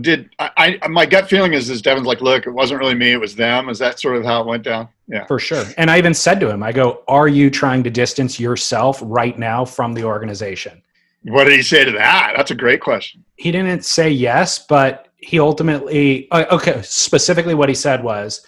did 0.00 0.30
I, 0.38 0.78
I? 0.82 0.88
My 0.88 1.06
gut 1.06 1.28
feeling 1.28 1.52
is, 1.52 1.68
is 1.68 1.82
Devin's 1.82 2.06
like, 2.06 2.20
look, 2.20 2.46
it 2.46 2.50
wasn't 2.50 2.80
really 2.80 2.94
me, 2.94 3.12
it 3.12 3.20
was 3.20 3.34
them. 3.34 3.68
Is 3.68 3.78
that 3.78 4.00
sort 4.00 4.16
of 4.16 4.24
how 4.24 4.40
it 4.40 4.46
went 4.46 4.62
down? 4.62 4.88
Yeah, 5.06 5.26
for 5.26 5.38
sure. 5.38 5.64
And 5.76 5.90
I 5.90 5.98
even 5.98 6.14
said 6.14 6.40
to 6.40 6.50
him, 6.50 6.62
I 6.62 6.72
go, 6.72 7.02
"Are 7.08 7.28
you 7.28 7.50
trying 7.50 7.82
to 7.84 7.90
distance 7.90 8.40
yourself 8.40 9.00
right 9.02 9.38
now 9.38 9.64
from 9.64 9.92
the 9.94 10.04
organization?" 10.04 10.82
What 11.24 11.44
did 11.44 11.52
he 11.54 11.62
say 11.62 11.84
to 11.84 11.92
that? 11.92 12.32
That's 12.36 12.50
a 12.50 12.54
great 12.54 12.80
question. 12.80 13.24
He 13.36 13.52
didn't 13.52 13.84
say 13.84 14.10
yes, 14.10 14.58
but 14.58 15.08
he 15.18 15.38
ultimately, 15.38 16.28
uh, 16.30 16.46
okay, 16.50 16.80
specifically 16.82 17.54
what 17.54 17.68
he 17.68 17.74
said 17.74 18.02
was, 18.02 18.44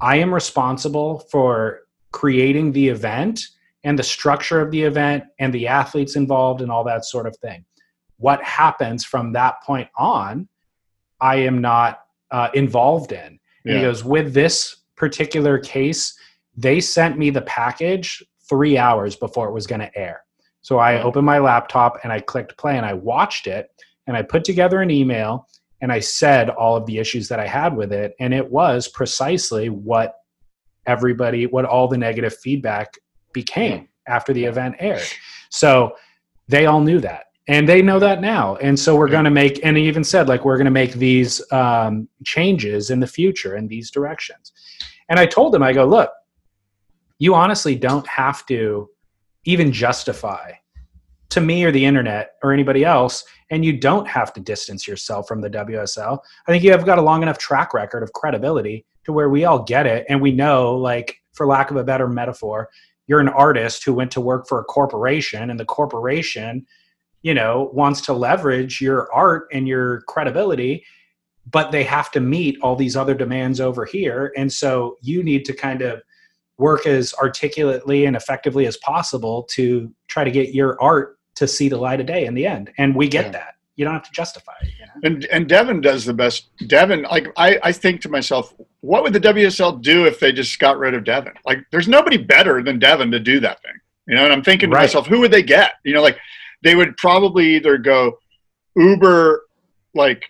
"I 0.00 0.16
am 0.16 0.34
responsible 0.34 1.20
for 1.30 1.82
creating 2.12 2.72
the 2.72 2.88
event." 2.88 3.40
And 3.84 3.96
the 3.96 4.02
structure 4.02 4.60
of 4.60 4.72
the 4.72 4.82
event 4.82 5.22
and 5.38 5.54
the 5.54 5.68
athletes 5.68 6.16
involved 6.16 6.60
and 6.60 6.72
all 6.72 6.82
that 6.82 7.04
sort 7.04 7.24
of 7.24 7.36
thing 7.36 7.64
what 8.18 8.42
happens 8.42 9.04
from 9.04 9.32
that 9.32 9.62
point 9.62 9.88
on, 9.96 10.48
I 11.20 11.36
am 11.36 11.60
not 11.60 12.00
uh, 12.30 12.48
involved 12.54 13.12
in. 13.12 13.20
And 13.20 13.38
yeah. 13.64 13.74
he 13.74 13.80
goes, 13.82 14.04
with 14.04 14.34
this 14.34 14.76
particular 14.96 15.58
case, 15.58 16.16
they 16.56 16.80
sent 16.80 17.18
me 17.18 17.30
the 17.30 17.42
package 17.42 18.22
three 18.48 18.78
hours 18.78 19.16
before 19.16 19.48
it 19.48 19.52
was 19.52 19.66
going 19.66 19.80
to 19.80 19.98
air. 19.98 20.22
So 20.62 20.78
I 20.78 21.02
opened 21.02 21.26
my 21.26 21.38
laptop 21.38 21.98
and 22.02 22.12
I 22.12 22.20
clicked 22.20 22.56
play 22.58 22.76
and 22.76 22.86
I 22.86 22.94
watched 22.94 23.46
it 23.46 23.68
and 24.06 24.16
I 24.16 24.22
put 24.22 24.44
together 24.44 24.80
an 24.80 24.90
email 24.90 25.46
and 25.80 25.92
I 25.92 26.00
said 26.00 26.50
all 26.50 26.76
of 26.76 26.86
the 26.86 26.98
issues 26.98 27.28
that 27.28 27.38
I 27.38 27.46
had 27.46 27.76
with 27.76 27.92
it. 27.92 28.14
And 28.18 28.32
it 28.32 28.50
was 28.50 28.88
precisely 28.88 29.68
what 29.68 30.14
everybody, 30.86 31.46
what 31.46 31.64
all 31.64 31.86
the 31.88 31.98
negative 31.98 32.36
feedback 32.38 32.94
became 33.32 33.88
after 34.08 34.32
the 34.32 34.44
event 34.44 34.76
aired. 34.78 35.06
So 35.50 35.94
they 36.48 36.66
all 36.66 36.80
knew 36.80 37.00
that 37.00 37.26
and 37.48 37.68
they 37.68 37.80
know 37.80 37.98
that 38.00 38.20
now. 38.20 38.56
And 38.56 38.78
so 38.78 38.96
we're 38.96 39.08
going 39.08 39.24
to 39.24 39.30
make 39.30 39.60
and 39.64 39.76
he 39.76 39.86
even 39.86 40.04
said 40.04 40.28
like 40.28 40.44
we're 40.44 40.56
going 40.56 40.66
to 40.66 40.70
make 40.70 40.94
these 40.94 41.40
um, 41.52 42.08
changes 42.24 42.90
in 42.90 43.00
the 43.00 43.06
future 43.06 43.56
in 43.56 43.68
these 43.68 43.90
directions. 43.90 44.52
And 45.08 45.20
i 45.20 45.26
told 45.26 45.54
him 45.54 45.62
i 45.62 45.72
go 45.72 45.84
look 45.84 46.10
you 47.18 47.34
honestly 47.34 47.74
don't 47.74 48.06
have 48.06 48.44
to 48.46 48.88
even 49.44 49.72
justify 49.72 50.52
to 51.30 51.40
me 51.40 51.64
or 51.64 51.72
the 51.72 51.84
internet 51.84 52.32
or 52.42 52.52
anybody 52.52 52.84
else 52.84 53.24
and 53.50 53.64
you 53.64 53.78
don't 53.78 54.06
have 54.06 54.32
to 54.32 54.40
distance 54.40 54.86
yourself 54.86 55.26
from 55.28 55.40
the 55.40 55.50
wsl 55.50 56.18
i 56.46 56.50
think 56.50 56.64
you 56.64 56.70
have 56.70 56.86
got 56.86 56.98
a 56.98 57.02
long 57.02 57.22
enough 57.22 57.38
track 57.38 57.72
record 57.72 58.02
of 58.02 58.12
credibility 58.12 58.84
to 59.04 59.12
where 59.12 59.28
we 59.28 59.44
all 59.44 59.62
get 59.62 59.86
it 59.86 60.04
and 60.08 60.20
we 60.20 60.32
know 60.32 60.74
like 60.74 61.20
for 61.32 61.46
lack 61.46 61.70
of 61.70 61.76
a 61.76 61.84
better 61.84 62.08
metaphor 62.08 62.68
you're 63.06 63.20
an 63.20 63.28
artist 63.28 63.84
who 63.84 63.94
went 63.94 64.10
to 64.10 64.20
work 64.20 64.48
for 64.48 64.60
a 64.60 64.64
corporation 64.64 65.50
and 65.50 65.60
the 65.60 65.64
corporation 65.64 66.66
you 67.26 67.34
know 67.34 67.70
wants 67.72 68.00
to 68.00 68.12
leverage 68.12 68.80
your 68.80 69.12
art 69.12 69.48
and 69.52 69.66
your 69.66 70.02
credibility 70.02 70.84
but 71.50 71.70
they 71.70 71.84
have 71.84 72.10
to 72.10 72.20
meet 72.20 72.58
all 72.60 72.76
these 72.76 72.96
other 72.96 73.14
demands 73.14 73.60
over 73.60 73.84
here. 73.84 74.32
And 74.36 74.52
so 74.52 74.96
you 75.00 75.22
need 75.22 75.44
to 75.44 75.52
kind 75.52 75.82
of 75.82 76.02
work 76.58 76.86
as 76.86 77.14
articulately 77.14 78.06
and 78.06 78.16
effectively 78.16 78.66
as 78.66 78.76
possible 78.78 79.44
to 79.50 79.92
try 80.08 80.24
to 80.24 80.30
get 80.30 80.54
your 80.54 80.80
art 80.82 81.18
to 81.36 81.46
see 81.46 81.68
the 81.68 81.76
light 81.76 82.00
of 82.00 82.06
day 82.06 82.24
in 82.24 82.34
the 82.34 82.46
end. 82.46 82.72
And 82.78 82.96
we 82.96 83.08
get 83.08 83.26
yeah. 83.26 83.32
that. 83.32 83.54
You 83.76 83.84
don't 83.84 83.94
have 83.94 84.04
to 84.04 84.12
justify 84.12 84.54
it 84.62 84.70
you 84.80 84.86
know? 84.86 84.92
and 85.04 85.24
and 85.26 85.46
devin 85.46 85.82
does 85.82 86.06
the 86.06 86.14
best 86.14 86.48
devin 86.66 87.02
like 87.02 87.28
I, 87.36 87.58
I 87.62 87.72
think 87.72 88.00
to 88.00 88.08
myself 88.08 88.54
what 88.80 89.02
would 89.02 89.12
the 89.12 89.20
wsl 89.20 89.82
do 89.82 90.06
if 90.06 90.18
they 90.18 90.32
just 90.32 90.58
got 90.58 90.78
rid 90.78 90.94
of 90.94 91.04
devin? 91.04 91.34
Like 91.44 91.58
there's 91.70 91.86
nobody 91.86 92.16
better 92.16 92.62
than 92.62 92.78
devin 92.78 93.10
to 93.10 93.20
do 93.20 93.38
that 93.40 93.60
thing. 93.60 93.74
You 94.08 94.14
know 94.14 94.24
and 94.24 94.32
i'm 94.32 94.42
thinking 94.42 94.70
to 94.70 94.76
myself 94.76 95.06
who 95.06 95.20
would 95.20 95.30
they 95.30 95.42
get? 95.42 95.74
You 95.84 95.92
know 95.92 96.00
like 96.00 96.16
they 96.62 96.74
would 96.74 96.96
probably 96.96 97.56
either 97.56 97.78
go 97.78 98.18
uber 98.76 99.42
like 99.94 100.22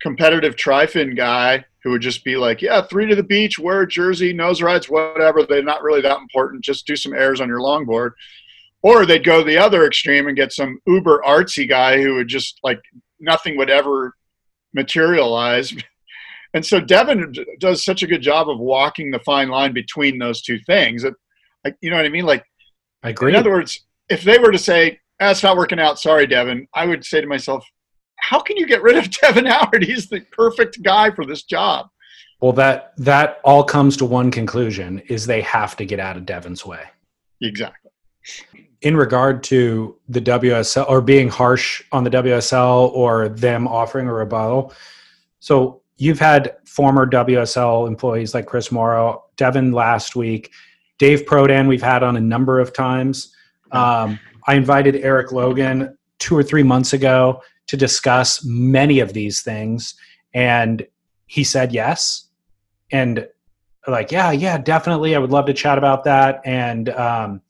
competitive 0.00 0.56
tri-fin 0.56 1.14
guy 1.14 1.64
who 1.82 1.90
would 1.90 2.02
just 2.02 2.24
be 2.24 2.36
like, 2.36 2.62
yeah, 2.62 2.82
three 2.82 3.06
to 3.06 3.14
the 3.14 3.22
beach, 3.22 3.58
wear 3.58 3.82
a 3.82 3.88
jersey, 3.88 4.32
nose 4.32 4.62
rides, 4.62 4.88
whatever. 4.88 5.44
They're 5.44 5.62
not 5.62 5.82
really 5.82 6.00
that 6.00 6.18
important. 6.18 6.64
Just 6.64 6.86
do 6.86 6.96
some 6.96 7.12
airs 7.12 7.40
on 7.40 7.48
your 7.48 7.60
longboard. 7.60 8.12
Or 8.82 9.04
they'd 9.04 9.24
go 9.24 9.42
the 9.42 9.58
other 9.58 9.86
extreme 9.86 10.26
and 10.26 10.36
get 10.36 10.52
some 10.52 10.78
uber 10.86 11.22
artsy 11.26 11.68
guy 11.68 12.00
who 12.00 12.14
would 12.14 12.28
just 12.28 12.58
like 12.62 12.80
nothing 13.20 13.56
would 13.56 13.70
ever 13.70 14.14
materialize. 14.72 15.74
And 16.54 16.64
so 16.64 16.78
Devin 16.78 17.34
does 17.58 17.84
such 17.84 18.04
a 18.04 18.06
good 18.06 18.22
job 18.22 18.48
of 18.48 18.60
walking 18.60 19.10
the 19.10 19.18
fine 19.18 19.48
line 19.48 19.72
between 19.72 20.18
those 20.20 20.40
two 20.40 20.60
things 20.60 21.02
that, 21.02 21.14
like, 21.64 21.76
you 21.80 21.90
know 21.90 21.96
what 21.96 22.06
I 22.06 22.10
mean? 22.10 22.26
Like, 22.26 22.44
I 23.02 23.10
agree. 23.10 23.32
In 23.32 23.36
other 23.36 23.50
words, 23.50 23.84
if 24.08 24.22
they 24.22 24.38
were 24.38 24.52
to 24.52 24.58
say, 24.58 25.00
that's 25.28 25.42
not 25.42 25.56
working 25.56 25.78
out. 25.78 25.98
Sorry, 25.98 26.26
Devin. 26.26 26.66
I 26.74 26.86
would 26.86 27.04
say 27.04 27.20
to 27.20 27.26
myself, 27.26 27.64
how 28.16 28.40
can 28.40 28.56
you 28.56 28.66
get 28.66 28.82
rid 28.82 28.96
of 28.96 29.10
Devin 29.22 29.46
Howard? 29.46 29.84
He's 29.84 30.08
the 30.08 30.20
perfect 30.32 30.82
guy 30.82 31.10
for 31.10 31.24
this 31.24 31.42
job. 31.42 31.88
Well, 32.40 32.52
that 32.54 32.92
that 32.98 33.40
all 33.44 33.64
comes 33.64 33.96
to 33.98 34.04
one 34.04 34.30
conclusion: 34.30 35.00
is 35.08 35.26
they 35.26 35.40
have 35.42 35.76
to 35.76 35.84
get 35.84 36.00
out 36.00 36.16
of 36.16 36.26
Devin's 36.26 36.66
way. 36.66 36.82
Exactly. 37.40 37.90
In 38.82 38.96
regard 38.96 39.42
to 39.44 39.98
the 40.08 40.20
WSL 40.20 40.88
or 40.88 41.00
being 41.00 41.28
harsh 41.28 41.82
on 41.90 42.04
the 42.04 42.10
WSL 42.10 42.90
or 42.92 43.28
them 43.30 43.66
offering 43.66 44.08
a 44.08 44.12
rebuttal, 44.12 44.74
so 45.40 45.82
you've 45.96 46.18
had 46.18 46.56
former 46.66 47.06
WSL 47.06 47.88
employees 47.88 48.34
like 48.34 48.46
Chris 48.46 48.70
Mauro, 48.70 49.24
Devin 49.36 49.72
last 49.72 50.16
week, 50.16 50.50
Dave 50.98 51.24
Prodan. 51.24 51.66
We've 51.66 51.82
had 51.82 52.02
on 52.02 52.16
a 52.16 52.20
number 52.20 52.60
of 52.60 52.72
times. 52.72 53.34
Um, 53.72 54.18
I 54.46 54.54
invited 54.54 54.96
Erik 54.96 55.32
Logan 55.32 55.96
two 56.18 56.36
or 56.36 56.42
three 56.42 56.62
months 56.62 56.92
ago 56.92 57.42
to 57.66 57.76
discuss 57.76 58.44
many 58.44 59.00
of 59.00 59.12
these 59.12 59.42
things, 59.42 59.94
and 60.34 60.86
he 61.26 61.44
said 61.44 61.72
yes. 61.72 62.28
And 62.90 63.26
like, 63.86 64.12
yeah, 64.12 64.30
yeah, 64.30 64.58
definitely, 64.58 65.14
I 65.14 65.18
would 65.18 65.30
love 65.30 65.46
to 65.46 65.54
chat 65.54 65.78
about 65.78 66.04
that. 66.04 66.40
And 66.44 66.88
um, 66.90 67.40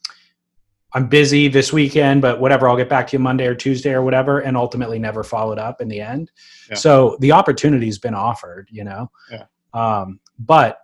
I'm 0.92 1.08
busy 1.08 1.48
this 1.48 1.72
weekend, 1.72 2.22
but 2.22 2.40
whatever, 2.40 2.68
I'll 2.68 2.76
get 2.76 2.88
back 2.88 3.08
to 3.08 3.12
you 3.14 3.18
Monday 3.18 3.46
or 3.46 3.54
Tuesday 3.54 3.92
or 3.92 4.02
whatever. 4.02 4.40
And 4.40 4.56
ultimately, 4.56 4.98
never 4.98 5.22
followed 5.24 5.58
up 5.58 5.80
in 5.80 5.88
the 5.88 6.00
end. 6.00 6.30
Yeah. 6.70 6.76
So 6.76 7.16
the 7.20 7.32
opportunity's 7.32 7.98
been 7.98 8.14
offered, 8.14 8.68
you 8.70 8.84
know. 8.84 9.10
Yeah. 9.30 9.44
Um, 9.72 10.20
but 10.38 10.78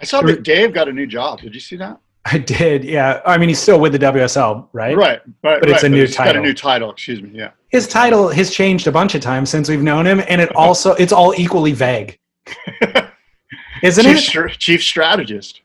I 0.00 0.04
saw 0.04 0.20
that 0.22 0.42
Dave 0.42 0.72
got 0.72 0.88
a 0.88 0.92
new 0.92 1.06
job. 1.06 1.40
Did 1.40 1.54
you 1.54 1.60
see 1.60 1.76
that? 1.76 1.98
I 2.32 2.38
did, 2.38 2.84
yeah. 2.84 3.20
I 3.26 3.38
mean, 3.38 3.48
he's 3.48 3.58
still 3.58 3.80
with 3.80 3.92
the 3.92 3.98
WSL, 3.98 4.68
right? 4.72 4.96
Right, 4.96 5.20
right. 5.42 5.60
But 5.60 5.68
it's 5.68 5.82
right, 5.82 5.84
a 5.84 5.88
new 5.88 6.06
title. 6.06 6.34
Got 6.34 6.36
a 6.36 6.46
new 6.46 6.54
title. 6.54 6.90
Excuse 6.90 7.22
me. 7.22 7.30
Yeah. 7.32 7.50
His 7.70 7.88
title 7.88 8.28
has 8.28 8.50
changed 8.50 8.86
a 8.86 8.92
bunch 8.92 9.14
of 9.14 9.20
times 9.20 9.50
since 9.50 9.68
we've 9.68 9.82
known 9.82 10.06
him, 10.06 10.22
and 10.28 10.40
it 10.40 10.54
also 10.54 10.92
it's 10.94 11.12
all 11.12 11.34
equally 11.36 11.72
vague, 11.72 12.18
isn't 13.82 14.04
chief, 14.04 14.36
it? 14.36 14.58
Chief 14.58 14.82
strategist. 14.82 15.62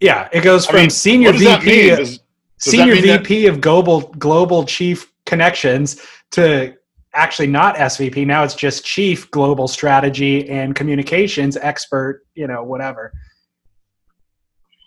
Yeah, 0.00 0.28
it 0.32 0.42
goes 0.42 0.66
from 0.66 0.76
I 0.76 0.80
mean, 0.80 0.90
senior 0.90 1.32
VP, 1.32 1.88
does, 1.88 2.18
does 2.18 2.20
senior 2.58 2.96
VP 2.96 3.42
that... 3.42 3.52
of 3.52 3.60
global 3.60 4.00
global 4.18 4.64
chief 4.64 5.12
connections 5.26 6.04
to 6.32 6.74
actually 7.14 7.48
not 7.48 7.76
SVP. 7.76 8.26
Now 8.26 8.42
it's 8.42 8.54
just 8.54 8.84
chief 8.84 9.30
global 9.30 9.68
strategy 9.68 10.48
and 10.50 10.74
communications 10.74 11.56
expert. 11.56 12.24
You 12.34 12.46
know, 12.46 12.62
whatever. 12.64 13.12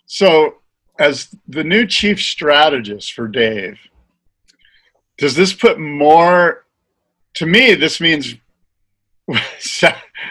So 0.06 0.56
as 1.00 1.36
the 1.48 1.64
new 1.64 1.86
chief 1.86 2.22
strategist 2.22 3.14
for 3.14 3.28
Dave, 3.28 3.80
does 5.18 5.36
this 5.36 5.54
put 5.54 5.80
more? 5.80 6.66
To 7.36 7.46
me, 7.46 7.76
this 7.76 8.00
means 8.00 8.36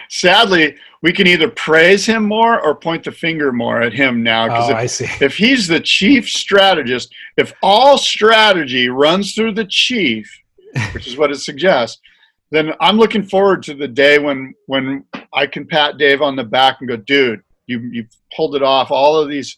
sadly 0.09 0.75
we 1.01 1.13
can 1.13 1.27
either 1.27 1.49
praise 1.49 2.05
him 2.05 2.23
more 2.25 2.59
or 2.59 2.73
point 2.73 3.03
the 3.03 3.11
finger 3.11 3.51
more 3.51 3.81
at 3.81 3.93
him 3.93 4.23
now. 4.23 4.47
Because 4.47 4.71
oh, 4.71 4.75
I 4.75 4.85
see. 4.87 5.05
if 5.23 5.37
he's 5.37 5.67
the 5.67 5.79
chief 5.79 6.27
strategist, 6.27 7.13
if 7.37 7.53
all 7.61 7.97
strategy 7.97 8.89
runs 8.89 9.35
through 9.35 9.53
the 9.53 9.65
chief, 9.65 10.27
which 10.93 11.07
is 11.07 11.17
what 11.17 11.31
it 11.31 11.37
suggests, 11.37 12.01
then 12.51 12.73
I'm 12.79 12.97
looking 12.97 13.23
forward 13.23 13.63
to 13.63 13.73
the 13.73 13.87
day 13.87 14.17
when 14.17 14.53
when 14.67 15.05
I 15.33 15.45
can 15.45 15.67
pat 15.67 15.97
Dave 15.97 16.21
on 16.21 16.35
the 16.35 16.43
back 16.43 16.77
and 16.79 16.89
go, 16.89 16.97
dude, 16.97 17.41
you 17.67 17.79
you 17.91 18.07
pulled 18.35 18.55
it 18.55 18.63
off. 18.63 18.91
All 18.91 19.17
of 19.17 19.29
these 19.29 19.57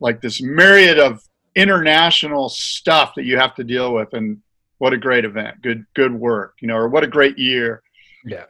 like 0.00 0.20
this 0.20 0.42
myriad 0.42 0.98
of 0.98 1.22
international 1.54 2.48
stuff 2.48 3.14
that 3.16 3.24
you 3.24 3.38
have 3.38 3.54
to 3.54 3.64
deal 3.64 3.94
with 3.94 4.12
and 4.12 4.38
what 4.78 4.92
a 4.92 4.98
great 4.98 5.24
event. 5.24 5.62
Good 5.62 5.84
good 5.94 6.12
work 6.12 6.54
you 6.60 6.68
know 6.68 6.76
or 6.76 6.88
what 6.88 7.04
a 7.04 7.08
great 7.08 7.38
year. 7.38 7.82
Yeah. 8.24 8.44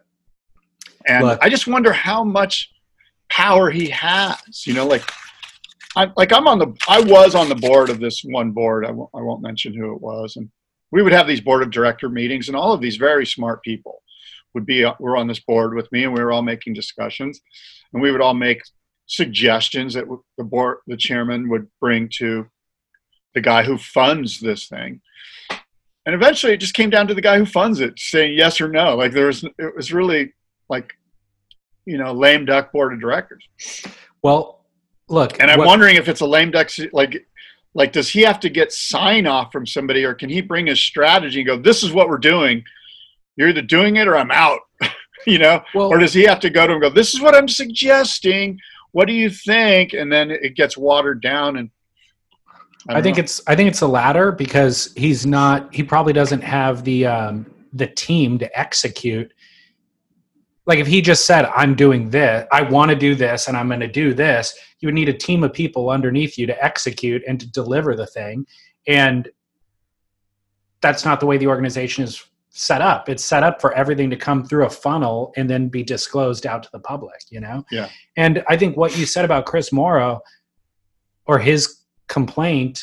And 1.09 1.25
Look. 1.25 1.39
i 1.43 1.49
just 1.49 1.69
wonder 1.69 1.93
how 1.93 2.25
much 2.25 2.71
power 3.29 3.71
he 3.71 3.89
has 3.91 4.67
you 4.67 4.75
know 4.75 4.87
like 4.87 5.03
I, 5.97 6.11
like 6.17 6.33
i'm 6.33 6.47
on 6.47 6.59
the 6.59 6.75
i 6.89 7.01
was 7.01 7.35
on 7.35 7.49
the 7.49 7.55
board 7.55 7.91
of 7.91 7.99
this 7.99 8.23
one 8.23 8.53
board 8.53 8.87
I 8.87 8.91
won't, 8.91 9.11
I 9.15 9.21
won't 9.21 9.43
mention 9.43 9.75
who 9.75 9.95
it 9.95 10.01
was 10.01 10.37
and 10.37 10.49
we 10.93 11.03
would 11.03 11.13
have 11.13 11.27
these 11.27 11.41
board 11.41 11.63
of 11.63 11.71
director 11.71 12.09
meetings 12.09 12.49
and 12.49 12.57
all 12.57 12.73
of 12.73 12.81
these 12.81 12.97
very 12.97 13.27
smart 13.27 13.63
people 13.63 14.03
would 14.55 14.67
be 14.67 14.85
uh, 14.85 14.95
were 15.01 15.17
on 15.17 15.27
this 15.27 15.41
board 15.41 15.75
with 15.75 15.91
me 15.93 16.05
and 16.05 16.13
we 16.13 16.21
were 16.21 16.33
all 16.33 16.43
making 16.43 16.75
discussions 16.75 17.41
and 17.93 18.01
we 18.01 18.13
would 18.13 18.21
all 18.21 18.35
make 18.35 18.63
suggestions 19.07 19.95
that 19.95 20.05
the 20.39 20.45
board, 20.45 20.79
the 20.87 20.97
chairman 20.97 21.49
would 21.49 21.69
bring 21.81 22.09
to 22.19 22.47
the 23.35 23.41
guy 23.41 23.63
who 23.63 23.79
funds 23.79 24.41
this 24.41 24.67
thing. 24.69 25.01
and 26.07 26.15
eventually 26.15 26.53
it 26.53 26.59
just 26.59 26.75
came 26.75 26.91
down 26.91 27.07
to 27.09 27.15
the 27.15 27.21
guy 27.21 27.37
who 27.39 27.45
funds 27.47 27.81
it 27.81 27.99
saying 27.99 28.37
yes 28.37 28.61
or 28.61 28.69
no. 28.69 28.95
Like 28.97 29.13
there 29.13 29.27
was, 29.27 29.45
it 29.45 29.75
was 29.77 29.93
really 29.93 30.33
like, 30.69 30.93
you 31.85 31.99
know, 31.99 32.13
lame 32.13 32.45
duck 32.45 32.73
board 32.73 32.93
of 32.93 33.01
directors. 33.01 33.45
Well, 34.23 34.65
look, 35.09 35.41
And 35.41 35.51
I'm 35.51 35.59
what- 35.59 35.67
wondering 35.67 35.97
if 35.97 36.09
it's 36.09 36.21
a 36.21 36.27
lame 36.27 36.51
duck, 36.51 36.71
like, 36.93 37.27
like 37.75 37.93
does 37.93 38.09
he 38.09 38.23
have 38.23 38.41
to 38.41 38.49
get 38.49 38.73
sign 38.73 39.27
off 39.27 39.53
from 39.53 39.67
somebody, 39.67 40.03
or 40.05 40.15
can 40.15 40.31
he 40.31 40.41
bring 40.41 40.67
his 40.67 40.81
strategy 40.81 41.41
and 41.41 41.47
go, 41.47 41.59
"This 41.59 41.83
is 41.83 41.93
what 41.93 42.09
we're 42.09 42.17
doing. 42.17 42.65
You're 43.37 43.51
either 43.51 43.61
doing 43.61 43.97
it 43.97 44.09
or 44.09 44.17
I'm 44.17 44.31
out." 44.31 44.61
you 45.27 45.39
know, 45.39 45.63
Well- 45.75 45.89
or 45.89 45.99
does 45.99 46.15
he 46.15 46.23
have 46.23 46.41
to 46.41 46.49
go 46.51 46.67
to 46.67 46.73
him 46.73 46.83
and 46.83 46.83
go, 46.83 46.89
"This 46.91 47.13
is 47.15 47.21
what 47.21 47.35
I'm 47.35 47.49
suggesting. 47.49 48.59
What 48.97 49.09
do 49.09 49.13
you 49.13 49.29
think?" 49.29 49.93
And 49.93 50.11
then 50.11 50.31
it 50.31 50.57
gets 50.57 50.75
watered 50.75 51.21
down. 51.21 51.59
And 51.59 51.71
I 52.89 53.03
think 53.03 53.19
it's 53.19 53.43
I 53.47 53.55
think 53.55 53.69
it's 53.69 53.81
the 53.81 53.89
latter 53.89 54.33
because 54.33 54.91
he's 54.97 55.27
not 55.27 55.75
he 55.75 55.83
probably 55.83 56.15
doesn't 56.15 56.43
have 56.43 56.83
the 56.83 57.05
um 57.05 57.47
the 57.75 57.89
team 57.89 58.39
to 58.39 58.59
execute 58.59 59.31
like 60.65 60.79
if 60.79 60.87
he 60.87 61.03
just 61.03 61.27
said 61.27 61.45
I'm 61.47 61.75
doing 61.75 62.09
this 62.09 62.47
I 62.53 62.63
want 62.63 62.91
to 62.91 62.97
do 62.97 63.15
this 63.15 63.49
and 63.49 63.57
I'm 63.57 63.69
going 63.69 63.81
to 63.81 63.89
do 63.89 64.15
this 64.15 64.59
you 64.81 64.87
would 64.87 64.95
need 64.95 65.11
a 65.11 65.13
team 65.13 65.45
of 65.45 65.53
people 65.53 65.91
underneath 65.91 66.39
you 66.39 66.47
to 66.47 66.65
execute 66.65 67.23
and 67.29 67.39
to 67.41 67.51
deliver 67.51 67.97
the 67.97 68.07
thing 68.07 68.47
and 68.87 69.29
that's 70.81 71.05
not 71.05 71.21
the 71.21 71.27
way 71.27 71.37
the 71.37 71.49
organization 71.49 72.05
is 72.05 72.25
set 72.59 72.81
up 72.81 73.09
it's 73.09 73.25
set 73.25 73.43
up 73.43 73.61
for 73.61 73.73
everything 73.75 74.09
to 74.11 74.17
come 74.17 74.45
through 74.45 74.65
a 74.65 74.71
funnel 74.71 75.33
and 75.37 75.49
then 75.49 75.69
be 75.69 75.83
disclosed 75.83 76.47
out 76.47 76.63
to 76.63 76.69
the 76.73 76.79
public 76.81 77.21
you 77.31 77.41
know 77.41 77.65
Yeah. 77.71 77.89
and 78.17 78.43
I 78.49 78.57
think 78.57 78.77
what 78.77 78.97
you 78.97 79.05
said 79.07 79.25
about 79.25 79.47
Chris 79.47 79.73
Mauro 79.73 80.21
or 81.27 81.39
his 81.39 81.83
complaint 82.09 82.83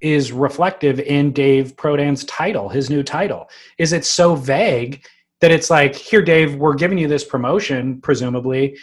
is 0.00 0.32
reflective 0.32 0.98
in 1.00 1.32
Dave 1.32 1.76
Prodan's 1.76 2.24
title, 2.24 2.68
his 2.68 2.88
new 2.88 3.02
title. 3.02 3.50
Is 3.78 3.92
it 3.92 4.04
so 4.04 4.34
vague 4.34 5.04
that 5.40 5.50
it's 5.50 5.70
like, 5.70 5.94
here, 5.94 6.22
Dave, 6.22 6.54
we're 6.56 6.74
giving 6.74 6.98
you 6.98 7.08
this 7.08 7.24
promotion, 7.24 8.00
presumably, 8.00 8.78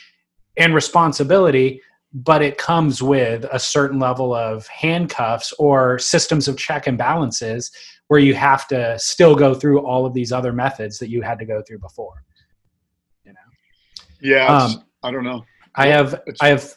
and 0.57 0.73
responsibility, 0.75 1.81
but 2.13 2.41
it 2.41 2.57
comes 2.57 3.01
with 3.01 3.45
a 3.51 3.59
certain 3.59 3.99
level 3.99 4.33
of 4.33 4.67
handcuffs 4.67 5.53
or 5.59 5.99
systems 5.99 6.47
of 6.47 6.57
check 6.57 6.87
and 6.87 6.97
balances 6.97 7.71
where 8.07 8.19
you 8.19 8.33
have 8.33 8.67
to 8.67 8.97
still 8.97 9.35
go 9.35 9.53
through 9.53 9.85
all 9.85 10.05
of 10.05 10.13
these 10.13 10.31
other 10.31 10.53
methods 10.53 10.97
that 10.99 11.09
you 11.09 11.21
had 11.21 11.37
to 11.39 11.45
go 11.45 11.61
through 11.61 11.79
before. 11.79 12.23
You 13.25 13.33
know? 13.33 13.39
Yeah. 14.21 14.45
um, 14.47 14.83
I 15.03 15.11
don't 15.11 15.23
know. 15.23 15.43
I 15.75 15.87
have 15.87 16.13
It's- 16.13 16.37
I 16.41 16.47
have 16.47 16.73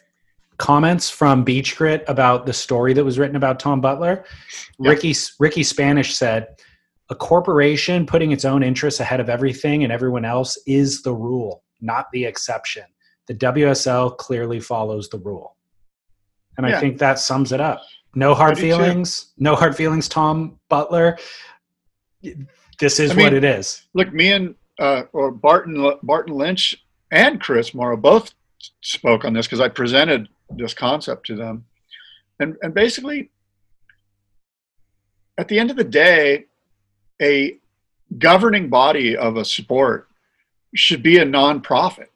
comments 0.57 1.09
from 1.09 1.43
Beach 1.43 1.75
Grit 1.75 2.03
about 2.07 2.45
the 2.45 2.53
story 2.53 2.93
that 2.93 3.03
was 3.03 3.17
written 3.17 3.35
about 3.35 3.59
Tom 3.59 3.81
Butler. 3.81 4.25
Yeah. 4.79 4.91
Ricky 4.91 5.15
Ricky 5.39 5.63
Spanish 5.63 6.13
said, 6.15 6.49
"A 7.09 7.15
corporation 7.15 8.05
putting 8.05 8.31
its 8.31 8.45
own 8.45 8.61
interests 8.61 8.99
ahead 8.99 9.19
of 9.19 9.27
everything 9.29 9.83
and 9.83 9.91
everyone 9.91 10.23
else 10.23 10.57
is 10.67 11.01
the 11.01 11.13
rule, 11.13 11.63
not 11.79 12.05
the 12.11 12.25
exception. 12.25 12.83
The 13.27 13.33
WSL 13.33 14.11
clearly 14.17 14.59
follows 14.59 15.09
the 15.09 15.17
rule." 15.17 15.55
And 16.57 16.67
I 16.67 16.79
think 16.79 16.99
that 16.99 17.17
sums 17.17 17.51
it 17.51 17.59
up. 17.61 17.81
No 18.15 18.33
hard 18.33 18.55
do 18.55 18.61
too. 18.61 18.67
feelings. 18.67 19.27
No 19.37 19.55
hard 19.55 19.75
feelings, 19.75 20.07
Tom 20.09 20.59
Butler. 20.69 21.17
This 22.79 22.99
is 22.99 23.11
I 23.11 23.15
mean- 23.15 23.25
what 23.25 23.33
it 23.33 23.43
is. 23.43 23.87
Look, 23.93 24.13
me 24.13 24.31
and 24.31 24.55
uh, 24.79 25.03
or 25.13 25.31
Barton 25.31 25.93
Barton 26.03 26.35
Lynch 26.35 26.75
and 27.11 27.39
Chris 27.39 27.73
Mauro 27.73 27.97
both 27.97 28.33
spoke 28.81 29.25
on 29.25 29.33
this 29.33 29.47
because 29.47 29.59
I 29.61 29.69
presented 29.69 30.29
this 30.49 30.73
concept 30.73 31.25
to 31.27 31.35
them, 31.35 31.65
and 32.39 32.57
and 32.61 32.73
basically, 32.73 33.29
at 35.37 35.47
the 35.47 35.59
end 35.59 35.71
of 35.71 35.77
the 35.77 35.83
day, 35.83 36.45
a 37.21 37.57
governing 38.17 38.69
body 38.69 39.15
of 39.15 39.37
a 39.37 39.45
sport 39.45 40.07
should 40.75 41.03
be 41.03 41.17
a 41.17 41.25
nonprofit. 41.25 42.07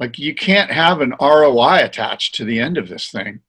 Like 0.00 0.18
you 0.18 0.34
can't 0.34 0.70
have 0.70 1.00
an 1.00 1.14
ROI 1.20 1.84
attached 1.84 2.34
to 2.36 2.44
the 2.44 2.58
end 2.60 2.78
of 2.78 2.88
this 2.88 3.10
thing, 3.10 3.40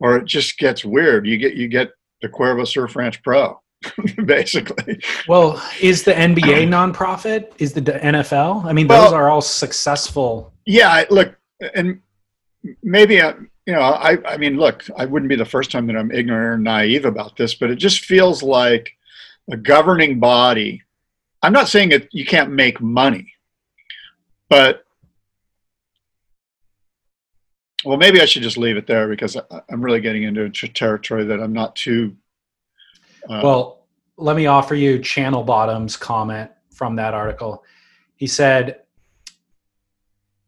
or 0.00 0.16
it 0.16 0.24
just 0.24 0.58
gets 0.58 0.84
weird. 0.84 1.26
You 1.26 1.36
get 1.38 1.54
you 1.54 1.68
get 1.68 1.90
the 2.22 2.28
Cuervo 2.28 2.66
Surf 2.66 2.96
Ranch 2.96 3.22
Pro, 3.22 3.60
basically. 4.24 5.00
Well, 5.28 5.62
is 5.80 6.02
the 6.02 6.12
NBA 6.12 6.68
nonprofit? 6.76 7.52
Is 7.58 7.72
the 7.72 7.80
NFL? 7.82 8.64
I 8.64 8.72
mean, 8.72 8.88
Well- 8.88 9.04
those 9.04 9.12
are 9.12 9.28
all 9.30 9.40
successful. 9.42 10.52
yeah 10.66 11.04
look 11.10 11.34
and 11.74 12.00
maybe 12.82 13.20
I, 13.22 13.30
you 13.66 13.72
know 13.74 13.80
I, 13.80 14.18
I 14.26 14.36
mean 14.36 14.56
look 14.58 14.84
i 14.96 15.04
wouldn't 15.06 15.28
be 15.30 15.36
the 15.36 15.44
first 15.54 15.70
time 15.70 15.86
that 15.86 15.96
i'm 15.96 16.10
ignorant 16.10 16.44
or 16.54 16.58
naive 16.58 17.04
about 17.06 17.36
this 17.36 17.54
but 17.54 17.70
it 17.70 17.76
just 17.76 18.04
feels 18.04 18.42
like 18.42 18.90
a 19.50 19.56
governing 19.56 20.20
body 20.20 20.82
i'm 21.42 21.52
not 21.52 21.68
saying 21.68 21.88
that 21.90 22.08
you 22.12 22.24
can't 22.26 22.50
make 22.52 22.80
money 22.80 23.32
but 24.48 24.84
well 27.84 27.96
maybe 27.96 28.20
i 28.20 28.24
should 28.24 28.42
just 28.42 28.58
leave 28.58 28.76
it 28.76 28.86
there 28.86 29.08
because 29.08 29.36
I, 29.36 29.42
i'm 29.70 29.80
really 29.82 30.00
getting 30.00 30.24
into 30.24 30.44
a 30.44 30.50
territory 30.50 31.24
that 31.24 31.40
i'm 31.40 31.52
not 31.52 31.76
too 31.76 32.16
uh, 33.28 33.40
Well, 33.42 33.86
let 34.16 34.36
me 34.36 34.46
offer 34.46 34.74
you 34.74 34.98
Channel 34.98 35.42
Bottom's 35.42 35.96
comment 35.96 36.50
from 36.72 36.96
that 36.96 37.14
article. 37.14 37.64
He 38.16 38.26
said, 38.26 38.80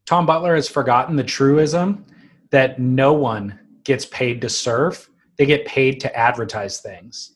Tom 0.06 0.26
Butler 0.26 0.54
has 0.54 0.68
forgotten 0.68 1.16
the 1.16 1.24
truism 1.24 2.04
that 2.50 2.78
no 2.78 3.12
one 3.12 3.58
gets 3.84 4.04
paid 4.06 4.40
to 4.42 4.48
surf, 4.48 5.08
they 5.36 5.46
get 5.46 5.64
paid 5.66 6.00
to 6.00 6.16
advertise 6.16 6.80
things. 6.80 7.34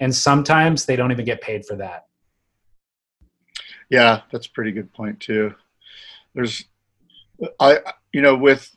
And 0.00 0.14
sometimes 0.14 0.84
they 0.84 0.94
don't 0.94 1.10
even 1.10 1.24
get 1.24 1.40
paid 1.40 1.66
for 1.66 1.74
that. 1.76 2.06
Yeah, 3.88 4.20
that's 4.30 4.46
a 4.46 4.50
pretty 4.50 4.70
good 4.70 4.92
point 4.92 5.18
too. 5.18 5.54
There's, 6.34 6.64
I, 7.58 7.78
you 8.12 8.20
know, 8.20 8.36
with 8.36 8.76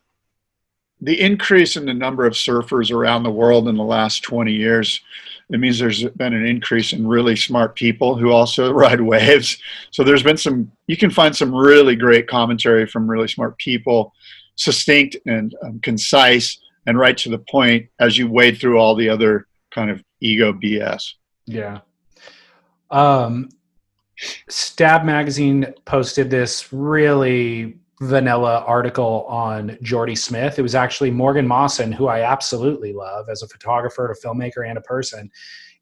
the 1.02 1.20
increase 1.20 1.76
in 1.76 1.86
the 1.86 1.94
number 1.94 2.26
of 2.26 2.34
surfers 2.34 2.92
around 2.92 3.24
the 3.24 3.32
world 3.32 3.68
in 3.68 3.76
the 3.76 3.84
last 3.84 4.24
20 4.24 4.52
years, 4.52 5.02
it 5.50 5.60
means 5.60 5.80
there's 5.80 6.04
been 6.04 6.34
an 6.34 6.46
increase 6.46 6.94
in 6.94 7.06
really 7.06 7.36
smart 7.36 7.76
people 7.76 8.16
who 8.16 8.32
also 8.32 8.72
ride 8.74 9.02
waves. 9.02 9.58
So 9.90 10.04
there's 10.04 10.24
been 10.24 10.38
some, 10.38 10.72
you 10.88 10.96
can 10.96 11.10
find 11.10 11.36
some 11.36 11.54
really 11.54 11.96
great 11.96 12.28
commentary 12.28 12.86
from 12.86 13.10
really 13.10 13.28
smart 13.28 13.58
people, 13.58 14.14
succinct 14.56 15.18
and 15.26 15.54
um, 15.64 15.80
concise 15.80 16.60
and 16.86 16.98
right 16.98 17.18
to 17.18 17.30
the 17.30 17.40
point 17.40 17.88
as 18.00 18.18
you 18.18 18.30
wade 18.30 18.60
through 18.60 18.78
all 18.78 18.96
the 18.96 19.10
other 19.10 19.48
kind 19.72 19.90
of 19.90 20.04
ego 20.20 20.54
BS. 20.54 21.14
Yeah. 21.46 21.80
Um, 22.90 23.50
Stab 24.50 25.04
Magazine 25.04 25.74
posted 25.86 26.30
this 26.30 26.72
really 26.72 27.80
vanilla 28.02 28.64
article 28.66 29.26
on 29.28 29.78
Jordy 29.84 30.16
Smith. 30.16 30.58
It 30.58 30.64
was 30.64 30.74
actually 30.74 31.12
Morgan 31.12 31.48
Maassen, 31.48 31.94
who 31.94 32.08
I 32.08 32.22
absolutely 32.22 32.94
love 32.94 33.30
as 33.30 33.44
a 33.44 33.48
photographer, 33.48 34.12
a 34.12 34.28
filmmaker, 34.28 34.68
and 34.68 34.78
a 34.78 34.82
person, 34.82 35.30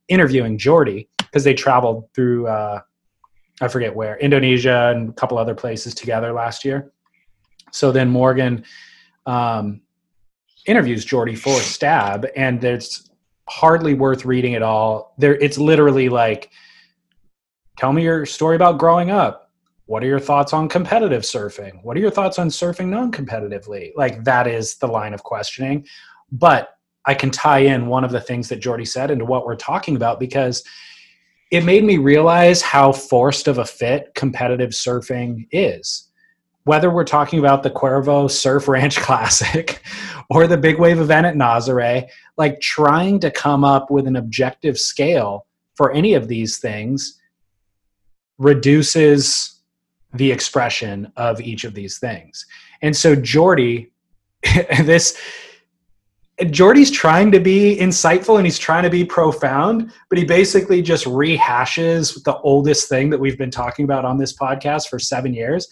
interviewing 0.09 0.57
Jordy 0.57 1.07
because 1.17 1.45
they 1.45 1.53
traveled 1.53 2.09
through, 2.13 2.47
uh, 2.47 2.81
I 3.61 3.67
forget 3.69 3.95
where, 3.95 4.17
Indonesia 4.17 4.91
and 4.93 5.09
a 5.09 5.13
couple 5.13 5.37
other 5.37 5.55
places 5.55 5.95
together 5.95 6.33
last 6.33 6.65
year. 6.65 6.91
So 7.71 7.91
then 7.91 8.09
Morgan 8.09 8.65
um, 9.25 9.81
interviews 10.65 11.05
Jordy 11.05 11.35
for 11.35 11.57
Stab, 11.59 12.27
and 12.35 12.61
it's 12.63 13.09
hardly 13.47 13.93
worth 13.93 14.25
reading 14.25 14.55
at 14.55 14.61
all. 14.61 15.13
There, 15.17 15.35
it's 15.35 15.57
literally 15.57 16.09
like, 16.09 16.51
tell 17.77 17.93
me 17.93 18.03
your 18.03 18.25
story 18.25 18.57
about 18.57 18.77
growing 18.77 19.09
up. 19.09 19.48
What 19.89 20.03
are 20.03 20.07
your 20.07 20.19
thoughts 20.19 20.53
on 20.53 20.69
competitive 20.69 21.23
surfing? 21.23 21.83
What 21.83 21.97
are 21.97 21.99
your 21.99 22.11
thoughts 22.11 22.37
on 22.37 22.49
surfing 22.49 22.89
non-competitively? 22.89 23.93
Like 23.95 24.23
that 24.23 24.45
is 24.45 24.75
the 24.75 24.85
line 24.85 25.15
of 25.15 25.23
questioning. 25.23 25.87
But 26.31 26.69
I 27.07 27.15
can 27.15 27.31
tie 27.31 27.61
in 27.61 27.87
one 27.87 28.03
of 28.03 28.11
the 28.11 28.21
things 28.21 28.49
that 28.49 28.59
Jordy 28.59 28.85
said 28.85 29.09
into 29.09 29.25
what 29.25 29.47
we're 29.47 29.55
talking 29.55 29.95
about 29.95 30.19
because 30.19 30.63
it 31.49 31.65
made 31.65 31.83
me 31.83 31.97
realize 31.97 32.61
how 32.61 32.91
forced 32.91 33.47
of 33.47 33.57
a 33.57 33.65
fit 33.65 34.11
competitive 34.13 34.69
surfing 34.69 35.47
is. 35.51 36.11
Whether 36.65 36.91
we're 36.91 37.03
talking 37.03 37.39
about 37.39 37.63
the 37.63 37.71
Cuervo 37.71 38.29
Surf 38.29 38.67
Ranch 38.67 38.97
Classic 38.99 39.81
or 40.29 40.45
the 40.45 40.55
big 40.55 40.77
wave 40.77 40.99
event 40.99 41.25
at 41.25 41.33
Nazare, 41.33 42.07
like 42.37 42.61
trying 42.61 43.19
to 43.21 43.31
come 43.31 43.63
up 43.63 43.89
with 43.89 44.05
an 44.05 44.17
objective 44.17 44.77
scale 44.77 45.47
for 45.73 45.91
any 45.93 46.13
of 46.13 46.27
these 46.27 46.59
things 46.59 47.19
reduces 48.37 49.58
the 50.13 50.31
expression 50.31 51.11
of 51.17 51.39
each 51.41 51.63
of 51.63 51.73
these 51.73 51.99
things. 51.99 52.45
And 52.81 52.95
so 52.95 53.15
Jordy, 53.15 53.91
this 54.83 55.17
Jordy's 56.51 56.89
trying 56.89 57.31
to 57.31 57.39
be 57.39 57.77
insightful 57.77 58.37
and 58.37 58.45
he's 58.45 58.57
trying 58.57 58.83
to 58.83 58.89
be 58.89 59.03
profound, 59.03 59.91
but 60.09 60.17
he 60.17 60.23
basically 60.23 60.81
just 60.81 61.05
rehashes 61.05 62.23
the 62.23 62.37
oldest 62.39 62.87
thing 62.87 63.09
that 63.09 63.19
we've 63.19 63.37
been 63.37 63.51
talking 63.51 63.83
about 63.83 64.05
on 64.05 64.17
this 64.17 64.35
podcast 64.35 64.87
for 64.87 64.99
seven 64.99 65.33
years. 65.33 65.67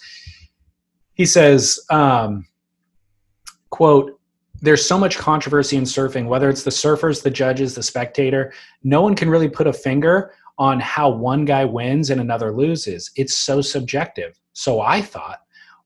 He 1.13 1.25
says, 1.25 1.79
um, 1.89 2.45
quote, 3.69 4.19
there's 4.61 4.85
so 4.85 4.97
much 4.97 5.17
controversy 5.17 5.77
in 5.77 5.83
surfing, 5.83 6.27
whether 6.27 6.49
it's 6.49 6.63
the 6.63 6.71
surfers, 6.71 7.23
the 7.23 7.29
judges, 7.29 7.75
the 7.75 7.83
spectator, 7.83 8.51
no 8.83 9.01
one 9.01 9.15
can 9.15 9.29
really 9.29 9.49
put 9.49 9.67
a 9.67 9.73
finger 9.73 10.33
on 10.57 10.79
how 10.79 11.09
one 11.09 11.45
guy 11.45 11.65
wins 11.65 12.09
and 12.09 12.19
another 12.19 12.51
loses. 12.51 13.11
It's 13.15 13.37
so 13.37 13.61
subjective. 13.61 14.39
So 14.53 14.81
I 14.81 15.01
thought, 15.01 15.39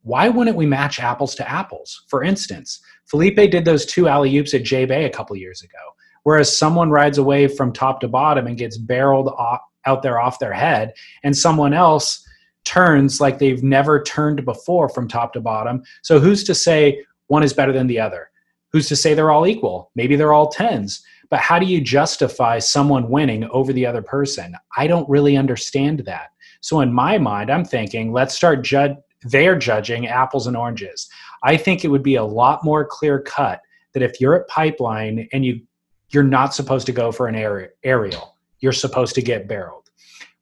why 0.04 0.30
wouldn't 0.30 0.58
we 0.58 0.66
match 0.66 1.00
apples 1.00 1.36
to 1.36 1.50
apples? 1.50 2.06
For 2.08 2.24
instance, 2.24 2.82
Felipe 3.06 3.36
did 3.52 3.66
those 3.66 3.86
two 3.86 4.08
alley 4.08 4.36
oops 4.38 4.54
at 4.54 4.64
J 4.64 4.86
Bay 4.86 5.06
a 5.06 5.10
couple 5.10 5.36
years 5.36 5.62
ago, 5.62 5.78
whereas 6.24 6.58
someone 6.58 6.90
rides 6.90 7.18
away 7.18 7.48
from 7.48 7.74
top 7.74 8.00
to 8.02 8.08
bottom 8.08 8.48
and 8.48 8.58
gets 8.58 8.78
barreled 8.78 9.28
off, 9.28 9.60
out 9.86 10.02
there 10.02 10.20
off 10.20 10.40
their 10.40 10.54
head, 10.54 10.94
and 11.24 11.38
someone 11.38 11.74
else 11.74 12.26
turns 12.64 13.20
like 13.20 13.40
they've 13.40 13.64
never 13.64 14.02
turned 14.04 14.46
before 14.46 14.88
from 14.88 15.08
top 15.08 15.34
to 15.34 15.42
bottom. 15.42 15.84
So 16.04 16.20
who's 16.20 16.44
to 16.46 16.56
say 16.56 17.04
one 17.28 17.44
is 17.44 17.54
better 17.54 17.74
than 17.74 17.88
the 17.88 18.00
other? 18.00 18.30
Who's 18.72 18.88
to 18.88 18.96
say 18.96 19.14
they're 19.14 19.32
all 19.32 19.48
equal? 19.48 19.92
Maybe 19.96 20.16
they're 20.16 20.34
all 20.34 20.48
tens. 20.48 21.04
But 21.32 21.40
how 21.40 21.58
do 21.58 21.66
you 21.66 21.82
justify 21.82 22.60
someone 22.60 23.10
winning 23.10 23.46
over 23.46 23.74
the 23.74 23.86
other 23.88 24.04
person? 24.04 24.54
I 24.78 24.86
don't 24.86 25.10
really 25.10 25.38
understand 25.38 26.02
that. 26.06 26.32
So 26.60 26.82
in 26.82 26.94
my 26.94 27.18
mind, 27.18 27.50
I'm 27.50 27.66
thinking, 27.66 28.12
let's 28.12 28.36
start 28.36 28.64
judge. 28.64 28.96
They're 29.24 29.58
judging 29.58 30.08
apples 30.08 30.46
and 30.46 30.58
oranges. 30.58 31.10
I 31.44 31.58
think 31.58 31.84
it 31.84 31.88
would 31.88 32.04
be 32.04 32.16
a 32.16 32.24
lot 32.24 32.64
more 32.64 32.86
clear 32.86 33.20
cut 33.20 33.62
that 33.94 34.04
if 34.04 34.22
you're 34.22 34.36
at 34.36 34.48
pipeline 34.48 35.28
and 35.34 35.44
you 35.44 35.62
you're 36.10 36.24
not 36.24 36.54
supposed 36.54 36.86
to 36.88 36.92
go 36.92 37.12
for 37.12 37.28
an 37.28 37.36
aerial, 37.84 38.38
you're 38.60 38.74
supposed 38.74 39.16
to 39.16 39.22
get 39.22 39.48
barreled. 39.48 39.90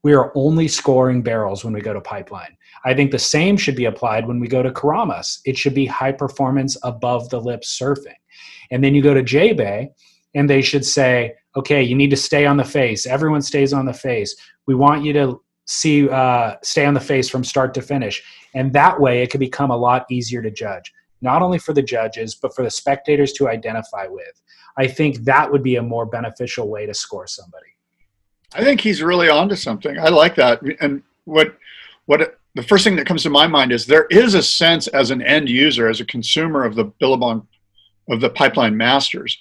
We 0.02 0.14
are 0.14 0.32
only 0.34 0.68
scoring 0.68 1.22
barrels 1.22 1.64
when 1.64 1.74
we 1.74 1.82
go 1.82 1.94
to 1.94 2.02
pipeline. 2.02 2.58
I 2.86 2.96
think 2.96 3.12
the 3.12 3.20
same 3.20 3.56
should 3.56 3.76
be 3.76 3.86
applied 3.86 4.28
when 4.28 4.40
we 4.40 4.48
go 4.48 4.64
to 4.64 4.72
Keramas. 4.72 5.42
It 5.46 5.58
should 5.58 5.76
be 5.76 5.86
high 5.86 6.14
performance 6.14 6.76
above 6.82 7.30
the 7.30 7.40
lip 7.40 7.62
surfing. 7.62 8.16
And 8.72 8.84
then 8.84 8.96
you 8.96 9.04
go 9.04 9.14
to 9.14 9.22
J 9.22 9.54
Bay, 9.54 9.92
and 10.36 10.50
they 10.50 10.62
should 10.62 10.86
say, 10.86 11.36
okay, 11.56 11.82
you 11.82 11.96
need 11.96 12.10
to 12.10 12.18
stay 12.18 12.46
on 12.46 12.58
the 12.58 12.64
face. 12.64 13.06
Everyone 13.06 13.42
stays 13.42 13.74
on 13.74 13.86
the 13.86 13.94
face. 13.94 14.36
We 14.68 14.76
want 14.76 15.04
you 15.04 15.14
to 15.14 15.42
see 15.66 16.10
uh, 16.10 16.56
stay 16.64 16.86
on 16.86 16.94
the 16.94 17.00
face 17.00 17.30
from 17.30 17.44
start 17.44 17.74
to 17.76 17.82
finish, 17.82 18.24
and 18.54 18.74
that 18.74 19.00
way 19.00 19.22
it 19.22 19.30
can 19.30 19.40
become 19.40 19.72
a 19.72 19.78
lot 19.78 20.06
easier 20.10 20.42
to 20.42 20.52
judge, 20.52 20.92
not 21.22 21.42
only 21.42 21.60
for 21.60 21.74
the 21.74 21.82
judges 21.82 22.36
but 22.36 22.56
for 22.56 22.64
the 22.64 22.72
spectators 22.72 23.34
to 23.34 23.50
identify 23.50 24.08
with. 24.08 24.42
I 24.78 24.88
think 24.88 25.20
that 25.26 25.52
would 25.52 25.64
be 25.64 25.76
a 25.76 25.84
more 25.84 26.06
beneficial 26.06 26.70
way 26.70 26.86
to 26.86 26.94
score 26.94 27.28
somebody. 27.28 27.68
I 28.54 28.64
think 28.64 28.82
he's 28.82 29.04
really 29.04 29.30
onto 29.30 29.56
something. 29.56 30.00
I 30.00 30.10
like 30.10 30.36
that. 30.36 30.62
And 30.82 31.04
what 31.26 31.56
what 32.06 32.40
the 32.56 32.64
first 32.64 32.84
thing 32.84 32.96
that 32.96 33.06
comes 33.06 33.24
to 33.24 33.30
my 33.30 33.46
mind 33.46 33.72
is 33.72 33.86
there 33.86 34.08
is 34.10 34.34
a 34.34 34.42
sense 34.42 34.88
as 34.88 35.12
an 35.12 35.22
end 35.22 35.50
user, 35.50 35.88
as 35.88 36.00
a 36.00 36.06
consumer 36.06 36.66
of 36.66 36.76
the 36.76 36.86
Billabong 36.86 37.48
of 38.10 38.22
the 38.22 38.30
pipeline 38.30 38.76
masters, 38.76 39.38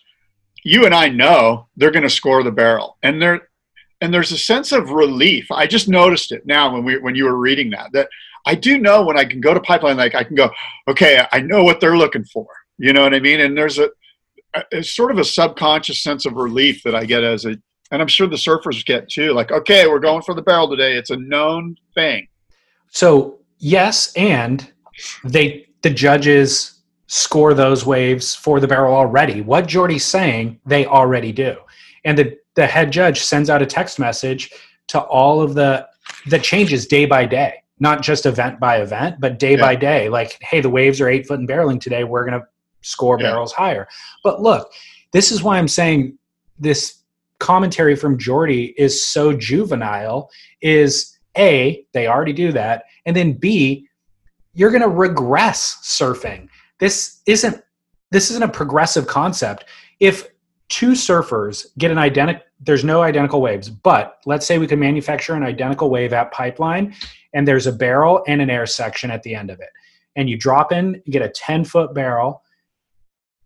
you 0.64 0.84
and 0.84 0.94
I 0.94 1.08
know 1.08 1.68
they're 1.76 1.90
going 1.90 2.02
to 2.02 2.10
score 2.10 2.42
the 2.42 2.52
barrel, 2.52 2.98
and 3.02 3.20
there 3.20 3.48
and 4.00 4.14
there's 4.14 4.32
a 4.32 4.38
sense 4.38 4.72
of 4.72 4.90
relief. 4.90 5.50
I 5.50 5.66
just 5.66 5.88
noticed 5.88 6.32
it 6.32 6.46
now 6.46 6.72
when 6.72 6.84
we 6.84 6.98
when 6.98 7.14
you 7.14 7.24
were 7.24 7.36
reading 7.36 7.70
that 7.70 7.92
that 7.92 8.08
I 8.46 8.54
do 8.54 8.78
know 8.78 9.02
when 9.02 9.18
I 9.18 9.24
can 9.24 9.40
go 9.40 9.52
to 9.52 9.60
pipeline, 9.60 9.96
like 9.96 10.14
I 10.14 10.24
can 10.24 10.36
go, 10.36 10.50
okay, 10.88 11.26
I 11.32 11.40
know 11.40 11.64
what 11.64 11.80
they're 11.80 11.98
looking 11.98 12.24
for. 12.24 12.46
You 12.78 12.92
know 12.92 13.02
what 13.02 13.14
I 13.14 13.20
mean? 13.20 13.40
And 13.40 13.56
there's 13.56 13.78
a 13.78 13.90
it's 14.70 14.94
sort 14.94 15.10
of 15.10 15.18
a 15.18 15.24
subconscious 15.24 16.02
sense 16.02 16.24
of 16.24 16.34
relief 16.34 16.82
that 16.84 16.94
I 16.94 17.04
get 17.04 17.22
as 17.22 17.44
a 17.44 17.56
and 17.90 18.02
I'm 18.02 18.08
sure 18.08 18.26
the 18.26 18.36
surfers 18.36 18.84
get 18.84 19.08
too. 19.08 19.32
Like, 19.32 19.50
okay, 19.50 19.86
we're 19.86 19.98
going 19.98 20.22
for 20.22 20.34
the 20.34 20.42
barrel 20.42 20.68
today. 20.68 20.96
It's 20.96 21.10
a 21.10 21.16
known 21.16 21.76
thing. 21.94 22.28
So 22.90 23.38
yes, 23.58 24.12
and 24.14 24.70
they 25.24 25.66
the 25.82 25.90
judges 25.90 26.77
score 27.08 27.54
those 27.54 27.84
waves 27.84 28.34
for 28.34 28.60
the 28.60 28.68
barrel 28.68 28.94
already. 28.94 29.40
What 29.40 29.66
Jordy's 29.66 30.04
saying, 30.04 30.60
they 30.64 30.86
already 30.86 31.32
do. 31.32 31.56
And 32.04 32.16
the, 32.16 32.38
the 32.54 32.66
head 32.66 32.92
judge 32.92 33.20
sends 33.20 33.50
out 33.50 33.62
a 33.62 33.66
text 33.66 33.98
message 33.98 34.50
to 34.88 35.00
all 35.00 35.42
of 35.42 35.54
the 35.54 35.88
that 36.26 36.42
changes 36.42 36.86
day 36.86 37.04
by 37.04 37.26
day, 37.26 37.54
not 37.80 38.02
just 38.02 38.24
event 38.24 38.60
by 38.60 38.80
event, 38.80 39.20
but 39.20 39.38
day 39.38 39.56
yeah. 39.56 39.60
by 39.60 39.74
day. 39.74 40.08
Like, 40.08 40.38
hey, 40.40 40.60
the 40.60 40.70
waves 40.70 41.00
are 41.00 41.08
eight 41.08 41.26
foot 41.26 41.40
in 41.40 41.46
barreling 41.46 41.80
today. 41.80 42.04
We're 42.04 42.24
gonna 42.24 42.46
score 42.82 43.18
yeah. 43.18 43.28
barrels 43.30 43.52
higher. 43.52 43.88
But 44.22 44.40
look, 44.40 44.70
this 45.12 45.32
is 45.32 45.42
why 45.42 45.58
I'm 45.58 45.68
saying 45.68 46.18
this 46.58 47.02
commentary 47.38 47.96
from 47.96 48.18
Jordy 48.18 48.74
is 48.76 49.06
so 49.06 49.32
juvenile 49.32 50.30
is 50.60 51.18
A, 51.36 51.84
they 51.92 52.06
already 52.06 52.32
do 52.32 52.52
that, 52.52 52.84
and 53.06 53.16
then 53.16 53.32
B, 53.32 53.88
you're 54.54 54.70
going 54.70 54.82
to 54.82 54.88
regress 54.88 55.78
surfing. 55.84 56.48
This 56.78 57.20
isn't 57.26 57.62
this 58.10 58.30
isn't 58.30 58.42
a 58.42 58.48
progressive 58.48 59.06
concept. 59.06 59.66
If 60.00 60.28
two 60.68 60.92
surfers 60.92 61.66
get 61.78 61.90
an 61.90 61.98
identical 61.98 62.42
there's 62.60 62.84
no 62.84 63.02
identical 63.02 63.40
waves, 63.40 63.70
but 63.70 64.18
let's 64.26 64.44
say 64.44 64.58
we 64.58 64.66
can 64.66 64.80
manufacture 64.80 65.34
an 65.34 65.44
identical 65.44 65.90
wave 65.90 66.12
at 66.12 66.32
pipeline 66.32 66.94
and 67.32 67.46
there's 67.46 67.68
a 67.68 67.72
barrel 67.72 68.24
and 68.26 68.40
an 68.40 68.50
air 68.50 68.66
section 68.66 69.12
at 69.12 69.22
the 69.22 69.34
end 69.34 69.50
of 69.50 69.60
it. 69.60 69.68
And 70.16 70.28
you 70.28 70.36
drop 70.36 70.72
in, 70.72 71.00
you 71.04 71.12
get 71.12 71.22
a 71.22 71.28
10 71.28 71.64
foot 71.64 71.94
barrel 71.94 72.42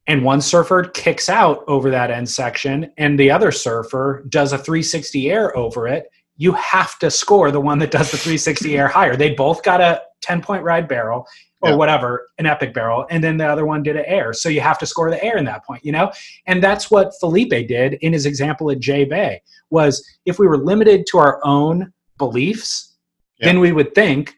and 0.06 0.24
one 0.24 0.40
surfer 0.40 0.84
kicks 0.84 1.28
out 1.28 1.64
over 1.68 1.90
that 1.90 2.10
end 2.10 2.28
section 2.28 2.92
and 2.98 3.18
the 3.18 3.30
other 3.30 3.52
surfer 3.52 4.24
does 4.28 4.52
a 4.52 4.58
360 4.58 5.30
air 5.30 5.56
over 5.56 5.86
it 5.86 6.10
you 6.36 6.52
have 6.52 6.98
to 6.98 7.10
score 7.10 7.50
the 7.50 7.60
one 7.60 7.78
that 7.78 7.90
does 7.90 8.10
the 8.10 8.16
360 8.16 8.76
air 8.76 8.88
higher 8.88 9.16
they 9.16 9.34
both 9.34 9.62
got 9.62 9.80
a 9.80 10.02
10 10.22 10.42
point 10.42 10.62
ride 10.62 10.88
barrel 10.88 11.26
or 11.62 11.70
yeah. 11.70 11.76
whatever 11.76 12.28
an 12.38 12.46
epic 12.46 12.74
barrel 12.74 13.06
and 13.10 13.22
then 13.22 13.36
the 13.36 13.46
other 13.46 13.64
one 13.64 13.82
did 13.82 13.96
an 13.96 14.04
air 14.06 14.32
so 14.32 14.48
you 14.48 14.60
have 14.60 14.78
to 14.78 14.86
score 14.86 15.10
the 15.10 15.22
air 15.24 15.36
in 15.36 15.44
that 15.44 15.64
point 15.64 15.84
you 15.84 15.92
know 15.92 16.10
and 16.46 16.62
that's 16.62 16.90
what 16.90 17.12
felipe 17.20 17.50
did 17.50 17.94
in 17.94 18.12
his 18.12 18.26
example 18.26 18.70
at 18.70 18.80
j 18.80 19.04
bay 19.04 19.40
was 19.70 20.04
if 20.26 20.38
we 20.38 20.46
were 20.46 20.58
limited 20.58 21.06
to 21.06 21.18
our 21.18 21.40
own 21.44 21.92
beliefs 22.18 22.96
yeah. 23.38 23.46
then 23.46 23.60
we 23.60 23.72
would 23.72 23.94
think 23.94 24.34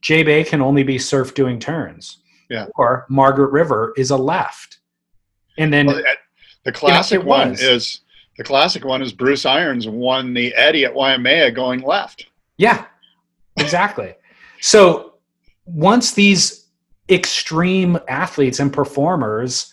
j 0.00 0.22
bay 0.22 0.42
can 0.42 0.60
only 0.60 0.82
be 0.82 0.98
surf 0.98 1.34
doing 1.34 1.58
turns 1.58 2.18
yeah. 2.50 2.66
or 2.76 3.06
margaret 3.08 3.50
river 3.50 3.92
is 3.96 4.10
a 4.10 4.16
left 4.16 4.78
and 5.58 5.72
then 5.72 5.86
well, 5.86 6.02
the 6.64 6.72
classic 6.72 7.18
you 7.18 7.24
know, 7.24 7.30
one 7.30 7.52
is 7.52 8.00
the 8.36 8.44
classic 8.44 8.84
one 8.84 9.00
is 9.02 9.12
Bruce 9.12 9.46
Irons 9.46 9.86
won 9.86 10.34
the 10.34 10.52
Eddie 10.54 10.84
at 10.84 10.94
Waimea 10.94 11.52
going 11.52 11.82
left. 11.82 12.26
Yeah, 12.56 12.86
exactly. 13.56 14.14
so 14.60 15.13
once 15.66 16.12
these 16.12 16.68
extreme 17.08 17.98
athletes 18.08 18.60
and 18.60 18.72
performers 18.72 19.72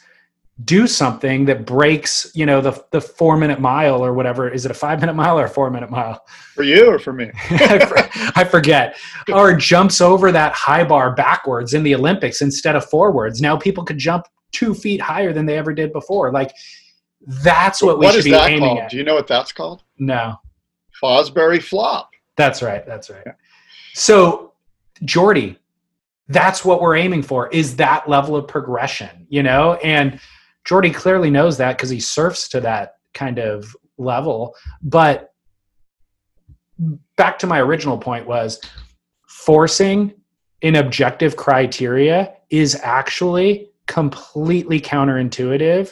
do 0.66 0.86
something 0.86 1.46
that 1.46 1.66
breaks, 1.66 2.30
you 2.36 2.46
know, 2.46 2.62
the 2.62 2.84
the 2.92 3.02
four 3.02 3.38
minute 3.38 3.60
mile 3.60 4.04
or 4.04 4.14
whatever. 4.14 4.50
Is 4.50 4.66
it 4.66 4.72
a 4.72 4.76
five 4.76 5.00
minute 5.00 5.14
mile 5.14 5.40
or 5.40 5.46
a 5.46 5.50
four 5.50 5.70
minute 5.72 5.90
mile? 5.90 6.24
For 6.54 6.64
you 6.64 6.92
or 6.92 7.00
for 7.00 7.14
me? 7.14 7.32
I 7.50 8.46
forget. 8.50 8.98
Or 9.34 9.56
jumps 9.56 10.02
over 10.02 10.32
that 10.32 10.54
high 10.54 10.84
bar 10.84 11.16
backwards 11.16 11.74
in 11.74 11.84
the 11.84 11.96
Olympics 11.96 12.42
instead 12.42 12.76
of 12.76 12.86
forwards. 12.86 13.42
Now 13.42 13.58
people 13.58 13.84
could 13.84 13.98
jump 13.98 14.28
two 14.52 14.74
feet 14.74 15.02
higher 15.02 15.34
than 15.34 15.46
they 15.46 15.58
ever 15.58 15.74
did 15.74 15.94
before. 15.94 16.32
Like 16.32 16.52
that's 17.44 17.82
what 17.82 18.00
we 18.00 18.06
what 18.06 18.16
should 18.16 18.26
be 18.26 18.34
aiming 18.34 18.60
called? 18.60 18.80
at. 18.80 18.92
Do 18.92 18.98
you 18.98 19.04
know 19.04 19.16
what 19.16 19.28
that's 19.28 19.52
called? 19.52 19.84
No. 19.98 20.36
Fosbury 21.02 21.62
flop. 21.62 22.12
That's 22.36 22.62
right. 22.62 22.86
That's 22.86 23.10
right. 23.10 23.26
So 23.94 24.54
Jordy, 25.06 25.58
that's 26.28 26.64
what 26.64 26.82
we're 26.82 26.96
aiming 26.96 27.24
for 27.24 27.50
is 27.50 27.76
that 27.78 28.08
level 28.08 28.36
of 28.36 28.48
progression, 28.48 29.28
you 29.30 29.44
know? 29.44 29.74
And 29.76 30.20
Jordy 30.66 30.92
clearly 30.92 31.30
knows 31.30 31.58
that 31.58 31.78
because 31.78 31.90
he 31.90 32.00
surfs 32.00 32.48
to 32.50 32.62
that 32.62 32.96
kind 33.14 33.40
of 33.40 33.76
level. 33.98 34.56
But 34.82 35.34
back 37.16 37.40
to 37.40 37.48
my 37.48 37.60
original 37.60 37.98
point 37.98 38.28
was 38.28 38.62
forcing 39.28 40.14
an 40.62 40.76
objective 40.76 41.36
criteria 41.36 42.34
is 42.50 42.80
actually 42.84 43.70
completely 43.88 44.80
counterintuitive 44.80 45.92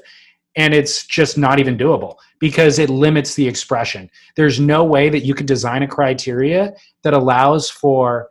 and 0.55 0.73
it's 0.73 1.05
just 1.05 1.37
not 1.37 1.59
even 1.59 1.77
doable 1.77 2.15
because 2.39 2.79
it 2.79 2.89
limits 2.89 3.35
the 3.35 3.47
expression. 3.47 4.09
There's 4.35 4.59
no 4.59 4.83
way 4.83 5.09
that 5.09 5.25
you 5.25 5.33
could 5.33 5.45
design 5.45 5.83
a 5.83 5.87
criteria 5.87 6.73
that 7.03 7.13
allows 7.13 7.69
for 7.69 8.29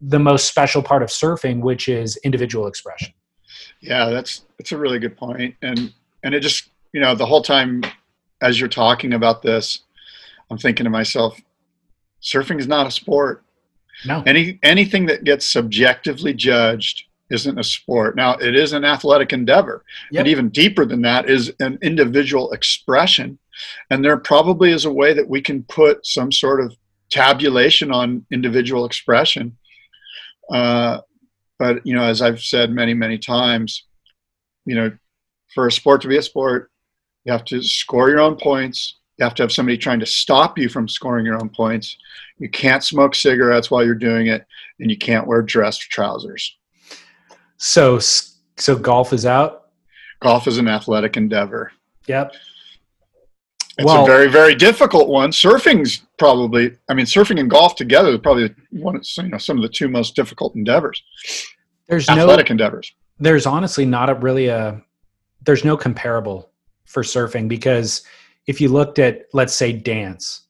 the 0.00 0.18
most 0.18 0.46
special 0.46 0.82
part 0.82 1.02
of 1.02 1.08
surfing, 1.08 1.60
which 1.60 1.88
is 1.88 2.16
individual 2.18 2.66
expression. 2.66 3.12
Yeah, 3.80 4.10
that's 4.10 4.44
that's 4.58 4.72
a 4.72 4.76
really 4.76 4.98
good 4.98 5.16
point, 5.16 5.54
and 5.62 5.92
and 6.22 6.34
it 6.34 6.40
just 6.40 6.70
you 6.92 7.00
know 7.00 7.14
the 7.14 7.26
whole 7.26 7.42
time 7.42 7.82
as 8.40 8.58
you're 8.58 8.68
talking 8.68 9.14
about 9.14 9.42
this, 9.42 9.80
I'm 10.50 10.58
thinking 10.58 10.84
to 10.84 10.90
myself, 10.90 11.40
surfing 12.22 12.58
is 12.58 12.68
not 12.68 12.86
a 12.86 12.90
sport. 12.90 13.44
No. 14.06 14.22
Any 14.26 14.58
anything 14.62 15.06
that 15.06 15.24
gets 15.24 15.46
subjectively 15.46 16.32
judged 16.32 17.04
isn't 17.30 17.58
a 17.58 17.64
sport. 17.64 18.16
Now, 18.16 18.34
it 18.34 18.56
is 18.56 18.72
an 18.72 18.84
athletic 18.84 19.32
endeavor. 19.32 19.84
Yep. 20.12 20.20
And 20.20 20.28
even 20.28 20.48
deeper 20.48 20.86
than 20.86 21.02
that 21.02 21.28
is 21.28 21.52
an 21.60 21.78
individual 21.82 22.52
expression. 22.52 23.38
And 23.90 24.04
there 24.04 24.16
probably 24.16 24.70
is 24.70 24.84
a 24.84 24.92
way 24.92 25.12
that 25.12 25.28
we 25.28 25.42
can 25.42 25.64
put 25.64 26.06
some 26.06 26.32
sort 26.32 26.60
of 26.60 26.74
tabulation 27.10 27.90
on 27.90 28.24
individual 28.30 28.84
expression. 28.84 29.56
Uh, 30.50 31.00
but, 31.58 31.84
you 31.86 31.94
know, 31.94 32.04
as 32.04 32.22
I've 32.22 32.40
said 32.40 32.70
many, 32.70 32.94
many 32.94 33.18
times, 33.18 33.84
you 34.64 34.74
know, 34.74 34.92
for 35.54 35.66
a 35.66 35.72
sport 35.72 36.02
to 36.02 36.08
be 36.08 36.16
a 36.16 36.22
sport, 36.22 36.70
you 37.24 37.32
have 37.32 37.44
to 37.46 37.62
score 37.62 38.10
your 38.10 38.20
own 38.20 38.36
points 38.36 38.98
You 39.18 39.24
have 39.24 39.34
to 39.34 39.42
have 39.42 39.52
somebody 39.52 39.76
trying 39.76 39.98
to 40.00 40.06
stop 40.06 40.56
you 40.58 40.68
from 40.68 40.86
scoring 40.86 41.26
your 41.26 41.34
own 41.34 41.48
points. 41.48 41.96
You 42.38 42.48
can't 42.48 42.84
smoke 42.84 43.16
cigarettes 43.16 43.68
while 43.70 43.84
you're 43.84 43.96
doing 43.96 44.28
it, 44.28 44.46
and 44.78 44.90
you 44.90 44.96
can't 44.96 45.26
wear 45.26 45.42
dress 45.42 45.76
trousers. 45.76 46.56
So 47.56 47.98
so 47.98 48.76
golf 48.76 49.12
is 49.12 49.26
out. 49.26 49.70
Golf 50.20 50.46
is 50.46 50.58
an 50.58 50.68
athletic 50.68 51.16
endeavor. 51.16 51.72
Yep. 52.06 52.34
It's 53.78 53.86
Well- 53.86 54.02
a 54.02 54.06
very, 54.06 54.28
very 54.28 54.54
difficult 54.56 55.08
one. 55.08 55.30
Surfing's 55.30 56.02
probably, 56.18 56.72
I 56.88 56.94
mean, 56.94 57.06
surfing 57.06 57.38
and 57.38 57.48
golf 57.48 57.76
together 57.76 58.12
are 58.14 58.18
probably 58.18 58.52
one 58.72 58.96
of 58.96 59.06
you 59.18 59.28
know 59.28 59.38
some 59.38 59.56
of 59.56 59.62
the 59.62 59.68
two 59.68 59.88
most 59.88 60.16
difficult 60.16 60.56
endeavors, 60.56 61.00
There's 61.88 62.08
no 62.08 62.18
athletic 62.22 62.50
endeavors. 62.50 62.92
there's 63.20 63.46
honestly 63.46 63.84
not 63.86 64.10
a 64.10 64.14
really 64.14 64.48
a 64.48 64.82
there's 65.44 65.64
no 65.64 65.76
comparable 65.76 66.50
for 66.86 67.02
surfing 67.02 67.48
because 67.48 68.02
if 68.46 68.60
you 68.60 68.68
looked 68.68 68.98
at 68.98 69.26
let's 69.32 69.54
say 69.54 69.72
dance 69.72 70.42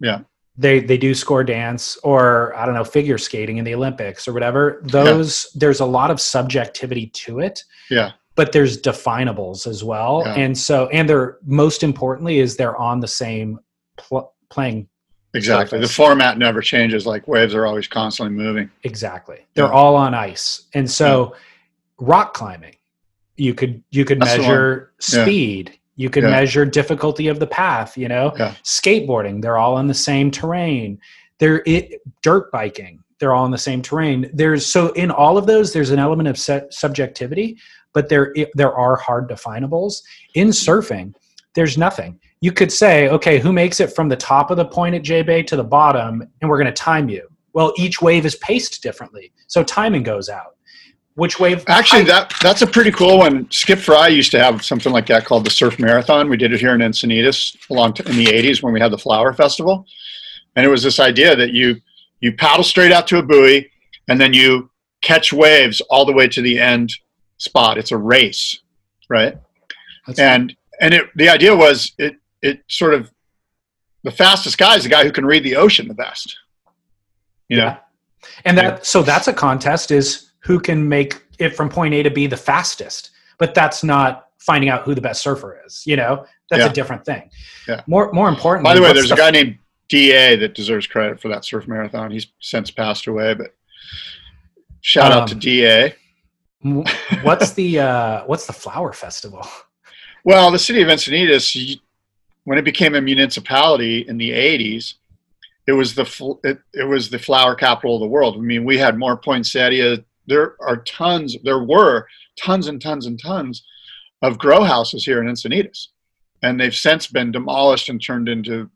Yeah. 0.00 0.20
they 0.56 0.80
they 0.80 0.96
do 0.98 1.14
score 1.14 1.42
dance 1.44 1.96
or 2.02 2.54
i 2.56 2.64
don't 2.66 2.74
know 2.74 2.84
figure 2.84 3.18
skating 3.18 3.56
in 3.58 3.64
the 3.64 3.74
olympics 3.74 4.26
or 4.28 4.32
whatever 4.32 4.80
those 4.84 5.50
there's 5.54 5.80
a 5.80 5.84
lot 5.86 6.10
of 6.10 6.20
subjectivity 6.20 7.06
to 7.24 7.40
it 7.40 7.62
Yeah. 7.90 8.12
But 8.36 8.52
there's 8.52 8.80
definables 8.80 9.66
as 9.66 9.84
well 9.84 10.22
Yeah. 10.26 10.34
and 10.34 10.56
so 10.58 10.88
and 10.88 11.08
they're 11.08 11.38
most 11.44 11.82
importantly 11.82 12.38
is 12.40 12.56
they're 12.56 12.76
on 12.76 13.00
the 13.00 13.08
same 13.08 13.58
pl- 13.96 14.32
playing 14.50 14.88
Exactly. 15.36 15.80
The 15.80 15.88
format 15.88 16.38
never 16.38 16.60
changes. 16.60 17.06
Like 17.06 17.26
waves 17.26 17.56
are 17.56 17.66
always 17.66 17.88
constantly 17.88 18.36
moving. 18.36 18.70
exactly 18.84 19.38
they're 19.54 19.64
Yeah. 19.66 19.70
all 19.72 19.96
on 19.96 20.14
ice 20.14 20.62
and 20.74 20.88
so 20.90 21.34
rock 21.98 22.34
climbing 22.34 22.76
you 23.36 23.52
could 23.54 23.82
you 23.90 24.04
could 24.04 24.20
That's 24.20 24.38
measure 24.38 24.92
Yeah. 25.12 25.22
speed 25.24 25.78
you 25.96 26.10
could 26.10 26.22
Yeah. 26.24 26.30
measure 26.30 26.64
difficulty 26.64 27.26
of 27.28 27.38
the 27.40 27.46
path 27.48 27.96
you 27.96 28.08
know 28.08 28.32
Yeah. 28.38 28.54
skateboarding 28.64 29.42
they're 29.42 29.58
all 29.58 29.74
on 29.74 29.86
the 29.88 29.94
same 29.94 30.30
terrain 30.30 30.98
they're 31.38 31.62
it, 31.66 32.00
dirt 32.22 32.50
biking 32.52 33.00
they're 33.18 33.32
all 33.32 33.44
on 33.44 33.50
the 33.50 33.58
same 33.58 33.80
terrain 33.82 34.30
there's 34.32 34.64
so 34.66 34.92
in 34.92 35.10
all 35.10 35.36
of 35.38 35.46
those 35.46 35.72
there's 35.72 35.90
an 35.90 35.98
element 35.98 36.28
of 36.28 36.38
se- 36.38 36.66
subjectivity 36.70 37.56
but 37.94 38.08
there 38.08 38.34
there 38.54 38.74
are 38.74 38.96
hard 38.96 39.28
definables. 39.28 40.02
In 40.34 40.48
surfing 40.48 41.14
there's 41.54 41.78
nothing. 41.78 42.18
You 42.40 42.52
could 42.52 42.72
say 42.72 43.08
okay 43.08 43.38
who 43.38 43.52
makes 43.52 43.80
it 43.80 43.94
from 43.94 44.08
the 44.08 44.16
top 44.16 44.50
of 44.50 44.58
the 44.58 44.66
point 44.66 44.94
at 44.94 45.02
j 45.02 45.22
bay 45.22 45.42
to 45.44 45.56
the 45.56 45.64
bottom 45.64 46.22
and 46.40 46.50
we're 46.50 46.58
going 46.58 46.66
to 46.66 46.72
time 46.72 47.08
you. 47.08 47.26
Well 47.54 47.72
each 47.78 48.02
wave 48.02 48.26
is 48.26 48.36
paced 48.36 48.82
differently 48.82 49.32
so 49.46 49.62
timing 49.62 50.02
goes 50.02 50.28
out. 50.28 50.56
Which 51.16 51.38
wave? 51.38 51.62
Actually, 51.68 52.02
that 52.04 52.34
that's 52.42 52.62
a 52.62 52.66
pretty 52.66 52.90
cool 52.90 53.18
one. 53.18 53.48
Skip 53.52 53.78
Frye 53.78 54.08
used 54.08 54.32
to 54.32 54.42
have 54.42 54.64
something 54.64 54.92
like 54.92 55.06
that 55.06 55.24
called 55.24 55.46
the 55.46 55.50
Surf 55.50 55.78
Marathon. 55.78 56.28
We 56.28 56.36
did 56.36 56.52
it 56.52 56.58
here 56.58 56.74
in 56.74 56.80
Encinitas 56.80 57.56
along 57.70 57.94
in 57.98 58.16
the 58.16 58.26
'80s 58.26 58.64
when 58.64 58.72
we 58.72 58.80
had 58.80 58.90
the 58.90 58.98
Flower 58.98 59.32
Festival, 59.32 59.86
and 60.56 60.66
it 60.66 60.68
was 60.68 60.82
this 60.82 60.98
idea 60.98 61.36
that 61.36 61.52
you 61.52 61.76
you 62.18 62.32
paddle 62.32 62.64
straight 62.64 62.90
out 62.90 63.06
to 63.08 63.18
a 63.18 63.22
buoy, 63.22 63.70
and 64.08 64.20
then 64.20 64.32
you 64.32 64.70
catch 65.02 65.32
waves 65.32 65.80
all 65.82 66.04
the 66.04 66.12
way 66.12 66.26
to 66.26 66.42
the 66.42 66.58
end 66.58 66.92
spot. 67.38 67.78
It's 67.78 67.92
a 67.92 67.96
race, 67.96 68.58
right? 69.08 69.36
That's- 70.06 70.18
and 70.18 70.56
and 70.80 70.92
it 70.94 71.06
the 71.16 71.28
idea 71.28 71.54
was 71.54 71.92
it 71.98 72.16
it 72.42 72.62
sort 72.68 72.94
of 72.94 73.10
the 74.02 74.10
fastest 74.10 74.58
guy 74.58 74.76
is 74.76 74.82
the 74.82 74.88
guy 74.90 75.02
who 75.04 75.12
can 75.12 75.24
read 75.24 75.42
the 75.44 75.56
ocean 75.56 75.88
the 75.88 75.94
best. 75.94 76.36
You 77.48 77.56
know, 77.58 77.64
Yeah. 77.64 77.76
And 78.44 78.56
that 78.58 78.84
so 78.86 79.02
that's 79.02 79.28
a 79.28 79.32
contest 79.32 79.90
is 79.90 80.32
who 80.40 80.58
can 80.60 80.88
make 80.88 81.22
it 81.38 81.50
from 81.56 81.68
point 81.68 81.94
A 81.94 82.02
to 82.02 82.10
B 82.10 82.26
the 82.26 82.36
fastest. 82.36 83.10
But 83.38 83.54
that's 83.54 83.82
not 83.82 84.28
finding 84.38 84.68
out 84.70 84.82
who 84.82 84.94
the 84.94 85.00
best 85.00 85.22
surfer 85.22 85.60
is, 85.66 85.82
you 85.86 85.96
know? 85.96 86.26
That's 86.50 86.64
Yeah. 86.64 86.70
a 86.70 86.72
different 86.72 87.04
thing. 87.04 87.30
Yeah. 87.66 87.80
More 87.86 88.12
more 88.12 88.28
importantly, 88.28 88.70
By 88.70 88.74
the 88.74 88.82
way, 88.82 88.92
there's 88.92 89.10
a 89.10 89.16
guy 89.16 89.30
named 89.30 89.58
Da 89.88 90.36
that 90.36 90.54
deserves 90.54 90.86
credit 90.86 91.20
for 91.20 91.28
that 91.28 91.44
surf 91.44 91.66
marathon. 91.66 92.10
He's 92.10 92.26
since 92.40 92.70
passed 92.70 93.06
away, 93.06 93.34
but 93.34 93.54
shout 94.82 95.12
out 95.12 95.28
to 95.28 95.34
Um, 95.34 95.40
Da. 95.40 95.94
What's 97.22 97.52
the 97.52 97.78
uh 97.78 98.24
what's 98.24 98.46
the 98.46 98.52
flower 98.52 98.92
festival? 98.92 99.46
Well, 100.26 100.50
the 100.50 100.58
city 100.58 100.80
of 100.80 100.88
Encinitas, 100.88 101.78
when 102.44 102.56
it 102.56 102.64
became 102.64 102.94
a 102.94 103.00
municipality 103.02 104.08
in 104.08 104.16
the 104.16 104.30
'80s, 104.30 104.94
it 105.66 105.72
was 105.72 105.94
the 105.94 106.38
it, 106.44 106.60
it 106.72 106.84
was 106.84 107.10
the 107.10 107.18
flower 107.18 107.54
capital 107.54 107.96
of 107.96 108.00
the 108.00 108.06
world. 108.06 108.36
I 108.36 108.40
mean, 108.40 108.64
we 108.64 108.78
had 108.78 108.96
more 108.96 109.18
poinsettia. 109.18 110.02
There 110.26 110.56
are 110.62 110.78
tons. 110.78 111.36
There 111.44 111.62
were 111.62 112.06
tons 112.42 112.68
and 112.68 112.80
tons 112.80 113.04
and 113.04 113.20
tons 113.20 113.64
of 114.22 114.38
grow 114.38 114.64
houses 114.64 115.04
here 115.04 115.20
in 115.22 115.28
Encinitas, 115.28 115.88
and 116.42 116.58
they've 116.58 116.74
since 116.74 117.06
been 117.06 117.30
demolished 117.30 117.90
and 117.90 118.02
turned 118.02 118.30
into, 118.30 118.70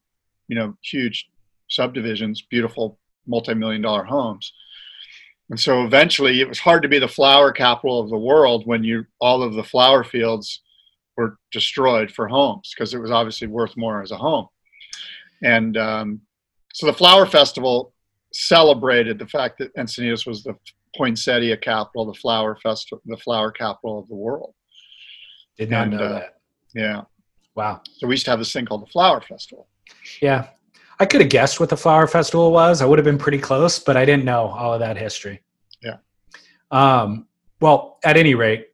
you 0.48 0.56
know, 0.56 0.76
huge 0.82 1.30
subdivisions, 1.68 2.42
beautiful 2.42 2.98
multi-million 3.26 3.80
dollar 3.80 4.04
homes. 4.04 4.52
And 5.50 5.58
so 5.58 5.84
eventually, 5.84 6.40
it 6.40 6.48
was 6.48 6.58
hard 6.58 6.82
to 6.82 6.88
be 6.88 6.98
the 6.98 7.08
flower 7.08 7.52
capital 7.52 8.00
of 8.00 8.10
the 8.10 8.18
world 8.18 8.66
when 8.66 8.84
you 8.84 9.06
all 9.20 9.42
of 9.42 9.54
the 9.54 9.64
flower 9.64 10.04
fields 10.04 10.62
were 11.16 11.38
destroyed 11.52 12.10
for 12.10 12.28
homes 12.28 12.72
because 12.74 12.94
it 12.94 12.98
was 13.00 13.10
obviously 13.10 13.46
worth 13.48 13.76
more 13.76 14.02
as 14.02 14.10
a 14.10 14.16
home. 14.16 14.46
And 15.42 15.76
um, 15.76 16.20
so 16.74 16.86
the 16.86 16.92
flower 16.92 17.26
festival 17.26 17.92
celebrated 18.32 19.18
the 19.18 19.26
fact 19.26 19.58
that 19.58 19.74
Encinitas 19.76 20.26
was 20.26 20.44
the 20.44 20.54
poinsettia 20.96 21.56
capital, 21.56 22.06
the 22.06 22.14
flower 22.14 22.56
festival, 22.62 23.02
the 23.06 23.16
flower 23.16 23.50
capital 23.50 23.98
of 23.98 24.08
the 24.08 24.14
world. 24.14 24.54
Did 25.56 25.70
not 25.70 25.88
And, 25.88 25.96
know 25.96 26.04
uh, 26.04 26.08
that. 26.20 26.34
Yeah. 26.74 27.02
Wow. 27.54 27.80
So 27.96 28.06
we 28.06 28.14
used 28.14 28.26
to 28.26 28.30
have 28.30 28.38
this 28.38 28.52
thing 28.52 28.66
called 28.66 28.82
the 28.82 28.92
flower 28.92 29.20
festival. 29.20 29.66
Yeah. 30.20 30.48
I 31.00 31.06
could 31.06 31.20
have 31.20 31.30
guessed 31.30 31.60
what 31.60 31.68
the 31.68 31.76
flower 31.76 32.06
festival 32.06 32.50
was. 32.50 32.82
I 32.82 32.86
would 32.86 32.98
have 32.98 33.04
been 33.04 33.18
pretty 33.18 33.38
close, 33.38 33.78
but 33.78 33.96
I 33.96 34.04
didn't 34.04 34.24
know 34.24 34.48
all 34.48 34.74
of 34.74 34.80
that 34.80 34.96
history. 34.96 35.40
Yeah. 35.80 35.96
Um, 36.70 37.26
well, 37.60 37.98
at 38.04 38.16
any 38.16 38.34
rate, 38.34 38.68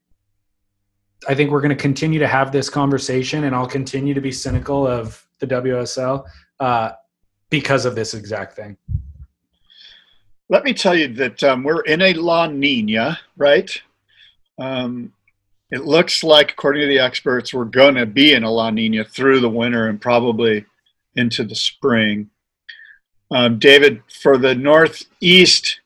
I 1.29 1.35
think 1.35 1.51
we're 1.51 1.61
going 1.61 1.71
to 1.71 1.83
continue 1.83 2.19
to 2.19 2.29
have 2.29 2.53
this 2.53 2.71
conversation, 2.71 3.45
and 3.45 3.55
I'll 3.55 3.67
continue 3.67 4.15
to 4.15 4.21
be 4.21 4.33
cynical 4.33 4.87
of 4.87 5.27
the 5.39 5.47
WSL 5.47 6.27
uh, 6.61 6.93
because 7.51 7.85
of 7.85 7.95
this 7.95 8.15
exact 8.15 8.57
thing. 8.57 8.77
Let 10.49 10.65
me 10.65 10.75
tell 10.75 10.95
you 10.95 11.09
that 11.15 11.43
um, 11.43 11.63
we're 11.63 11.83
in 11.83 12.03
a 12.03 12.13
La 12.15 12.47
Nina, 12.47 13.19
right? 13.37 13.71
Um, 14.59 15.13
it 15.71 15.85
looks 15.85 16.23
like, 16.23 16.53
according 16.53 16.83
to 16.83 16.87
the 16.87 16.99
experts, 16.99 17.53
we're 17.53 17.65
going 17.65 17.95
to 17.95 18.07
be 18.07 18.35
in 18.35 18.45
a 18.45 18.51
La 18.51 18.71
Nina 18.71 19.05
through 19.05 19.41
the 19.41 19.49
winter 19.49 19.89
and 19.89 20.01
probably 20.01 20.65
into 21.17 21.45
the 21.45 21.55
spring. 21.55 22.31
Um, 23.31 23.59
David, 23.59 24.03
for 24.23 24.39
the 24.39 24.55
Northeast, 24.55 25.81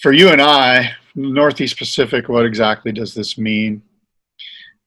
for 0.00 0.12
you 0.12 0.30
and 0.30 0.40
I, 0.40 0.92
Northeast 1.14 1.78
Pacific, 1.78 2.28
what 2.28 2.46
exactly 2.46 2.92
does 2.92 3.14
this 3.14 3.38
mean? 3.38 3.82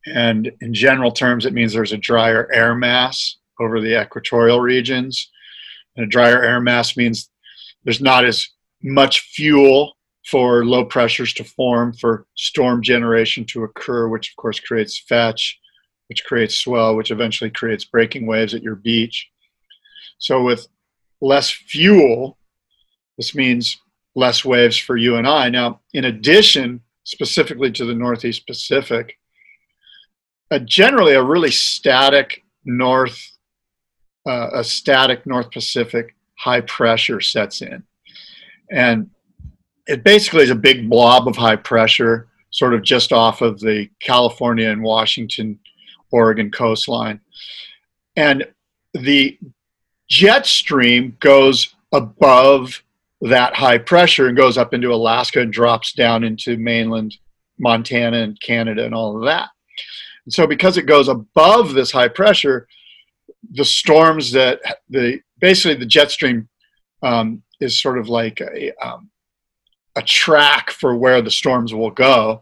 And 0.06 0.52
in 0.62 0.74
general 0.74 1.12
terms, 1.12 1.46
it 1.46 1.54
means 1.54 1.74
there's 1.74 1.93
a 1.93 1.98
drier 1.98 2.52
air 2.54 2.76
mass 2.76 3.38
over 3.60 3.80
the 3.80 4.02
equatorial 4.02 4.60
regions. 4.60 5.32
And 5.96 6.06
a 6.06 6.10
drier 6.10 6.43
air 6.43 6.60
mass 6.60 6.98
means 6.98 7.30
there's 7.84 8.02
not 8.02 8.26
as 8.26 8.50
much 8.84 9.22
fuel 9.22 9.96
for 10.28 10.66
low 10.66 10.86
pressures 10.86 11.34
to 11.34 11.43
form, 11.43 11.93
for 11.93 12.26
storm 12.36 12.82
generation 12.82 13.46
to 13.46 13.64
occur, 13.64 14.08
which 14.08 14.32
of 14.32 14.36
course 14.36 14.60
creates 14.60 15.00
fetch, 15.08 15.60
which 16.08 16.24
creates 16.26 16.56
swell, 16.56 16.95
which 16.95 17.12
eventually 17.12 17.49
creates 17.49 17.86
breaking 17.86 18.26
waves 18.28 18.53
at 18.53 18.64
your 18.64 18.76
beach. 18.76 19.30
So, 20.18 20.43
with 20.43 20.68
less 21.22 21.49
fuel, 21.49 22.38
this 23.18 23.36
means 23.36 23.80
less 24.16 24.45
waves 24.45 24.78
for 24.78 24.97
you 24.97 25.16
and 25.16 25.28
I. 25.28 25.49
Now, 25.49 25.82
in 25.93 26.06
addition, 26.06 26.82
specifically 27.03 27.72
to 27.72 27.86
the 27.86 27.93
Northeast 27.93 28.47
Pacific, 28.47 29.18
a 30.51 30.60
generally 30.60 31.14
a 31.14 31.24
really 31.24 31.51
static 31.51 32.43
north, 32.64 33.32
uh, 34.28 34.49
a 34.53 34.64
static 34.64 35.26
North 35.26 35.51
Pacific 35.51 36.16
high 36.38 36.62
pressure 36.62 37.22
sets 37.22 37.62
in. 37.62 37.84
And 38.72 39.10
it 39.88 40.03
basically 40.03 40.43
is 40.43 40.49
a 40.49 40.56
big 40.56 40.89
blob 40.89 41.28
of 41.28 41.36
high 41.36 41.56
pressure, 41.56 42.28
sort 42.49 42.74
of 42.74 42.84
just 42.84 43.14
off 43.14 43.41
of 43.41 43.60
the 43.60 43.89
California 43.99 44.70
and 44.70 44.82
Washington, 44.82 45.60
Oregon 46.12 46.51
coastline. 46.51 47.20
And 48.16 48.45
the 48.93 49.38
jet 50.08 50.45
stream 50.45 51.18
goes 51.20 51.76
above 51.91 52.84
that 53.22 53.56
high 53.56 53.78
pressure 53.78 54.28
and 54.28 54.38
goes 54.38 54.58
up 54.58 54.74
into 54.74 54.93
Alaska 54.93 55.41
and 55.41 55.51
drops 55.51 55.93
down 55.93 56.24
into 56.24 56.58
mainland 56.58 57.18
Montana 57.58 58.18
and 58.18 58.39
Canada 58.41 58.86
and 58.86 58.93
all 58.93 59.18
of 59.18 59.24
that. 59.26 59.49
And 60.26 60.34
so 60.34 60.45
because 60.47 60.78
it 60.78 60.86
goes 60.86 61.08
above 61.08 61.74
this 61.74 61.91
high 61.91 62.08
pressure, 62.08 62.68
the 63.51 63.66
storms 63.66 64.32
that 64.32 64.60
the 64.89 65.20
basically 65.39 65.76
the 65.76 65.86
jet 65.86 66.12
stream 66.12 66.47
um, 67.03 67.41
is 67.60 67.82
sort 67.82 67.97
of 67.97 68.10
like 68.10 68.41
a 68.41 68.72
um, 68.86 69.10
a 69.95 70.01
track 70.01 70.72
for 70.72 70.95
where 70.95 71.22
the 71.22 71.32
storms 71.32 71.74
will 71.74 71.91
go. 71.91 72.41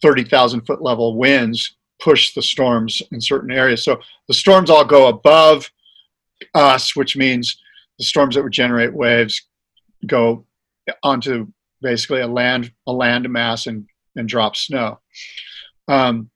Thirty 0.00 0.24
thousand 0.24 0.62
foot 0.62 0.82
level 0.82 1.16
winds 1.16 1.76
push 2.00 2.34
the 2.34 2.42
storms 2.42 3.02
in 3.12 3.20
certain 3.20 3.50
areas. 3.50 3.84
So 3.84 4.00
the 4.28 4.34
storms 4.34 4.70
all 4.70 4.84
go 4.84 5.08
above 5.08 5.70
us, 6.54 6.94
which 6.94 7.16
means 7.16 7.60
the 7.98 8.04
storms 8.04 8.34
that 8.34 8.42
would 8.42 8.52
generate 8.52 8.92
waves 8.92 9.42
go 10.06 10.44
onto 11.02 11.48
basically 11.82 12.20
a 12.20 12.26
land 12.26 12.72
a 12.86 12.92
land 12.92 13.28
mass 13.28 13.66
and 13.66 13.86
and 14.16 14.28
drop 14.28 14.56
snow. 14.56 14.98
Um, 15.86 16.30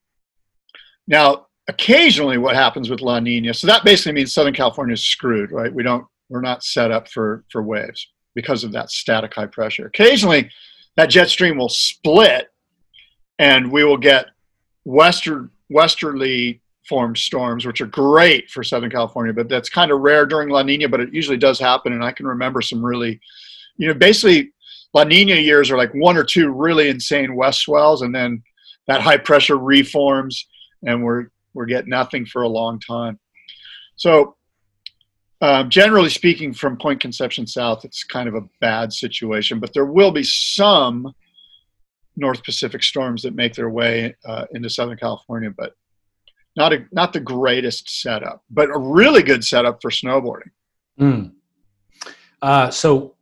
now, 1.07 1.47
occasionally, 1.69 2.39
what 2.39 2.55
happens 2.55 2.89
with 2.89 3.01
La 3.01 3.19
Nina? 3.21 3.55
So 3.55 3.67
that 3.67 3.85
basically 3.85 4.13
means 4.13 4.33
Southern 4.33 4.55
California 4.55 4.95
is 4.95 5.05
screwed, 5.05 5.53
right? 5.53 5.73
We 5.73 5.83
don't 5.83 6.07
we're 6.29 6.41
not 6.41 6.65
set 6.65 6.91
up 6.91 7.09
for 7.09 7.45
for 7.51 7.63
waves 7.63 8.09
because 8.35 8.65
of 8.65 8.73
that 8.73 8.91
static 8.91 9.35
high 9.35 9.47
pressure. 9.47 9.87
Occasionally, 9.87 10.51
that 10.97 11.11
jet 11.11 11.29
stream 11.29 11.59
will 11.59 11.69
split, 11.69 12.49
and 13.39 13.71
we 13.71 13.85
will 13.85 13.99
get 13.99 14.27
western 14.85 15.51
westerly 15.73 16.61
formed 16.89 17.17
storms, 17.17 17.65
which 17.65 17.81
are 17.81 17.87
great 17.87 18.51
for 18.51 18.65
Southern 18.65 18.91
California, 18.91 19.33
but 19.33 19.49
that's 19.49 19.69
kind 19.69 19.91
of 19.91 20.01
rare 20.01 20.27
during 20.27 20.49
La 20.49 20.63
Nina, 20.63 20.89
but 20.89 21.01
it 21.01 21.13
usually 21.13 21.37
does 21.37 21.59
happen. 21.59 21.93
And 21.93 22.05
I 22.05 22.13
can 22.13 22.27
remember 22.27 22.61
some 22.61 22.85
really, 22.85 23.21
you 23.77 23.89
know, 23.89 23.95
basically 23.95 24.53
La 24.95 25.05
Nina 25.05 25.37
years 25.37 25.71
are 25.71 25.79
like 25.79 25.93
one 25.95 26.17
or 26.17 26.25
two 26.25 26.51
really 26.51 26.89
insane 26.89 27.35
west 27.35 27.61
swells, 27.61 28.03
and 28.03 28.15
then 28.15 28.43
that 28.89 29.01
high 29.01 29.17
pressure 29.17 29.59
reforms, 29.59 30.47
and 30.87 31.03
we're 31.03 31.29
we're 31.55 31.67
getting 31.67 31.91
nothing 31.91 32.27
for 32.27 32.43
a 32.43 32.49
long 32.49 32.81
time. 32.81 33.19
So, 33.97 34.37
um, 35.41 35.71
generally 35.71 36.11
speaking, 36.11 36.53
from 36.53 36.77
Point 36.77 37.01
Conception 37.01 37.47
south, 37.47 37.85
it's 37.85 38.05
kind 38.05 38.29
of 38.29 38.35
a 38.35 38.49
bad 38.61 38.93
situation, 38.93 39.61
but 39.61 39.73
there 39.73 39.87
will 39.87 40.13
be 40.13 40.23
some 40.23 41.15
North 42.17 42.43
Pacific 42.45 42.83
storms 42.83 43.23
that 43.23 43.35
make 43.35 43.55
their 43.55 43.71
way 43.71 44.15
uh, 44.25 44.45
into 44.53 44.69
Southern 44.69 44.99
California, 44.99 45.51
but 45.51 45.75
not 46.57 46.73
a 46.73 46.85
not 46.93 47.13
the 47.13 47.21
greatest 47.21 48.03
setup, 48.03 48.43
but 48.51 48.69
a 48.69 48.79
really 48.79 49.23
good 49.23 49.45
setup 49.45 49.81
for 49.81 49.91
snowboarding. 49.91 50.51
Mm. 51.01 51.33
Uh, 52.43 52.71
so 52.71 53.15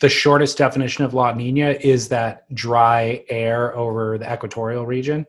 the 0.00 0.08
shortest 0.08 0.58
definition 0.58 1.04
of 1.04 1.14
La 1.14 1.32
Nina 1.32 1.70
is 1.80 2.08
that 2.08 2.52
dry 2.54 3.24
air 3.28 3.76
over 3.76 4.18
the 4.18 4.32
equatorial 4.32 4.84
region. 4.84 5.26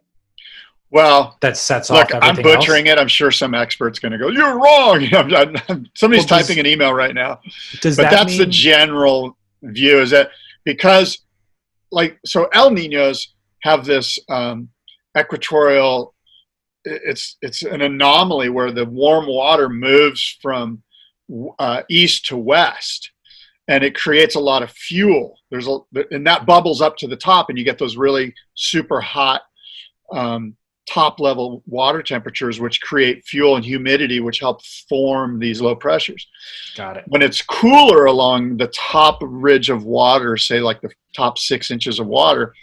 Well, 0.90 1.38
that 1.42 1.58
sets 1.58 1.90
look, 1.90 2.14
off. 2.16 2.24
I'm 2.24 2.36
butchering 2.36 2.88
else. 2.88 2.98
it. 2.98 3.02
I'm 3.02 3.08
sure 3.10 3.30
some 3.30 3.54
expert's 3.54 4.00
going 4.00 4.14
to 4.14 4.18
go, 4.18 4.30
"You're 4.30 4.58
wrong." 4.58 5.06
Somebody's 5.96 6.00
well, 6.00 6.10
does, 6.10 6.28
typing 6.28 6.60
an 6.60 6.66
email 6.66 6.94
right 6.94 7.14
now. 7.14 7.42
Does 7.82 7.98
but 7.98 8.04
that 8.04 8.12
that's 8.12 8.32
mean, 8.32 8.40
the 8.40 8.46
general 8.46 9.38
view. 9.64 10.00
Is 10.00 10.12
that 10.12 10.32
because, 10.64 11.20
like, 11.92 12.20
so 12.26 12.46
El 12.54 12.72
Ninos 12.72 13.36
have 13.64 13.86
this 13.86 14.20
um, 14.30 14.70
equatorial. 15.18 16.14
It's 16.84 17.38
it's 17.42 17.64
an 17.64 17.82
anomaly 17.82 18.50
where 18.50 18.72
the 18.72 18.86
warm 18.86 19.28
water 19.28 19.68
moves 19.68 20.38
from 20.42 20.84
uh, 21.60 21.84
east 21.90 22.26
to 22.28 22.38
west 22.38 23.12
and 23.68 23.84
it 23.84 23.96
creates 23.96 24.36
a 24.36 24.40
lot 24.40 24.64
of 24.64 24.72
fuel. 24.72 25.38
There's 25.52 25.68
a 25.68 25.80
and 26.12 26.26
that 26.26 26.46
bubbles 26.46 26.82
up 26.82 26.98
to 26.98 27.08
the 27.08 27.18
top, 27.18 27.50
and 27.50 27.58
you 27.58 27.66
get 27.66 27.78
those 27.78 27.98
really 27.98 28.34
super 28.56 29.02
hot 29.02 29.42
um, 30.14 30.56
top 30.88 31.20
level 31.20 31.62
water 31.68 32.02
temperatures, 32.02 32.60
which 32.60 32.82
create 32.82 33.26
fuel 33.26 33.56
and 33.56 33.66
humidity, 33.66 34.20
which 34.20 34.40
help 34.40 34.64
form 34.88 35.40
these 35.40 35.62
low 35.62 35.76
pressures. 35.76 36.28
Got 36.76 36.98
it. 36.98 37.04
When 37.08 37.22
it's 37.22 37.42
cooler 37.42 38.06
along 38.06 38.58
the 38.58 38.68
top 38.68 39.20
ridge 39.22 39.70
of 39.70 39.84
water, 39.84 40.38
say 40.38 40.60
like 40.60 40.82
the 40.82 40.90
top 41.16 41.38
six 41.38 41.72
inches 41.72 42.00
of 42.00 42.08
water, 42.08 42.54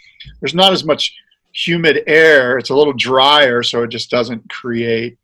there's 0.41 0.55
not 0.55 0.73
as 0.73 0.83
much 0.83 1.13
humid 1.53 2.03
air. 2.07 2.57
It's 2.57 2.71
a 2.71 2.75
little 2.75 2.93
drier, 2.93 3.63
so 3.63 3.83
it 3.83 3.89
just 3.89 4.09
doesn't 4.09 4.49
create 4.49 5.17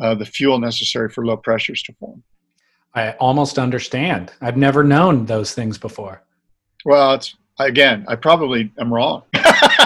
uh, 0.00 0.14
the 0.14 0.26
fuel 0.26 0.58
necessary 0.58 1.08
for 1.08 1.24
low 1.24 1.36
pressures 1.36 1.82
to 1.84 1.92
form. 1.94 2.22
I 2.94 3.12
almost 3.12 3.58
understand. 3.58 4.32
I've 4.40 4.56
never 4.56 4.84
known 4.84 5.24
those 5.26 5.54
things 5.54 5.78
before. 5.78 6.22
Well, 6.84 7.14
it's 7.14 7.36
again, 7.58 8.04
I 8.08 8.16
probably 8.16 8.72
am 8.78 8.92
wrong. 8.92 9.22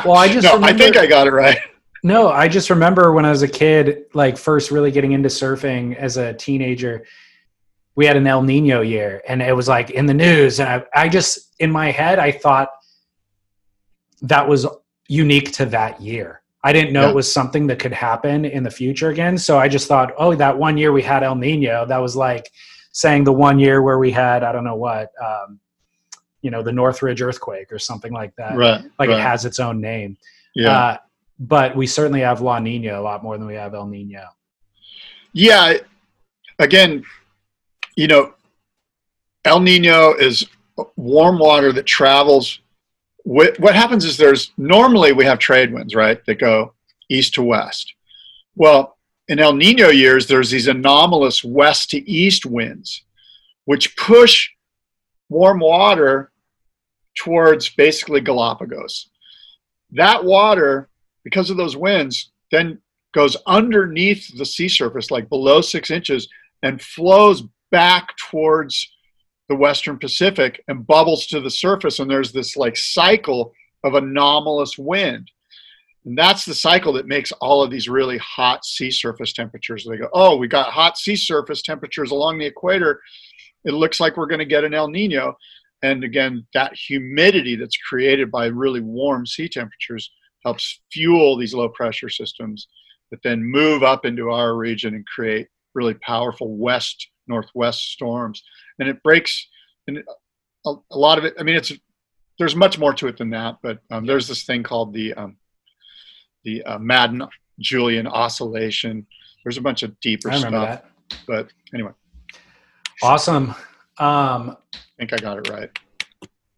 well, 0.05 0.17
I 0.17 0.29
just 0.29 0.45
no, 0.45 0.55
remember, 0.55 0.67
I 0.67 0.77
think 0.77 0.97
I 0.97 1.07
got 1.07 1.27
it 1.27 1.33
right. 1.33 1.59
No, 2.03 2.29
I 2.29 2.49
just 2.49 2.71
remember 2.71 3.13
when 3.13 3.25
I 3.25 3.31
was 3.31 3.43
a 3.43 3.49
kid, 3.49 4.05
like 4.15 4.37
first 4.37 4.71
really 4.71 4.91
getting 4.91 5.13
into 5.13 5.29
surfing 5.29 5.97
as 5.97 6.17
a 6.17 6.35
teenager. 6.35 7.05
We 7.95 8.07
had 8.07 8.17
an 8.17 8.27
El 8.27 8.43
Nino 8.43 8.83
year, 8.83 9.23
and 9.27 9.41
it 9.41 9.57
was 9.57 9.69
like 9.69 9.91
in 9.91 10.07
the 10.07 10.15
news, 10.15 10.61
and 10.61 10.69
I, 10.69 10.85
I 10.95 11.09
just 11.09 11.55
in 11.59 11.71
my 11.71 11.91
head 11.91 12.19
I 12.19 12.31
thought 12.31 12.69
that 14.23 14.49
was 14.49 14.67
unique 15.09 15.53
to 15.53 15.67
that 15.67 16.01
year. 16.01 16.43
I 16.63 16.73
didn't 16.73 16.93
know 16.93 17.03
yeah. 17.03 17.11
it 17.11 17.15
was 17.15 17.33
something 17.33 17.69
that 17.69 17.79
could 17.79 17.93
happen 17.93 18.45
in 18.45 18.65
the 18.65 18.71
future 18.71 19.11
again. 19.11 19.39
So 19.39 19.57
I 19.57 19.69
just 19.69 19.87
thought, 19.87 20.13
oh, 20.19 20.35
that 20.35 20.59
one 20.59 20.77
year 20.77 20.91
we 20.91 21.03
had 21.03 21.23
El 21.23 21.37
Nino, 21.37 21.87
that 21.87 21.99
was 21.99 22.17
like 22.17 22.51
saying 22.93 23.25
the 23.25 23.33
one 23.33 23.59
year 23.59 23.83
where 23.83 23.99
we 23.99 24.11
had 24.11 24.43
I 24.43 24.53
don't 24.53 24.65
know 24.65 24.75
what, 24.75 25.11
um, 25.25 25.61
you 26.43 26.51
know, 26.51 26.63
the 26.63 26.73
Northridge 26.73 27.23
earthquake 27.23 27.71
or 27.71 27.79
something 27.79 28.13
like 28.13 28.35
that. 28.37 28.57
Right. 28.57 28.83
Like 28.99 29.11
right. 29.11 29.19
it 29.19 29.23
has 29.23 29.45
its 29.45 29.61
own 29.61 29.81
name. 29.81 30.17
Yeah. 30.55 30.77
Uh, 30.77 30.97
but 31.39 31.77
we 31.77 31.87
certainly 31.87 32.21
have 32.21 32.41
La 32.41 32.59
Nina 32.59 32.99
a 32.99 33.03
lot 33.03 33.23
more 33.23 33.37
than 33.37 33.47
we 33.47 33.55
have 33.55 33.75
El 33.75 33.87
Nino. 33.87 34.25
Yeah. 35.33 35.75
Again, 36.59 37.05
you 37.97 38.07
know, 38.07 38.35
El 39.45 39.61
Nino 39.61 40.15
is 40.15 40.47
warm 40.97 41.39
water 41.39 41.73
that 41.73 41.85
travels. 41.85 42.61
What 43.25 43.75
happens 43.75 44.05
is 44.05 44.17
there's 44.17 44.53
normally 44.57 45.13
we 45.13 45.25
have 45.25 45.39
trade 45.39 45.73
winds, 45.73 45.95
right, 45.95 46.25
that 46.27 46.39
go 46.39 46.75
east 47.11 47.35
to 47.35 47.43
west. 47.43 47.93
Well, 48.55 48.97
in 49.29 49.39
El 49.39 49.55
Nino 49.55 49.89
years, 49.89 50.27
there's 50.27 50.51
these 50.51 50.69
anomalous 50.69 51.43
west 51.43 51.91
to 51.91 52.11
east 52.11 52.47
winds, 52.47 53.03
which 53.65 53.97
push 53.97 54.49
warm 55.29 55.59
water 55.59 56.31
towards 57.17 57.69
basically 57.69 58.21
Galapagos. 58.21 59.11
That 59.91 60.25
water, 60.25 60.89
because 61.27 61.51
of 61.51 61.57
those 61.57 61.77
winds, 61.77 62.31
then 62.53 62.79
goes 63.13 63.37
underneath 63.49 64.39
the 64.39 64.47
sea 64.47 64.69
surface, 64.69 65.11
like 65.11 65.29
below 65.29 65.61
six 65.61 65.91
inches, 65.91 66.29
and 66.63 66.81
flows 66.81 67.43
back 67.73 68.11
towards 68.31 68.89
the 69.49 69.57
Western 69.57 69.99
Pacific 69.99 70.63
and 70.69 70.87
bubbles 70.87 71.27
to 71.27 71.41
the 71.41 71.51
surface. 71.51 71.99
And 71.99 72.09
there's 72.09 72.31
this 72.31 72.57
like 72.57 72.77
cycle 72.77 73.53
of 73.83 73.95
anomalous 73.95 74.79
wind. 74.79 75.29
And 76.05 76.17
that's 76.17 76.45
the 76.45 76.55
cycle 76.55 76.93
that 76.93 77.09
makes 77.09 77.33
all 77.33 77.61
of 77.61 77.73
these 77.73 77.89
really 77.89 78.19
hot 78.19 78.65
sea 78.65 78.93
surface 78.93 79.33
temperatures. 79.33 79.85
They 79.85 79.97
go, 79.97 80.09
oh, 80.13 80.37
we 80.37 80.47
got 80.47 80.71
hot 80.71 80.97
sea 80.97 81.17
surface 81.17 81.61
temperatures 81.61 82.13
along 82.13 82.39
the 82.39 82.47
equator. 82.47 83.01
It 83.65 83.73
looks 83.73 83.99
like 83.99 84.17
we're 84.17 84.29
going 84.29 84.39
to 84.39 84.45
get 84.45 84.63
an 84.63 84.75
El 84.75 84.91
Nino. 84.91 85.35
And 85.83 86.05
again, 86.05 86.47
that 86.55 86.73
humidity 86.77 87.57
that's 87.57 87.77
created 87.79 88.31
by 88.31 88.47
really 88.47 88.81
warm 88.81 89.27
sea 89.27 89.49
temperatures 89.49 90.09
helps 90.47 90.81
fuel 90.93 91.37
these 91.37 91.53
low 91.53 91.69
pressure 91.69 92.09
systems 92.09 92.69
that 93.11 93.21
then 93.25 93.43
move 93.43 93.83
up 93.83 94.07
into 94.07 94.31
our 94.31 94.55
region 94.55 94.95
and 94.95 95.05
create 95.07 95.49
really 95.75 95.95
powerful 95.95 96.57
west 96.57 97.09
northwest 97.27 97.91
storms. 97.93 98.43
And 98.79 98.89
it 98.89 99.03
breaks 99.03 99.49
and 99.89 99.99
a, 100.65 100.75
a 100.91 100.99
lot 100.99 101.19
of 101.19 101.25
it. 101.25 101.35
I 101.39 101.43
mean, 101.43 101.57
it's 101.57 101.73
there's 102.39 102.55
much 102.55 102.79
more 102.79 102.95
to 102.95 103.09
it 103.09 103.17
than 103.17 103.31
that, 103.31 103.57
but 103.63 103.79
um, 103.91 104.07
there's 104.07 104.29
this 104.29 104.45
thing 104.45 104.63
called 104.63 104.93
the 104.93 105.15
um, 105.15 105.37
the 106.45 106.63
uh, 106.63 106.79
Madden 106.79 107.27
Julian 107.59 108.07
oscillation. 108.07 109.07
There's 109.45 109.59
a 109.59 109.63
bunch 109.63 109.83
of 109.83 109.99
deeper 110.01 110.31
stuff. 110.33 110.53
That. 110.53 110.87
But 111.27 111.49
anyway. 111.75 111.93
Awesome. 113.03 113.51
Um, 113.99 114.57
I 114.75 114.79
think 114.99 115.13
I 115.13 115.17
got 115.17 115.39
it 115.39 115.51
right. 115.51 115.71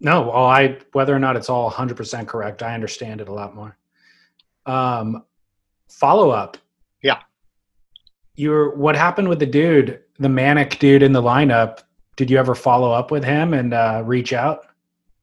No, 0.00 0.22
well, 0.22 0.46
I 0.46 0.78
whether 0.92 1.14
or 1.14 1.18
not 1.18 1.36
it's 1.36 1.48
all 1.48 1.70
100% 1.70 2.26
correct, 2.26 2.62
I 2.62 2.74
understand 2.74 3.20
it 3.20 3.28
a 3.28 3.32
lot 3.32 3.54
more. 3.54 3.77
Um, 4.68 5.24
follow 5.88 6.30
up. 6.30 6.56
Yeah. 7.02 7.20
You're 8.36 8.76
what 8.76 8.94
happened 8.94 9.28
with 9.28 9.38
the 9.40 9.46
dude, 9.46 10.00
the 10.18 10.28
manic 10.28 10.78
dude 10.78 11.02
in 11.02 11.12
the 11.12 11.22
lineup? 11.22 11.80
Did 12.16 12.30
you 12.30 12.38
ever 12.38 12.54
follow 12.54 12.92
up 12.92 13.10
with 13.10 13.24
him 13.24 13.54
and 13.54 13.72
uh, 13.72 14.02
reach 14.04 14.32
out? 14.32 14.66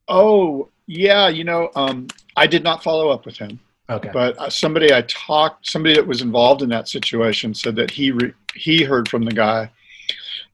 Oh, 0.08 0.68
yeah. 0.86 1.28
You 1.28 1.44
know, 1.44 1.70
um, 1.76 2.08
I 2.36 2.46
did 2.46 2.64
not 2.64 2.82
follow 2.82 3.10
up 3.10 3.24
with 3.24 3.36
him. 3.36 3.60
Okay. 3.88 4.10
But 4.12 4.36
uh, 4.38 4.50
somebody 4.50 4.92
I 4.92 5.02
talked, 5.02 5.68
somebody 5.68 5.94
that 5.94 6.06
was 6.06 6.20
involved 6.20 6.62
in 6.62 6.68
that 6.70 6.88
situation, 6.88 7.54
said 7.54 7.76
that 7.76 7.90
he 7.90 8.10
re, 8.10 8.32
he 8.54 8.82
heard 8.82 9.08
from 9.08 9.24
the 9.24 9.32
guy, 9.32 9.70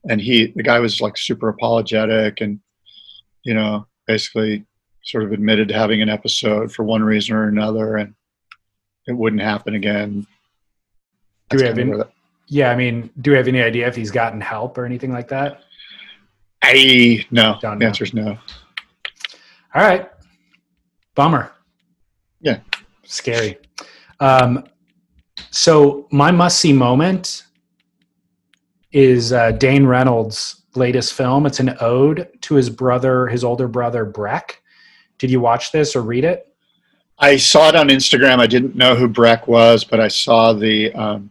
and 0.07 0.21
he 0.21 0.53
the 0.55 0.61
guy 0.61 0.79
was 0.79 1.01
like 1.01 1.17
super 1.17 1.49
apologetic, 1.49 2.41
and 2.41 2.59
you 3.41 3.55
know 3.55 3.87
basically 4.05 4.65
sort 5.03 5.23
of 5.23 5.31
admitted 5.31 5.67
to 5.69 5.73
having 5.73 6.01
an 6.01 6.09
episode 6.09 6.71
for 6.71 6.83
one 6.83 7.03
reason 7.03 7.35
or 7.35 7.47
another, 7.47 7.97
and 7.97 8.13
it 9.07 9.13
wouldn't 9.13 9.41
happen 9.41 9.75
again. 9.75 10.25
Do 11.49 11.57
we 11.57 11.63
have 11.63 11.77
any, 11.77 11.91
that, 11.97 12.11
yeah, 12.47 12.71
I 12.71 12.75
mean, 12.75 13.09
do 13.21 13.31
we 13.31 13.37
have 13.37 13.47
any 13.47 13.61
idea 13.61 13.87
if 13.87 13.95
he's 13.95 14.11
gotten 14.11 14.41
help 14.41 14.77
or 14.77 14.85
anything 14.85 15.11
like 15.11 15.27
that? 15.29 15.61
I 16.63 17.25
no. 17.31 17.57
Don't 17.61 17.79
the 17.79 17.85
answer 17.85 18.05
is 18.05 18.13
no. 18.13 18.37
All 19.75 19.83
right. 19.83 20.09
Bummer. 21.15 21.51
Yeah 22.39 22.59
scary. 23.13 23.57
Um, 24.19 24.65
So 25.51 26.07
my 26.11 26.31
must 26.31 26.59
see 26.59 26.73
moment 26.73 27.43
is 28.91 29.33
uh, 29.33 29.51
Dane 29.51 29.85
Reynolds' 29.85 30.63
latest 30.75 31.13
film. 31.13 31.45
It's 31.45 31.59
an 31.59 31.75
ode 31.79 32.29
to 32.41 32.55
his 32.55 32.69
brother, 32.69 33.27
his 33.27 33.43
older 33.43 33.67
brother 33.67 34.05
Breck. 34.05 34.61
Did 35.19 35.29
you 35.29 35.39
watch 35.39 35.71
this 35.71 35.95
or 35.95 36.01
read 36.01 36.23
it? 36.23 36.52
I 37.23 37.37
saw 37.37 37.69
it 37.69 37.75
on 37.75 37.87
Instagram. 37.87 38.39
I 38.39 38.47
didn't 38.47 38.75
know 38.75 38.95
who 38.95 39.07
Breck 39.07 39.47
was, 39.47 39.85
but 39.85 40.01
I 40.01 40.09
saw 40.09 40.51
the. 40.51 40.91
Um, 40.93 41.29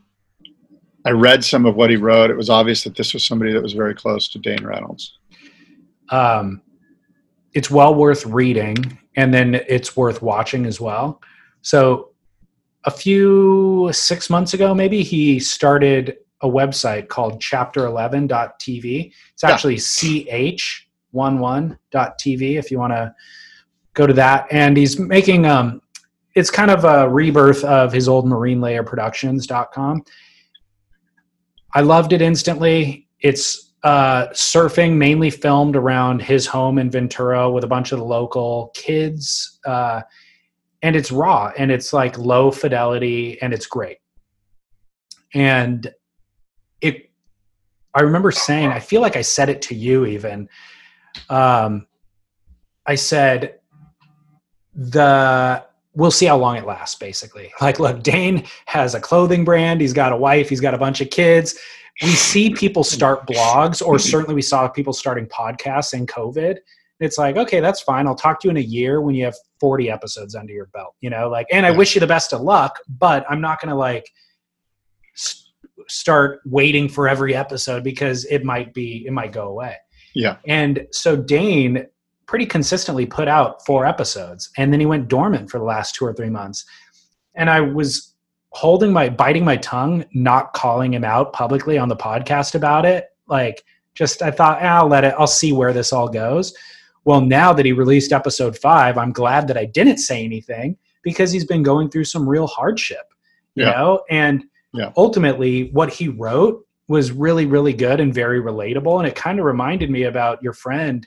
I 1.04 1.10
read 1.10 1.44
some 1.44 1.66
of 1.66 1.76
what 1.76 1.90
he 1.90 1.96
wrote. 1.96 2.30
It 2.30 2.36
was 2.36 2.48
obvious 2.48 2.82
that 2.84 2.96
this 2.96 3.12
was 3.12 3.26
somebody 3.26 3.52
that 3.52 3.62
was 3.62 3.74
very 3.74 3.94
close 3.94 4.26
to 4.28 4.38
Dane 4.38 4.64
Reynolds. 4.64 5.18
Um, 6.08 6.62
it's 7.52 7.70
well 7.70 7.94
worth 7.94 8.24
reading, 8.24 8.98
and 9.16 9.34
then 9.34 9.56
it's 9.68 9.94
worth 9.94 10.22
watching 10.22 10.64
as 10.64 10.80
well. 10.80 11.20
So, 11.60 12.12
a 12.84 12.90
few 12.90 13.90
six 13.92 14.30
months 14.30 14.54
ago, 14.54 14.74
maybe 14.74 15.02
he 15.02 15.38
started 15.38 16.16
a 16.40 16.48
website 16.48 17.08
called 17.08 17.38
chapter11.tv. 17.38 19.12
It's 19.34 19.44
actually 19.44 19.76
ch11.tv 19.76 22.58
if 22.58 22.70
you 22.70 22.78
want 22.78 22.94
to 22.94 23.14
go 23.92 24.06
to 24.06 24.14
that. 24.14 24.46
And 24.50 24.74
he's 24.74 24.98
making 24.98 25.44
um 25.44 25.81
it's 26.34 26.50
kind 26.50 26.70
of 26.70 26.84
a 26.84 27.08
rebirth 27.08 27.64
of 27.64 27.92
his 27.92 28.08
old 28.08 28.26
marine 28.26 28.60
layer 28.60 28.82
productions.com. 28.82 30.02
I 31.74 31.80
loved 31.80 32.12
it 32.12 32.22
instantly. 32.22 33.08
It's 33.20 33.72
uh, 33.82 34.28
surfing 34.28 34.96
mainly 34.96 35.30
filmed 35.30 35.76
around 35.76 36.22
his 36.22 36.46
home 36.46 36.78
in 36.78 36.90
Ventura 36.90 37.50
with 37.50 37.64
a 37.64 37.66
bunch 37.66 37.92
of 37.92 37.98
the 37.98 38.04
local 38.04 38.70
kids. 38.74 39.58
Uh, 39.66 40.02
and 40.82 40.96
it's 40.96 41.12
raw 41.12 41.52
and 41.56 41.70
it's 41.70 41.92
like 41.92 42.18
low 42.18 42.50
fidelity 42.50 43.40
and 43.40 43.52
it's 43.52 43.66
great. 43.66 43.98
And 45.34 45.92
it 46.82 47.10
i 47.94 48.02
remember 48.02 48.30
saying 48.30 48.68
i 48.68 48.78
feel 48.78 49.00
like 49.00 49.16
i 49.16 49.22
said 49.22 49.48
it 49.48 49.62
to 49.62 49.74
you 49.74 50.04
even 50.04 50.48
um, 51.30 51.86
i 52.86 52.94
said 52.94 53.60
the 54.74 55.64
we'll 55.94 56.10
see 56.10 56.26
how 56.26 56.36
long 56.36 56.56
it 56.56 56.66
lasts 56.66 56.96
basically. 56.96 57.52
Like 57.60 57.78
look 57.78 58.02
dane 58.02 58.44
has 58.66 58.94
a 58.94 59.00
clothing 59.00 59.44
brand 59.44 59.80
he's 59.80 59.92
got 59.92 60.12
a 60.12 60.16
wife 60.16 60.48
he's 60.48 60.60
got 60.60 60.74
a 60.74 60.78
bunch 60.78 61.00
of 61.00 61.10
kids. 61.10 61.58
We 62.02 62.08
see 62.08 62.50
people 62.50 62.84
start 62.84 63.26
blogs 63.26 63.84
or 63.84 63.98
certainly 64.12 64.34
we 64.34 64.42
saw 64.42 64.68
people 64.68 64.92
starting 64.92 65.26
podcasts 65.26 65.94
in 65.94 66.06
covid. 66.06 66.58
It's 67.00 67.18
like 67.18 67.36
okay 67.36 67.60
that's 67.60 67.82
fine. 67.82 68.06
I'll 68.06 68.14
talk 68.14 68.40
to 68.40 68.48
you 68.48 68.50
in 68.50 68.56
a 68.56 68.60
year 68.60 69.00
when 69.00 69.14
you 69.14 69.24
have 69.24 69.36
40 69.60 69.90
episodes 69.90 70.34
under 70.34 70.52
your 70.52 70.66
belt 70.66 70.94
you 71.00 71.10
know? 71.10 71.28
Like 71.28 71.46
and 71.52 71.66
i 71.66 71.70
wish 71.70 71.94
you 71.94 72.00
the 72.00 72.06
best 72.06 72.32
of 72.32 72.40
luck 72.40 72.78
but 72.98 73.24
i'm 73.28 73.40
not 73.40 73.60
gonna 73.60 73.76
like 73.76 74.06
start 75.88 76.40
waiting 76.44 76.88
for 76.88 77.08
every 77.08 77.34
episode 77.34 77.84
because 77.84 78.24
it 78.26 78.44
might 78.44 78.72
be 78.74 79.04
it 79.06 79.12
might 79.12 79.32
go 79.32 79.48
away. 79.48 79.76
Yeah. 80.14 80.36
And 80.46 80.86
so 80.90 81.16
Dane 81.16 81.86
pretty 82.32 82.46
consistently 82.46 83.04
put 83.04 83.28
out 83.28 83.62
four 83.66 83.84
episodes 83.84 84.48
and 84.56 84.72
then 84.72 84.80
he 84.80 84.86
went 84.86 85.06
dormant 85.06 85.50
for 85.50 85.58
the 85.58 85.64
last 85.64 85.94
2 85.96 86.06
or 86.06 86.14
3 86.14 86.30
months. 86.30 86.64
And 87.34 87.50
I 87.50 87.60
was 87.60 88.14
holding 88.52 88.90
my 88.90 89.10
biting 89.10 89.44
my 89.44 89.58
tongue 89.58 90.02
not 90.14 90.54
calling 90.54 90.94
him 90.94 91.04
out 91.04 91.34
publicly 91.34 91.76
on 91.76 91.90
the 91.90 91.96
podcast 91.96 92.54
about 92.54 92.86
it 92.86 93.08
like 93.28 93.62
just 93.94 94.22
I 94.22 94.30
thought 94.30 94.60
ah, 94.62 94.78
I'll 94.78 94.88
let 94.88 95.04
it 95.04 95.14
I'll 95.18 95.26
see 95.26 95.52
where 95.52 95.74
this 95.74 95.92
all 95.92 96.08
goes. 96.08 96.54
Well, 97.04 97.20
now 97.20 97.52
that 97.52 97.66
he 97.66 97.72
released 97.72 98.12
episode 98.12 98.56
5, 98.56 98.96
I'm 98.96 99.12
glad 99.12 99.46
that 99.48 99.58
I 99.58 99.66
didn't 99.66 99.98
say 99.98 100.24
anything 100.24 100.78
because 101.02 101.32
he's 101.32 101.44
been 101.44 101.62
going 101.62 101.90
through 101.90 102.04
some 102.04 102.26
real 102.26 102.46
hardship, 102.46 103.12
you 103.56 103.66
yeah. 103.66 103.72
know? 103.72 104.04
And 104.08 104.42
yeah. 104.72 104.90
ultimately 104.96 105.68
what 105.72 105.92
he 105.92 106.08
wrote 106.08 106.66
was 106.88 107.12
really 107.12 107.44
really 107.44 107.74
good 107.74 108.00
and 108.00 108.14
very 108.14 108.40
relatable 108.40 108.96
and 109.00 109.06
it 109.06 109.16
kind 109.16 109.38
of 109.38 109.44
reminded 109.44 109.90
me 109.90 110.04
about 110.04 110.42
your 110.42 110.54
friend 110.54 111.06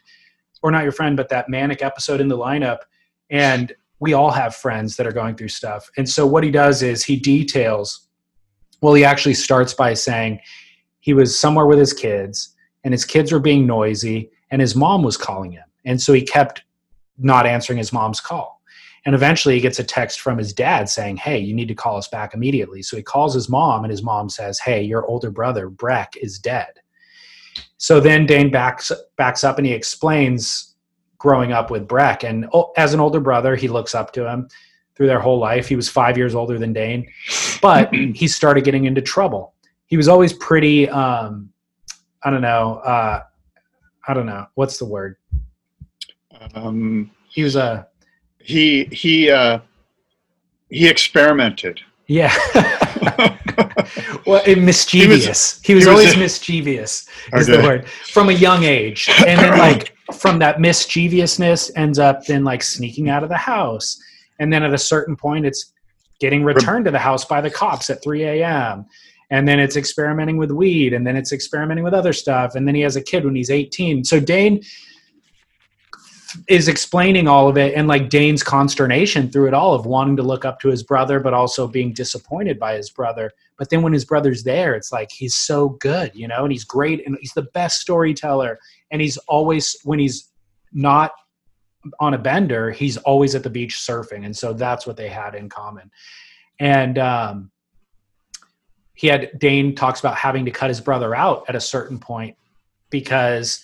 or 0.65 0.71
not 0.71 0.83
your 0.83 0.91
friend 0.91 1.15
but 1.15 1.29
that 1.29 1.47
manic 1.47 1.83
episode 1.83 2.19
in 2.19 2.27
the 2.27 2.37
lineup 2.37 2.79
and 3.29 3.73
we 3.99 4.13
all 4.13 4.31
have 4.31 4.55
friends 4.55 4.95
that 4.95 5.05
are 5.05 5.11
going 5.11 5.35
through 5.35 5.47
stuff 5.47 5.87
and 5.95 6.09
so 6.09 6.25
what 6.25 6.43
he 6.43 6.49
does 6.49 6.81
is 6.81 7.03
he 7.03 7.15
details 7.15 8.07
well 8.81 8.95
he 8.95 9.05
actually 9.05 9.35
starts 9.35 9.75
by 9.75 9.93
saying 9.93 10.39
he 11.01 11.13
was 11.13 11.37
somewhere 11.37 11.67
with 11.67 11.77
his 11.77 11.93
kids 11.93 12.55
and 12.83 12.93
his 12.93 13.05
kids 13.05 13.31
were 13.31 13.39
being 13.39 13.67
noisy 13.67 14.31
and 14.49 14.59
his 14.59 14.75
mom 14.75 15.03
was 15.03 15.17
calling 15.17 15.51
him 15.51 15.65
and 15.85 16.01
so 16.01 16.13
he 16.13 16.21
kept 16.23 16.63
not 17.19 17.45
answering 17.45 17.77
his 17.77 17.93
mom's 17.93 18.19
call 18.19 18.55
and 19.05 19.13
eventually 19.13 19.53
he 19.53 19.61
gets 19.61 19.77
a 19.77 19.83
text 19.83 20.19
from 20.19 20.39
his 20.39 20.51
dad 20.51 20.89
saying, 20.89 21.17
Hey, 21.17 21.37
you 21.37 21.53
need 21.53 21.67
to 21.67 21.75
call 21.75 21.95
us 21.95 22.07
back 22.07 22.33
immediately. 22.33 22.81
So 22.81 22.97
he 22.97 23.03
calls 23.03 23.35
his 23.35 23.47
mom, 23.47 23.83
and 23.83 23.91
his 23.91 24.01
mom 24.01 24.29
says, 24.29 24.57
Hey, 24.57 24.81
your 24.81 25.05
older 25.05 25.29
brother, 25.29 25.69
Breck, 25.69 26.15
is 26.19 26.39
dead. 26.39 26.79
So 27.77 27.99
then 27.99 28.25
Dane 28.25 28.51
backs, 28.51 28.91
backs 29.17 29.43
up 29.43 29.57
and 29.57 29.65
he 29.67 29.73
explains 29.73 30.75
growing 31.17 31.51
up 31.51 31.71
with 31.71 31.87
Breck. 31.87 32.23
And 32.23 32.47
oh, 32.53 32.71
as 32.77 32.93
an 32.93 32.99
older 32.99 33.19
brother, 33.19 33.55
he 33.55 33.67
looks 33.67 33.95
up 33.95 34.13
to 34.13 34.29
him 34.29 34.47
through 34.95 35.07
their 35.07 35.19
whole 35.19 35.39
life. 35.39 35.67
He 35.67 35.75
was 35.75 35.89
five 35.89 36.17
years 36.17 36.35
older 36.35 36.57
than 36.57 36.73
Dane, 36.73 37.07
but 37.61 37.93
he 38.15 38.27
started 38.27 38.63
getting 38.63 38.85
into 38.85 39.01
trouble. 39.01 39.53
He 39.87 39.97
was 39.97 40.07
always 40.07 40.33
pretty, 40.33 40.89
um, 40.89 41.49
I 42.23 42.29
don't 42.29 42.41
know, 42.41 42.75
uh, 42.77 43.23
I 44.07 44.13
don't 44.13 44.25
know, 44.25 44.47
what's 44.55 44.77
the 44.77 44.85
word? 44.85 45.17
Um, 46.53 47.11
he 47.29 47.43
was 47.43 47.55
a 47.55 47.87
he 48.39 48.85
he 48.85 49.29
uh, 49.29 49.59
he 50.69 50.87
experimented. 50.87 51.81
Yeah. 52.07 52.33
well, 54.25 54.43
mischievous. 54.55 54.91
He 54.91 55.07
was, 55.07 55.23
he 55.23 55.29
was, 55.29 55.61
he 55.63 55.75
was 55.75 55.87
always 55.87 56.13
a, 56.13 56.17
mischievous. 56.17 57.07
Is 57.33 57.49
okay. 57.49 57.57
the 57.57 57.63
word 57.63 57.87
from 57.87 58.29
a 58.29 58.33
young 58.33 58.63
age, 58.63 59.09
and 59.25 59.39
then 59.39 59.57
like 59.57 59.95
from 60.13 60.39
that 60.39 60.59
mischievousness 60.59 61.71
ends 61.75 61.99
up 61.99 62.25
then 62.25 62.43
like 62.43 62.63
sneaking 62.63 63.09
out 63.09 63.23
of 63.23 63.29
the 63.29 63.37
house, 63.37 63.99
and 64.39 64.51
then 64.51 64.63
at 64.63 64.73
a 64.73 64.77
certain 64.77 65.15
point, 65.15 65.45
it's 65.45 65.73
getting 66.19 66.43
returned 66.43 66.85
to 66.85 66.91
the 66.91 66.99
house 66.99 67.25
by 67.25 67.41
the 67.41 67.49
cops 67.49 67.89
at 67.89 68.01
3 68.03 68.23
a.m. 68.23 68.85
And 69.31 69.47
then 69.47 69.59
it's 69.59 69.75
experimenting 69.75 70.37
with 70.37 70.51
weed, 70.51 70.93
and 70.93 71.05
then 71.05 71.15
it's 71.15 71.33
experimenting 71.33 71.83
with 71.83 71.93
other 71.93 72.13
stuff, 72.13 72.55
and 72.55 72.67
then 72.67 72.75
he 72.75 72.81
has 72.81 72.95
a 72.95 73.01
kid 73.01 73.25
when 73.25 73.35
he's 73.35 73.49
18. 73.49 74.03
So 74.03 74.19
Dane 74.19 74.61
is 76.47 76.67
explaining 76.67 77.27
all 77.27 77.47
of 77.47 77.57
it 77.57 77.73
and 77.75 77.87
like 77.87 78.09
Dane's 78.09 78.43
consternation 78.43 79.29
through 79.29 79.47
it 79.47 79.53
all 79.53 79.73
of 79.73 79.85
wanting 79.85 80.15
to 80.17 80.23
look 80.23 80.45
up 80.45 80.59
to 80.59 80.69
his 80.69 80.83
brother, 80.83 81.19
but 81.19 81.33
also 81.33 81.67
being 81.67 81.93
disappointed 81.93 82.59
by 82.59 82.75
his 82.75 82.89
brother. 82.89 83.31
But 83.57 83.69
then 83.69 83.81
when 83.81 83.93
his 83.93 84.05
brother's 84.05 84.43
there, 84.43 84.75
it's 84.75 84.91
like 84.91 85.11
he's 85.11 85.35
so 85.35 85.69
good, 85.69 86.11
you 86.13 86.27
know, 86.27 86.43
and 86.43 86.51
he's 86.51 86.63
great 86.63 87.05
and 87.05 87.17
he's 87.19 87.33
the 87.33 87.47
best 87.53 87.79
storyteller. 87.79 88.59
And 88.91 89.01
he's 89.01 89.17
always, 89.27 89.75
when 89.83 89.99
he's 89.99 90.31
not 90.73 91.11
on 91.99 92.13
a 92.13 92.17
bender, 92.17 92.71
he's 92.71 92.97
always 92.97 93.35
at 93.35 93.43
the 93.43 93.49
beach 93.49 93.75
surfing. 93.75 94.25
And 94.25 94.35
so 94.35 94.53
that's 94.53 94.85
what 94.85 94.97
they 94.97 95.09
had 95.09 95.35
in 95.35 95.49
common. 95.49 95.91
And, 96.59 96.97
um, 96.97 97.51
he 98.95 99.07
had 99.07 99.37
Dane 99.37 99.75
talks 99.75 99.99
about 99.99 100.15
having 100.15 100.45
to 100.45 100.51
cut 100.51 100.69
his 100.69 100.79
brother 100.79 101.13
out 101.13 101.43
at 101.49 101.55
a 101.55 101.59
certain 101.59 101.99
point 101.99 102.37
because 102.89 103.61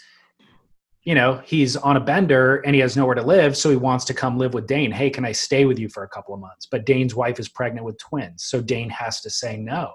you 1.04 1.16
know, 1.16 1.42
he's 1.44 1.76
on 1.76 1.98
a 1.98 2.00
bender 2.00 2.58
and 2.58 2.76
he 2.76 2.82
has 2.82 2.96
nowhere 2.96 3.16
to 3.16 3.24
live, 3.24 3.58
so 3.58 3.70
he 3.70 3.76
wants 3.76 4.06
to 4.06 4.14
come 4.14 4.38
live 4.38 4.54
with 4.54 4.68
Dane. 4.68 4.92
Hey, 4.92 5.10
can 5.10 5.26
I 5.26 5.32
stay 5.32 5.66
with 5.66 5.80
you 5.80 5.90
for 5.90 6.04
a 6.04 6.10
couple 6.10 6.34
of 6.34 6.40
months? 6.40 6.68
But 6.70 6.86
Dane's 6.86 7.16
wife 7.16 7.40
is 7.40 7.50
pregnant 7.50 7.86
with 7.86 7.98
twins, 7.98 8.44
so 8.44 8.62
Dane 8.62 8.90
has 8.90 9.20
to 9.22 9.30
say 9.30 9.58
no. 9.58 9.92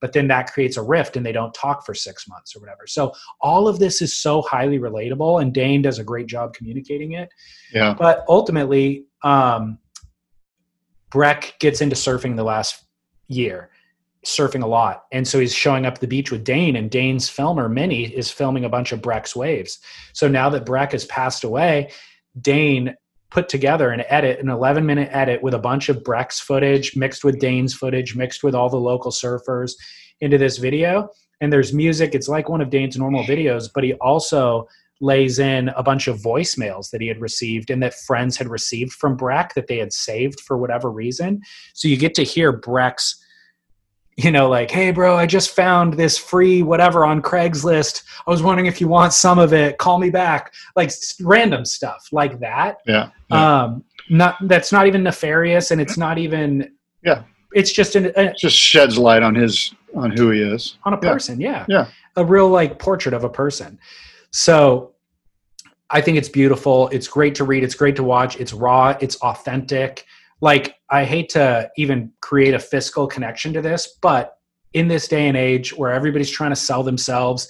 But 0.00 0.12
then 0.12 0.28
that 0.28 0.52
creates 0.52 0.76
a 0.76 0.82
rift 0.82 1.16
and 1.16 1.24
they 1.24 1.32
don't 1.32 1.54
talk 1.54 1.86
for 1.86 1.94
six 1.94 2.28
months 2.28 2.56
or 2.56 2.60
whatever. 2.60 2.88
So 2.88 3.12
all 3.40 3.68
of 3.68 3.78
this 3.78 4.02
is 4.02 4.14
so 4.14 4.42
highly 4.42 4.78
relatable, 4.78 5.40
and 5.40 5.54
Dane 5.54 5.80
does 5.80 5.98
a 5.98 6.04
great 6.04 6.26
job 6.26 6.52
communicating 6.52 7.12
it. 7.12 7.30
Yeah. 7.72 7.94
But 7.94 8.24
ultimately, 8.28 9.06
um, 9.22 9.78
Breck 11.10 11.54
gets 11.60 11.80
into 11.80 11.94
surfing 11.96 12.36
the 12.36 12.44
last 12.44 12.84
year 13.28 13.70
surfing 14.24 14.62
a 14.62 14.66
lot. 14.66 15.04
And 15.12 15.26
so 15.26 15.38
he's 15.38 15.54
showing 15.54 15.86
up 15.86 15.98
the 15.98 16.06
beach 16.06 16.30
with 16.30 16.44
Dane, 16.44 16.76
and 16.76 16.90
Dane's 16.90 17.28
filmer, 17.28 17.68
Minnie, 17.68 18.04
is 18.04 18.30
filming 18.30 18.64
a 18.64 18.68
bunch 18.68 18.92
of 18.92 19.02
Breck's 19.02 19.34
waves. 19.34 19.78
So 20.12 20.28
now 20.28 20.48
that 20.50 20.66
Breck 20.66 20.92
has 20.92 21.04
passed 21.06 21.44
away, 21.44 21.90
Dane 22.40 22.94
put 23.30 23.48
together 23.48 23.90
an 23.90 24.04
edit, 24.08 24.40
an 24.40 24.48
11 24.48 24.84
minute 24.84 25.08
edit 25.10 25.42
with 25.42 25.54
a 25.54 25.58
bunch 25.58 25.88
of 25.88 26.04
Breck's 26.04 26.38
footage 26.38 26.94
mixed 26.94 27.24
with 27.24 27.40
Dane's 27.40 27.74
footage, 27.74 28.14
mixed 28.14 28.44
with 28.44 28.54
all 28.54 28.68
the 28.68 28.76
local 28.76 29.10
surfers 29.10 29.72
into 30.20 30.38
this 30.38 30.58
video. 30.58 31.08
And 31.40 31.52
there's 31.52 31.72
music. 31.72 32.14
It's 32.14 32.28
like 32.28 32.48
one 32.48 32.60
of 32.60 32.70
Dane's 32.70 32.96
normal 32.96 33.24
videos, 33.24 33.68
but 33.74 33.84
he 33.84 33.94
also 33.94 34.68
lays 35.00 35.40
in 35.40 35.68
a 35.70 35.82
bunch 35.82 36.06
of 36.06 36.18
voicemails 36.18 36.90
that 36.90 37.00
he 37.00 37.08
had 37.08 37.20
received 37.20 37.70
and 37.70 37.82
that 37.82 37.94
friends 37.94 38.36
had 38.36 38.48
received 38.48 38.92
from 38.92 39.16
Breck 39.16 39.54
that 39.54 39.66
they 39.66 39.78
had 39.78 39.92
saved 39.92 40.40
for 40.40 40.56
whatever 40.56 40.90
reason. 40.90 41.40
So 41.74 41.88
you 41.88 41.96
get 41.96 42.14
to 42.14 42.22
hear 42.22 42.52
Breck's 42.52 43.21
you 44.16 44.30
know, 44.30 44.48
like, 44.48 44.70
hey, 44.70 44.90
bro, 44.90 45.16
I 45.16 45.26
just 45.26 45.50
found 45.50 45.94
this 45.94 46.18
free 46.18 46.62
whatever 46.62 47.04
on 47.04 47.22
Craigslist. 47.22 48.02
I 48.26 48.30
was 48.30 48.42
wondering 48.42 48.66
if 48.66 48.80
you 48.80 48.88
want 48.88 49.12
some 49.12 49.38
of 49.38 49.52
it. 49.52 49.78
Call 49.78 49.98
me 49.98 50.10
back. 50.10 50.52
Like 50.76 50.90
random 51.22 51.64
stuff 51.64 52.08
like 52.12 52.38
that. 52.40 52.78
Yeah. 52.86 53.10
yeah. 53.30 53.62
Um, 53.62 53.84
not 54.10 54.36
that's 54.48 54.72
not 54.72 54.86
even 54.86 55.02
nefarious, 55.02 55.70
and 55.70 55.80
it's 55.80 55.96
not 55.96 56.18
even. 56.18 56.72
Yeah. 57.02 57.22
it's 57.54 57.72
just 57.72 57.96
an, 57.96 58.12
a, 58.16 58.32
Just 58.34 58.56
sheds 58.56 58.96
light 58.98 59.22
on 59.22 59.34
his 59.34 59.74
on 59.94 60.10
who 60.10 60.30
he 60.30 60.40
is. 60.40 60.76
on 60.84 60.94
a 60.94 60.98
Yeah. 61.02 61.12
person 61.12 61.40
yeah 61.40 61.66
Yeah. 61.68 61.86
a 62.16 62.24
real 62.24 62.48
like 62.48 62.78
portrait 62.78 63.12
of 63.12 63.24
a 63.24 63.28
person 63.28 63.78
so 64.30 64.92
i 65.90 66.00
think 66.00 66.16
it's 66.16 66.28
beautiful 66.30 66.88
it's 66.88 67.06
great 67.08 67.34
to 67.34 67.44
read 67.44 67.62
it's 67.62 67.74
great 67.74 67.96
to 67.96 68.02
watch 68.02 68.36
it's 68.40 68.52
raw 68.54 68.96
it's 69.00 69.16
authentic 69.16 70.06
like 70.40 70.76
i 70.92 71.04
hate 71.04 71.28
to 71.28 71.68
even 71.76 72.12
create 72.20 72.54
a 72.54 72.58
fiscal 72.58 73.06
connection 73.06 73.52
to 73.52 73.60
this 73.60 73.98
but 74.00 74.38
in 74.74 74.86
this 74.88 75.08
day 75.08 75.26
and 75.26 75.36
age 75.36 75.76
where 75.76 75.90
everybody's 75.92 76.30
trying 76.30 76.50
to 76.50 76.56
sell 76.56 76.82
themselves 76.84 77.48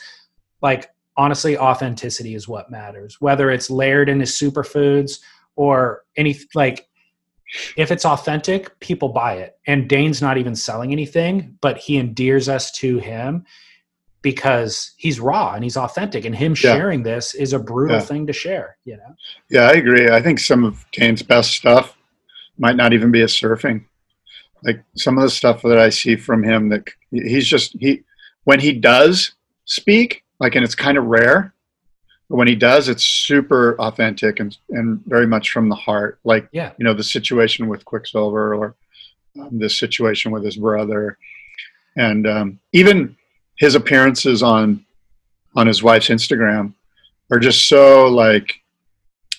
like 0.63 0.89
honestly 1.17 1.59
authenticity 1.59 2.35
is 2.35 2.49
what 2.49 2.71
matters 2.71 3.21
whether 3.21 3.51
it's 3.51 3.69
layered 3.69 4.09
into 4.09 4.25
superfoods 4.25 5.21
or 5.57 6.05
any 6.17 6.39
like 6.55 6.89
if 7.77 7.91
it's 7.91 8.07
authentic 8.07 8.79
people 8.81 9.11
buy 9.11 9.35
it 9.35 9.57
and 9.67 9.89
dane's 9.89 10.23
not 10.23 10.39
even 10.39 10.55
selling 10.55 10.91
anything 10.93 11.57
but 11.61 11.77
he 11.77 11.99
endears 11.99 12.49
us 12.49 12.71
to 12.73 12.99
him 12.99 13.45
because 14.23 14.93
he's 14.97 15.19
raw 15.21 15.53
and 15.55 15.65
he's 15.65 15.77
authentic 15.77 16.25
and 16.25 16.35
him 16.35 16.53
Yeah. 16.53 16.75
sharing 16.75 17.03
this 17.03 17.35
is 17.35 17.53
a 17.53 17.59
brutal 17.59 17.97
Yeah. 17.97 18.03
thing 18.05 18.27
to 18.29 18.33
share 18.33 18.77
you 18.85 18.97
know 18.97 19.15
Yeah, 19.51 19.69
I 19.69 19.73
agree. 19.73 20.09
I 20.09 20.23
think 20.23 20.39
some 20.39 20.65
of 20.65 20.87
Dane's 20.93 21.23
best 21.23 21.51
stuff 21.51 21.97
might 22.59 22.77
not 22.77 22.93
even 22.93 23.11
be 23.11 23.23
a 23.23 23.27
surfing. 23.27 23.85
Like 24.65 24.83
some 24.97 25.19
of 25.19 25.23
the 25.25 25.31
stuff 25.31 25.63
that 25.63 25.79
I 25.79 25.89
see 25.89 26.17
from 26.17 26.43
him 26.43 26.69
that 26.69 26.89
he's 27.11 27.47
just 27.47 27.77
he 27.81 28.03
when 28.45 28.61
he 28.61 28.73
does 28.73 29.33
speak, 29.65 30.25
like 30.39 30.55
and 30.55 30.65
it's 30.65 30.75
kind 30.75 30.97
of 30.97 31.07
rare, 31.07 31.53
but 32.29 32.37
when 32.37 32.49
he 32.49 32.55
does, 32.55 32.89
it's 32.89 33.05
super 33.05 33.77
authentic 33.81 34.39
and 34.41 34.57
and 34.71 35.01
very 35.07 35.27
much 35.27 35.51
from 35.51 35.69
the 35.69 35.75
heart. 35.75 36.19
Like 36.25 36.49
Yeah. 36.53 36.73
you 36.79 36.85
know 36.85 36.95
the 36.95 37.03
situation 37.03 37.67
with 37.69 37.85
Quiksilver 37.85 38.55
or 38.55 38.75
um, 39.41 39.59
this 39.59 39.79
situation 39.79 40.31
with 40.31 40.45
his 40.45 40.57
brother, 40.57 41.19
and 41.97 42.27
um, 42.27 42.61
even 42.73 43.17
his 43.57 43.75
appearances 43.75 44.43
on 44.43 44.85
on 45.57 45.67
his 45.67 45.83
wife's 45.83 46.09
Instagram 46.09 46.73
are 47.31 47.39
just 47.41 47.69
so 47.69 48.07
like 48.09 48.61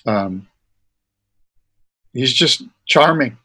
um, 0.06 0.46
he's 2.12 2.32
just 2.32 2.62
charming. 2.86 3.36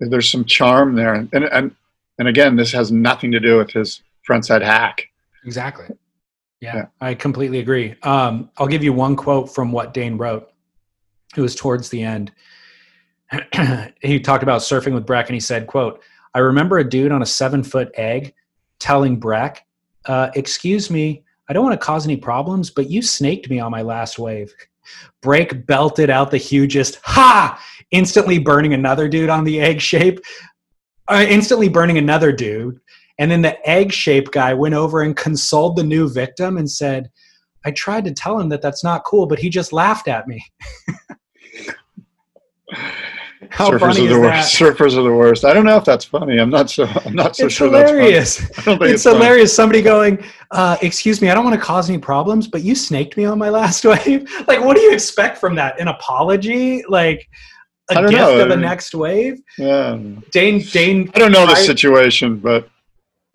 There's 0.00 0.30
some 0.30 0.44
charm 0.44 0.94
there, 0.94 1.14
and 1.14 1.32
and 1.34 1.74
and 2.18 2.28
again, 2.28 2.56
this 2.56 2.72
has 2.72 2.90
nothing 2.90 3.30
to 3.32 3.40
do 3.40 3.56
with 3.58 3.70
his 3.70 4.02
frontside 4.28 4.62
hack. 4.62 5.08
exactly. 5.44 5.86
Yeah, 6.60 6.74
Yeah. 6.76 6.84
i 7.00 7.14
completely 7.14 7.58
agree. 7.60 7.94
Um, 8.02 8.50
i'll 8.58 8.66
give 8.66 8.84
you 8.84 8.92
one 8.92 9.16
quote 9.16 9.52
from 9.54 9.72
what 9.72 9.94
dane 9.94 10.16
wrote. 10.18 10.50
It 11.36 11.40
was 11.40 11.54
towards 11.54 11.88
the 11.88 12.02
end. 12.02 12.32
He 14.02 14.18
talked 14.20 14.42
about 14.42 14.60
surfing 14.60 14.92
with 14.94 15.06
breck 15.06 15.28
and 15.28 15.34
he 15.34 15.40
said 15.40 15.66
quote 15.66 16.02
i 16.34 16.38
remember 16.40 16.78
a 16.78 16.88
dude 16.88 17.12
on 17.12 17.22
a 17.22 17.26
seven 17.26 17.62
foot 17.62 17.90
egg 17.94 18.34
telling 18.80 19.18
breck 19.20 19.64
uh, 20.06 20.30
excuse 20.34 20.90
me 20.90 21.22
i 21.48 21.52
don't 21.52 21.64
want 21.64 21.78
to 21.80 21.84
cause 21.86 22.04
any 22.04 22.16
problems 22.16 22.70
but 22.70 22.90
you 22.90 23.02
snaked 23.02 23.48
me 23.50 23.60
on 23.60 23.70
my 23.70 23.82
last 23.82 24.18
wave. 24.18 24.52
Breck 25.22 25.66
belted 25.66 26.10
out 26.10 26.30
the 26.32 26.36
hugest 26.38 26.98
ha 27.04 27.62
instantly 27.90 28.38
burning 28.38 28.74
another 28.74 29.08
dude 29.08 29.30
on 29.30 29.44
the 29.44 29.60
egg 29.60 29.80
shape 29.80 30.20
uh, 31.08 31.24
instantly 31.28 31.68
burning 31.68 31.98
another 31.98 32.32
dude 32.32 32.78
and 33.18 33.30
then 33.30 33.42
the 33.42 33.68
egg 33.68 33.92
shape 33.92 34.30
guy 34.30 34.54
went 34.54 34.74
over 34.74 35.02
and 35.02 35.16
consoled 35.16 35.76
the 35.76 35.84
new 35.84 36.08
victim 36.08 36.56
and 36.56 36.70
said 36.70 37.10
i 37.64 37.70
tried 37.70 38.04
to 38.04 38.12
tell 38.12 38.38
him 38.38 38.48
that 38.48 38.62
that's 38.62 38.84
not 38.84 39.04
cool 39.04 39.26
but 39.26 39.38
he 39.38 39.48
just 39.48 39.72
laughed 39.72 40.08
at 40.08 40.28
me 40.28 40.44
how 43.50 43.70
Surfers 43.70 43.80
funny 43.80 44.06
are 44.06 44.08
the 44.08 44.14
is 44.14 44.18
worst. 44.18 44.58
that 44.58 44.76
Surfers 44.76 44.96
are 44.96 45.02
the 45.02 45.12
worst. 45.12 45.44
I 45.44 45.52
don't 45.52 45.64
know 45.64 45.76
if 45.76 45.84
that's 45.84 46.04
funny. 46.04 46.38
I'm 46.38 46.50
not 46.50 46.70
so. 46.70 46.84
I'm 47.04 47.14
not 47.14 47.36
so 47.36 47.46
it's 47.46 47.54
sure 47.54 47.68
hilarious 47.68 48.36
that's 48.36 48.54
funny. 48.54 48.58
I 48.58 48.70
don't 48.70 48.78
think 48.78 48.94
it's 48.94 49.02
funny. 49.02 49.16
hilarious. 49.16 49.54
Somebody 49.56 49.82
going, 49.82 50.24
uh, 50.50 50.76
"Excuse 50.82 51.20
me, 51.20 51.30
I 51.30 51.34
don't 51.34 51.44
want 51.44 51.58
to 51.58 51.60
cause 51.62 51.88
any 51.88 51.98
problems, 51.98 52.46
but 52.46 52.62
you 52.62 52.74
snaked 52.74 53.16
me 53.16 53.24
on 53.24 53.38
my 53.38 53.48
last 53.48 53.84
wave." 54.06 54.30
like, 54.46 54.60
what 54.60 54.76
do 54.76 54.82
you 54.82 54.92
expect 54.92 55.38
from 55.38 55.54
that? 55.56 55.80
An 55.80 55.88
apology? 55.88 56.84
Like 56.88 57.28
a 57.90 57.98
I 57.98 58.02
don't 58.02 58.10
gift 58.10 58.22
know. 58.22 58.40
of 58.40 58.50
a 58.50 58.56
next 58.56 58.94
wave? 58.94 59.40
Yeah. 59.58 59.98
Dane, 60.32 60.60
Dane. 60.60 61.10
I 61.14 61.18
don't 61.18 61.32
know 61.32 61.46
the 61.46 61.54
situation, 61.56 62.38
but 62.38 62.68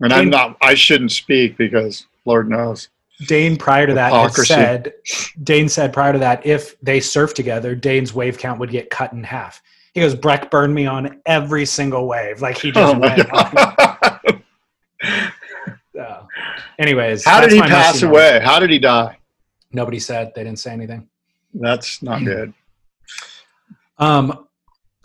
and 0.00 0.12
I'm 0.12 0.30
not. 0.30 0.56
I 0.60 0.74
shouldn't 0.74 1.12
speak 1.12 1.56
because 1.56 2.06
Lord 2.24 2.48
knows. 2.50 2.88
Dane 3.26 3.56
prior 3.56 3.86
to 3.86 3.94
that 3.94 4.12
Hypocrisy. 4.12 4.52
said, 4.52 4.92
Dane 5.42 5.68
said 5.70 5.92
prior 5.92 6.12
to 6.12 6.18
that, 6.18 6.44
if 6.44 6.78
they 6.80 7.00
surf 7.00 7.32
together, 7.32 7.74
Dane's 7.74 8.12
wave 8.12 8.36
count 8.36 8.60
would 8.60 8.70
get 8.70 8.90
cut 8.90 9.12
in 9.14 9.24
half. 9.24 9.62
He 9.94 10.00
goes, 10.02 10.14
Breck 10.14 10.50
burned 10.50 10.74
me 10.74 10.84
on 10.86 11.22
every 11.24 11.64
single 11.64 12.06
wave. 12.06 12.42
Like 12.42 12.58
he 12.58 12.70
just 12.72 12.94
Oh 12.94 12.98
went. 12.98 14.42
So, 15.94 16.26
anyways, 16.78 17.24
How 17.24 17.40
did 17.40 17.52
he 17.52 17.60
pass 17.60 17.94
messy 17.94 18.04
moment. 18.06 18.22
away? 18.34 18.40
How 18.44 18.58
did 18.58 18.68
he 18.70 18.78
die? 18.78 19.16
Nobody 19.72 19.98
said. 19.98 20.32
They 20.34 20.44
didn't 20.44 20.58
say 20.58 20.72
anything. 20.72 21.08
That's 21.54 22.02
not 22.02 22.22
good. 22.22 22.52
Um, 23.98 24.45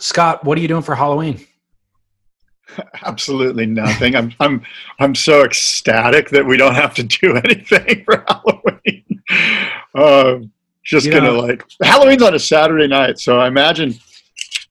Scott, 0.01 0.43
what 0.43 0.57
are 0.57 0.61
you 0.61 0.67
doing 0.67 0.81
for 0.81 0.95
Halloween? 0.95 1.45
Absolutely 3.05 3.65
nothing. 3.65 4.15
I'm 4.15 4.33
I'm 4.39 4.61
I'm 4.99 5.13
so 5.15 5.43
ecstatic 5.43 6.29
that 6.29 6.45
we 6.45 6.57
don't 6.57 6.75
have 6.75 6.93
to 6.95 7.03
do 7.03 7.35
anything 7.43 8.03
for 8.05 8.23
Halloween. 8.27 9.05
Um, 9.93 10.51
just 10.83 11.05
You 11.05 11.11
gonna 11.11 11.33
know- 11.33 11.39
like 11.39 11.63
Halloween's 11.83 12.23
on 12.23 12.33
a 12.33 12.39
Saturday 12.39 12.87
night, 12.87 13.19
so 13.19 13.39
I 13.39 13.47
imagine 13.47 13.93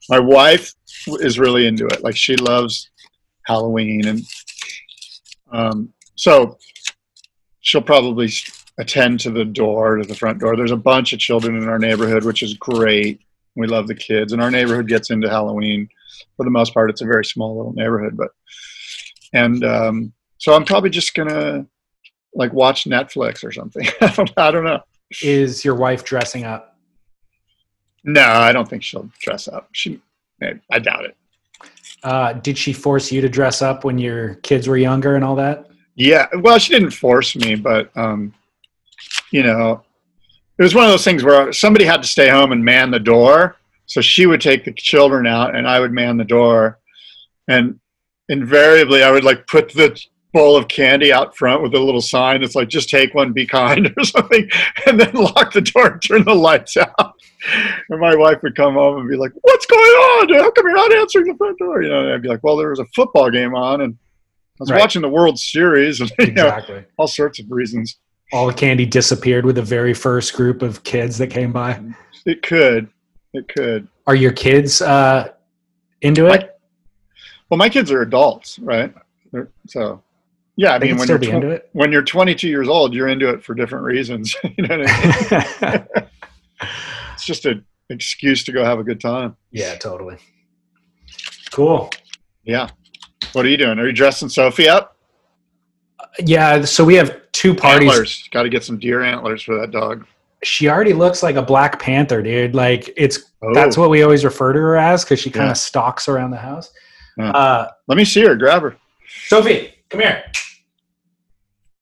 my 0.09 0.19
wife 0.19 0.73
is 1.07 1.39
really 1.39 1.67
into 1.67 1.87
it. 1.87 2.03
Like 2.03 2.17
she 2.17 2.37
loves 2.37 2.91
Halloween, 3.47 4.07
and 4.09 4.21
um, 5.53 5.93
so 6.17 6.59
she'll 7.61 7.83
probably 7.83 8.31
attend 8.79 9.21
to 9.21 9.31
the 9.31 9.45
door 9.45 9.97
to 9.97 10.07
the 10.07 10.15
front 10.15 10.41
door. 10.41 10.57
There's 10.57 10.71
a 10.73 10.77
bunch 10.77 11.13
of 11.13 11.19
children 11.21 11.57
in 11.57 11.69
our 11.69 11.79
neighborhood, 11.79 12.25
which 12.25 12.43
is 12.43 12.55
great. 12.55 13.21
We 13.61 13.67
love 13.67 13.87
the 13.87 13.95
kids, 13.95 14.33
and 14.33 14.43
our 14.43 14.51
neighborhood 14.51 14.89
gets 14.89 15.11
into 15.11 15.29
Halloween 15.29 15.89
for 16.37 16.45
the 16.45 16.51
most 16.51 16.75
part. 16.75 16.91
It's 16.91 17.03
a 17.03 17.07
very 17.07 17.25
small 17.25 17.57
little 17.57 17.73
neighborhood, 17.73 18.17
but 18.17 18.31
and 19.33 19.65
um, 19.65 20.13
so 20.39 20.55
I'm 20.55 20.65
probably 20.65 20.91
just 20.91 21.15
gonna 21.15 21.67
like 22.35 22.53
watch 22.53 22.85
Netflix 22.85 23.45
or 23.45 23.53
something. 23.53 23.87
I 24.01 24.09
don't, 24.09 24.33
I 24.37 24.51
don't 24.51 24.65
know. 24.65 24.81
Is 25.23 25.65
your 25.65 25.75
wife 25.75 26.05
dressing 26.05 26.45
up? 26.45 26.79
No, 28.05 28.23
I 28.23 28.53
don't 28.53 28.69
think 28.69 28.83
she'll 28.83 29.11
dress 29.21 29.49
up. 29.49 29.69
She, 29.73 30.01
I 30.71 30.79
doubt 30.79 31.05
it. 31.05 31.17
Uh, 32.03 32.33
did 32.33 32.57
she 32.57 32.73
force 32.73 33.13
you 33.13 33.21
to 33.21 33.29
dress 33.29 33.61
up 33.61 33.85
when 33.85 33.99
your 33.99 34.37
kids 34.37 34.67
were 34.67 34.79
younger 34.79 35.17
and 35.17 35.25
all 35.25 35.37
that? 35.37 35.67
Yeah, 35.97 36.29
well, 36.39 36.59
she 36.59 36.73
didn't 36.73 36.93
force 36.93 37.37
me, 37.37 37.57
but 37.57 37.95
um, 37.97 38.33
you 39.31 39.43
know, 39.43 39.83
it 40.61 40.63
was 40.63 40.75
one 40.75 40.85
of 40.85 40.91
those 40.91 41.05
things 41.05 41.25
where 41.25 41.53
somebody 41.53 41.85
had 41.87 42.03
to 42.03 42.09
stay 42.09 42.29
home 42.29 42.53
and 42.53 42.63
man 42.65 42.91
the 42.91 43.01
door. 43.01 43.57
So 43.87 44.01
she 44.01 44.27
would 44.27 44.41
take 44.41 44.65
the 44.65 44.73
children 44.73 45.27
out, 45.27 45.57
and 45.57 45.67
I 45.67 45.81
would 45.81 45.91
man 45.91 46.17
the 46.19 46.25
door. 46.25 46.79
And 47.49 47.81
invariably, 48.29 49.03
I 49.03 49.11
would 49.11 49.25
like 49.25 49.47
put 49.49 49.71
the 49.73 50.01
bowl 50.33 50.57
of 50.57 50.69
candy 50.69 51.13
out 51.13 51.37
front 51.37 51.61
with 51.61 51.75
a 51.75 51.81
little 51.81 52.01
sign 52.01 52.41
that's 52.41 52.55
like 52.55 52.69
"Just 52.69 52.89
take 52.89 53.15
one, 53.15 53.33
be 53.33 53.47
kind" 53.47 53.93
or 53.97 54.05
something, 54.05 54.49
and 54.87 55.01
then 55.01 55.13
lock 55.15 55.53
the 55.53 55.61
door 55.63 55.87
and 55.89 56.03
turn 56.03 56.25
the 56.25 56.35
lights 56.35 56.77
out. 56.77 57.15
And 57.89 57.99
my 58.01 58.15
wife 58.15 58.43
would 58.43 58.55
come 58.55 58.75
home 58.75 59.01
and 59.01 59.09
be 59.11 59.17
like, 59.17 59.33
"What's 59.41 59.67
going 59.67 59.81
on? 59.81 60.35
How 60.35 60.51
come 60.53 60.67
you're 60.67 60.77
not 60.77 60.95
answering 60.95 61.27
the 61.27 61.37
front 61.37 61.59
door?" 61.59 61.83
You 61.83 61.89
know, 61.89 62.01
and 62.05 62.13
I'd 62.13 62.23
be 62.23 62.29
like, 62.29 62.45
"Well, 62.45 62.57
there 62.57 62.71
was 62.71 62.79
a 62.81 62.87
football 62.95 63.31
game 63.31 63.55
on, 63.57 63.81
and 63.81 63.95
I 63.95 64.61
was 64.61 64.71
Right. 64.71 64.79
watching 64.81 65.03
the 65.03 65.09
World 65.09 65.39
Series, 65.39 66.01
and 66.01 66.13
you 66.21 66.33
know, 66.33 66.47
Exactly. 66.49 66.85
all 66.97 67.09
sorts 67.09 67.41
of 67.41 67.47
reasons. 67.51 67.97
All 68.33 68.47
the 68.47 68.55
candy 68.55 68.87
disappeared 68.87 69.45
with 69.45 69.57
the 69.57 69.63
very 69.63 69.93
first 69.95 70.35
group 70.35 70.63
of 70.63 70.83
kids 70.85 71.19
that 71.19 71.29
came 71.29 71.53
by. 71.53 71.81
It 72.27 72.43
could, 72.43 72.89
it 73.33 73.49
could. 73.49 73.89
Are 74.07 74.15
your 74.15 74.33
kids 74.33 74.81
uh, 74.81 75.33
into 76.03 76.27
it? 76.27 76.59
Well, 77.49 77.59
my 77.59 77.69
kids 77.69 77.91
are 77.91 78.03
adults, 78.03 78.59
right? 78.61 78.95
They're, 79.33 79.51
so, 79.67 80.03
yeah, 80.57 80.75
I 80.75 80.79
They 80.79 80.89
mean, 80.89 80.99
when 80.99 81.09
you're 81.09 81.19
tw- 81.19 81.29
into 81.29 81.51
it. 81.51 81.69
when 81.73 81.91
you're 81.91 82.03
22 82.03 82.49
years 82.49 82.69
old, 82.69 82.95
you're 82.95 83.09
into 83.09 83.29
it 83.31 83.43
for 83.43 83.55
different 83.55 83.85
reasons. 83.85 84.35
you 84.57 84.67
know, 84.67 84.79
what 84.79 84.89
I 84.89 85.87
mean? 85.97 86.07
it's 87.15 87.25
just 87.25 87.47
an 87.47 87.65
excuse 87.89 88.45
to 88.45 88.53
go 88.53 88.65
have 88.65 88.79
a 88.79 88.85
good 88.85 89.01
time. 89.01 89.37
yeah, 89.51 89.75
totally. 89.77 90.17
Cool. 91.51 91.91
Yeah. 92.45 92.69
What 93.33 93.45
are 93.45 93.49
you 93.49 93.57
doing? 93.57 93.79
Are 93.81 93.87
you 93.87 93.93
dressing 93.93 94.29
Sophie 94.29 94.69
up? 94.69 94.97
Yeah, 96.25 96.65
so 96.65 96.85
we 96.85 96.95
have 96.95 97.30
two 97.41 97.55
parties. 97.55 97.89
Antlers. 97.91 98.29
Got 98.31 98.43
to 98.43 98.49
get 98.51 98.63
some 98.65 98.79
deer 98.79 99.03
antlers 99.03 99.43
for 99.43 99.59
that 99.59 99.71
dog. 99.71 100.07
She 100.43 100.69
already 100.69 100.93
looks 100.93 101.23
like 101.23 101.37
a 101.37 101.43
Black 101.43 101.81
Panther, 101.81 102.23
dude. 102.23 102.55
Like 102.55 102.93
it's 102.97 103.31
Oh, 103.43 103.55
that's 103.55 103.77
what 103.79 103.89
we 103.89 104.03
always 104.03 104.25
refer 104.25 104.53
to 104.53 104.59
her 104.59 104.77
as 104.77 105.03
because 105.05 105.19
she 105.21 105.31
kind 105.31 105.47
Yeah. 105.47 105.53
of 105.53 105.57
stalks 105.59 106.09
around 106.09 106.31
the 106.31 106.37
house. 106.37 106.71
Yeah. 107.17 107.31
Uh, 107.31 107.69
Let 107.89 107.97
me 107.97 108.05
see 108.05 108.21
her. 108.23 108.37
Grab 108.37 108.63
her. 108.63 108.77
Sophie, 109.27 109.75
come 109.89 110.01
here. 110.01 110.23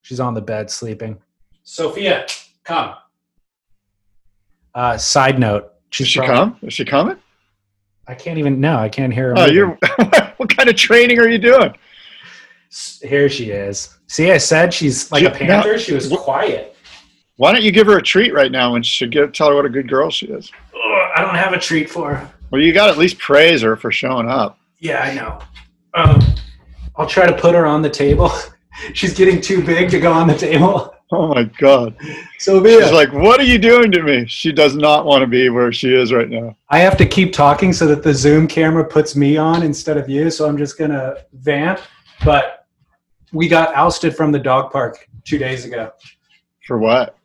She's 0.02 0.20
on 0.20 0.34
the 0.34 0.40
bed 0.40 0.70
sleeping. 0.70 1.18
Sophia, 1.64 2.26
come. 2.64 2.94
Uh, 4.74 4.96
side 4.96 5.38
note, 5.38 5.72
Did 5.90 5.94
she's 5.96 6.08
she 6.08 6.18
probably- 6.20 6.34
come? 6.36 6.58
Is 6.62 6.74
she 6.74 6.84
coming? 6.84 7.16
I 8.06 8.14
can't 8.14 8.38
even. 8.38 8.60
No, 8.60 8.76
I 8.78 8.88
can't 8.88 9.12
hear 9.12 9.28
her. 9.30 9.34
Oh, 9.36 9.40
moving. 9.42 9.54
you're. 9.54 9.78
what 10.38 10.56
kind 10.56 10.68
of 10.68 10.76
training 10.76 11.18
are 11.18 11.28
you 11.28 11.38
doing? 11.38 11.74
Here 13.02 13.28
she 13.28 13.50
is. 13.50 13.97
See, 14.08 14.30
I 14.32 14.38
said 14.38 14.72
she's 14.74 15.10
like 15.12 15.22
a 15.22 15.36
She- 15.38 15.44
now- 15.44 15.62
panther. 15.62 15.78
She 15.78 15.94
was 15.94 16.08
quiet. 16.08 16.74
Why 17.36 17.52
don't 17.52 17.62
you 17.62 17.70
give 17.70 17.86
her 17.86 17.98
a 17.98 18.02
treat 18.02 18.34
right 18.34 18.50
now 18.50 18.74
and 18.74 18.84
she 18.84 19.06
give 19.06 19.32
tell 19.32 19.48
her 19.50 19.54
what 19.54 19.64
a 19.64 19.68
good 19.68 19.88
girl 19.88 20.10
she 20.10 20.26
is? 20.26 20.50
I 20.74 21.20
don't 21.22 21.36
have 21.36 21.52
a 21.52 21.58
treat 21.58 21.88
for 21.88 22.14
her. 22.14 22.28
Well, 22.50 22.60
you 22.60 22.72
got 22.72 22.86
to 22.86 22.92
at 22.92 22.98
least 22.98 23.18
praise 23.18 23.62
her 23.62 23.76
for 23.76 23.92
showing 23.92 24.28
up. 24.28 24.58
Yeah, 24.80 25.00
I 25.02 25.14
know. 25.14 25.38
Um, 25.94 26.20
I'll 26.96 27.06
try 27.06 27.26
to 27.26 27.32
put 27.36 27.54
her 27.54 27.66
on 27.66 27.82
the 27.82 27.90
table. 27.90 28.32
She's 28.94 29.14
getting 29.14 29.40
too 29.40 29.62
big 29.62 29.90
to 29.90 30.00
go 30.00 30.12
on 30.12 30.26
the 30.26 30.36
table. 30.36 30.94
Oh 31.10 31.28
my 31.28 31.44
God. 31.44 31.96
Sophia, 32.38 32.82
She's 32.82 32.92
like, 32.92 33.10
what 33.14 33.40
are 33.40 33.44
you 33.44 33.56
doing 33.56 33.90
to 33.92 34.02
me? 34.02 34.26
She 34.26 34.52
does 34.52 34.76
not 34.76 35.06
want 35.06 35.22
to 35.22 35.26
be 35.26 35.48
where 35.48 35.72
she 35.72 35.94
is 35.94 36.12
right 36.12 36.28
now. 36.28 36.54
I 36.68 36.80
have 36.80 36.98
to 36.98 37.06
keep 37.06 37.32
talking 37.32 37.72
so 37.72 37.86
that 37.86 38.02
the 38.02 38.12
Zoom 38.12 38.46
camera 38.46 38.84
puts 38.84 39.16
me 39.16 39.38
on 39.38 39.62
instead 39.62 39.96
of 39.96 40.06
you. 40.06 40.30
So 40.30 40.46
I'm 40.46 40.58
just 40.58 40.76
gonna 40.76 41.14
vamp. 41.32 41.80
But 42.26 42.57
we 43.32 43.48
got 43.48 43.74
ousted 43.74 44.16
from 44.16 44.32
the 44.32 44.38
dog 44.38 44.72
park 44.72 45.08
two 45.24 45.38
days 45.38 45.64
ago. 45.64 45.92
For 46.66 46.78
what? 46.78 47.16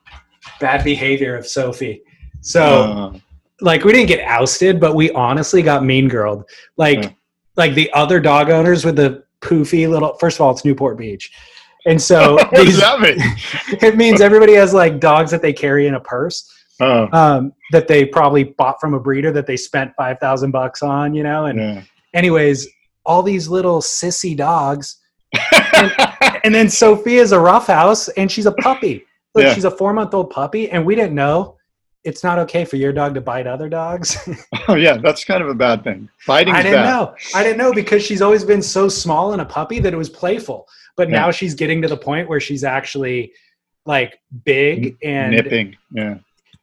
Bad 0.60 0.84
behavior 0.84 1.36
of 1.36 1.48
Sophie. 1.48 2.04
So 2.42 2.64
Uh, 2.64 3.20
like 3.62 3.84
we 3.84 3.94
didn't 3.94 4.08
get 4.08 4.22
ousted, 4.28 4.80
but 4.80 4.96
we 4.96 5.12
honestly 5.12 5.62
got 5.62 5.84
mean 5.84 6.08
girled. 6.08 6.44
Like 6.78 7.16
like 7.56 7.76
the 7.76 7.92
other 7.94 8.20
dog 8.20 8.50
owners 8.50 8.84
with 8.84 8.96
the 8.96 9.24
poofy 9.42 9.90
little. 9.90 10.16
First 10.16 10.38
of 10.38 10.42
all, 10.42 10.52
it's 10.52 10.66
Newport 10.66 10.98
Beach, 10.98 11.32
and 11.86 12.02
so 12.02 12.38
these, 12.54 12.82
mean? 12.82 13.18
it 13.82 13.96
means 13.96 14.20
everybody 14.22 14.54
has 14.54 14.74
like 14.74 15.00
dogs 15.00 15.32
that 15.32 15.42
they 15.42 15.54
carry 15.54 15.88
in 15.88 15.94
a 15.94 16.00
purse 16.00 16.54
Oh, 16.80 17.08
um, 17.12 17.54
that 17.72 17.88
they 17.88 18.04
probably 18.04 18.44
bought 18.44 18.82
from 18.82 18.94
a 18.94 19.00
breeder 19.00 19.32
that 19.32 19.46
they 19.46 19.58
spent 19.58 19.94
five 19.96 20.20
thousand 20.20 20.52
bucks 20.52 20.82
on. 20.82 21.14
You 21.14 21.24
know, 21.24 21.46
and 21.46 21.60
yeah. 21.60 21.82
anyways, 22.14 22.68
all 23.06 23.22
these 23.22 23.48
little 23.48 23.80
sissy 23.80 24.36
dogs, 24.36 24.98
and 26.44 26.54
then 26.54 26.70
Sophia's 26.70 27.32
a 27.32 27.40
roughhouse, 27.40 28.10
and 28.10 28.32
she's 28.32 28.46
a 28.46 28.52
puppy. 28.52 29.06
Look, 29.36 29.46
Yeah. 29.46 29.54
she's 29.54 29.66
a 29.66 29.72
four 29.72 29.94
month 29.94 30.14
old 30.14 30.30
puppy, 30.30 30.70
and 30.70 30.86
we 30.86 30.96
didn't 30.96 31.16
know. 31.16 31.58
It's 32.04 32.22
not 32.24 32.38
okay 32.40 32.66
for 32.66 32.76
your 32.76 32.92
dog 32.92 33.14
to 33.16 33.22
bite 33.22 33.48
other 33.48 33.70
dogs. 33.70 34.18
oh, 34.68 34.76
yeah. 34.76 34.98
That's 34.98 35.24
kind 35.24 35.42
of 35.42 35.48
a 35.48 35.56
bad 35.56 35.86
thing. 35.86 36.10
Fighting 36.20 36.54
I 36.54 36.62
didn't 36.62 36.84
bad. 36.84 36.90
know. 36.90 37.16
I 37.34 37.44
didn't 37.44 37.58
know 37.58 37.72
because 37.72 38.04
she's 38.04 38.22
always 38.22 38.44
been 38.44 38.62
so 38.62 38.90
small 38.90 39.32
and 39.32 39.42
a 39.42 39.46
puppy 39.46 39.80
that 39.80 39.94
it 39.94 39.98
was 39.98 40.10
playful. 40.10 40.68
But 40.98 41.10
Yeah. 41.10 41.16
now 41.22 41.32
she's 41.32 41.56
getting 41.56 41.82
to 41.82 41.88
the 41.88 41.96
point 41.96 42.28
where 42.28 42.42
she's 42.42 42.66
actually 42.66 43.32
like 43.86 44.20
big 44.44 44.98
and 45.02 45.32
Nipping. 45.32 45.78
Yeah. 45.92 46.16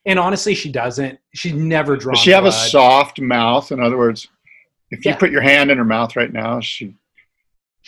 and 0.04 0.18
honestly 0.18 0.54
she 0.54 0.70
doesn't. 0.70 1.18
She's 1.34 1.54
never 1.54 1.96
drawn. 1.96 2.14
Does 2.16 2.22
she 2.22 2.30
have 2.32 2.44
a 2.44 2.52
soft 2.52 3.18
mouth? 3.18 3.72
In 3.72 3.80
other 3.80 3.96
words, 3.96 4.28
if 4.90 5.06
you 5.06 5.12
Yeah. 5.12 5.16
put 5.16 5.30
your 5.30 5.40
hand 5.42 5.70
in 5.70 5.78
her 5.78 5.84
mouth 5.86 6.16
right 6.16 6.32
now, 6.32 6.60
she. 6.60 6.94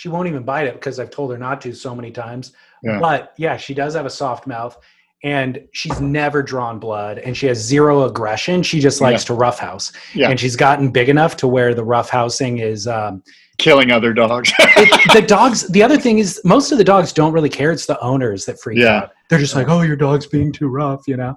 She 0.02 0.08
won't 0.08 0.26
even 0.26 0.42
bite 0.42 0.66
it 0.66 0.74
because 0.74 0.98
I've 0.98 1.10
told 1.10 1.30
her 1.30 1.38
not 1.38 1.60
to 1.60 1.72
so 1.72 1.94
many 1.94 2.10
times. 2.10 2.54
Yeah. 2.82 2.98
But 2.98 3.34
yeah, 3.38 3.56
she 3.56 3.72
does 3.72 3.94
have 3.94 4.04
a 4.04 4.10
soft 4.10 4.48
mouth 4.48 4.76
and 5.22 5.62
she's 5.70 6.00
never 6.00 6.42
drawn 6.42 6.80
blood 6.80 7.18
and 7.18 7.36
she 7.36 7.46
has 7.46 7.58
zero 7.58 8.02
aggression. 8.02 8.64
She 8.64 8.80
just 8.80 9.00
likes 9.00 9.22
Yeah. 9.22 9.26
to 9.26 9.34
roughhouse. 9.34 9.92
Yeah. 10.12 10.28
And 10.30 10.40
she's 10.40 10.56
gotten 10.56 10.90
big 10.90 11.08
enough 11.08 11.36
to 11.36 11.46
where 11.46 11.72
the 11.72 11.84
roughhousing 11.84 12.60
is 12.60 12.88
um, 12.88 13.22
Killing 13.58 13.92
other 13.92 14.12
dogs. 14.12 14.52
it, 14.58 15.12
the 15.14 15.22
dogs 15.22 15.68
the 15.68 15.84
other 15.84 15.96
thing 15.98 16.18
is 16.18 16.40
most 16.44 16.72
of 16.72 16.78
the 16.78 16.82
dogs 16.84 17.12
don't 17.12 17.32
really 17.32 17.48
care 17.48 17.70
it's 17.70 17.86
the 17.86 18.00
owners 18.00 18.44
that 18.46 18.60
freak 18.60 18.78
Yeah. 18.80 19.02
out 19.02 19.12
they're 19.30 19.38
just 19.38 19.54
like 19.54 19.68
oh 19.68 19.82
your 19.82 19.94
dog's 19.94 20.26
being 20.26 20.50
too 20.50 20.66
rough 20.66 21.02
you 21.06 21.16
know 21.16 21.36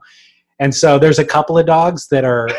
and 0.58 0.74
so 0.74 0.98
there's 0.98 1.20
a 1.20 1.26
couple 1.26 1.56
of 1.60 1.68
dogs 1.68 2.08
that 2.08 2.26
are 2.26 2.50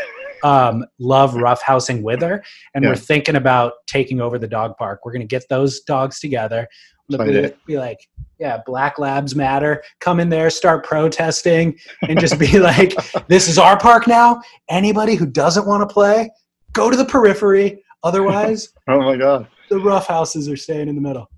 um, 0.45 0.85
love 0.99 1.35
roughhousing 1.35 2.03
with 2.03 2.23
her 2.23 2.43
and 2.75 2.85
Yeah. 2.85 2.91
we're 2.91 2.97
thinking 2.97 3.37
about 3.37 3.73
taking 3.87 4.21
over 4.21 4.39
the 4.39 4.49
dog 4.49 4.77
park 4.77 5.01
we're 5.05 5.13
going 5.13 5.21
to 5.23 5.27
get 5.27 5.49
those 5.49 5.81
dogs 5.81 6.21
together 6.21 6.67
be, 7.09 7.53
be 7.67 7.79
like 7.79 7.99
yeah 8.41 8.59
black 8.67 8.99
labs 8.99 9.35
matter 9.37 9.83
come 10.01 10.19
in 10.21 10.29
there 10.29 10.51
start 10.51 10.85
protesting 10.85 11.79
and 12.09 12.19
just 12.19 12.39
be 12.39 12.59
like 12.59 12.95
this 13.29 13.49
is 13.49 13.59
our 13.59 13.79
park 13.79 14.07
now 14.09 14.41
anybody 14.69 15.15
who 15.15 15.25
doesn't 15.27 15.67
want 15.67 15.89
to 15.89 15.93
play 15.93 16.29
go 16.73 16.91
to 16.91 16.97
the 16.97 17.05
periphery 17.05 17.83
otherwise 18.03 18.71
oh 18.89 19.01
my 19.01 19.17
god! 19.17 19.47
the 19.71 19.79
rough 19.79 20.07
houses 20.07 20.49
are 20.49 20.57
staying 20.57 20.89
in 20.89 20.95
the 20.95 21.01
middle. 21.01 21.29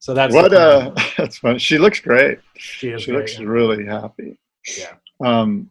So 0.00 0.14
that's 0.14 0.34
What? 0.34 0.52
Uh, 0.52 0.92
that's 1.16 1.38
fun. 1.38 1.58
She 1.58 1.76
looks 1.78 2.00
great. 2.00 2.38
she 2.56 2.90
is 2.90 3.02
She 3.02 3.10
great, 3.10 3.18
looks 3.20 3.38
yeah. 3.38 3.46
really 3.46 3.84
happy. 3.86 4.38
Yeah. 4.78 4.92
Um, 5.24 5.70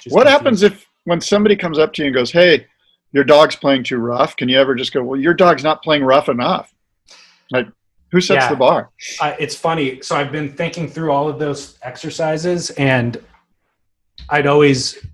She's 0.00 0.12
what 0.12 0.26
confused. 0.26 0.42
happens 0.42 0.62
if 0.64 0.86
when 1.10 1.20
somebody 1.20 1.56
comes 1.56 1.76
up 1.76 1.92
to 1.94 2.02
you 2.02 2.06
and 2.06 2.14
goes, 2.14 2.30
"Hey, 2.30 2.66
your 3.12 3.24
dog's 3.24 3.56
playing 3.56 3.82
too 3.82 3.98
rough"? 3.98 4.36
Can 4.36 4.48
you 4.48 4.58
ever 4.58 4.76
just 4.76 4.92
go, 4.94 5.02
"Well, 5.02 5.18
your 5.20 5.34
dog's 5.34 5.64
not 5.64 5.82
playing 5.82 6.04
rough 6.04 6.28
enough"? 6.28 6.72
Like, 7.50 7.66
who 8.12 8.20
sets 8.20 8.44
Yeah. 8.44 8.50
the 8.50 8.56
bar? 8.56 8.90
I, 9.20 9.32
it's 9.40 9.56
funny. 9.56 10.00
So 10.02 10.14
I've 10.14 10.30
been 10.30 10.52
thinking 10.52 10.88
through 10.88 11.10
all 11.10 11.28
of 11.28 11.40
those 11.40 11.78
exercises, 11.82 12.70
and 12.70 13.20
I'd 14.28 14.46
always 14.46 15.04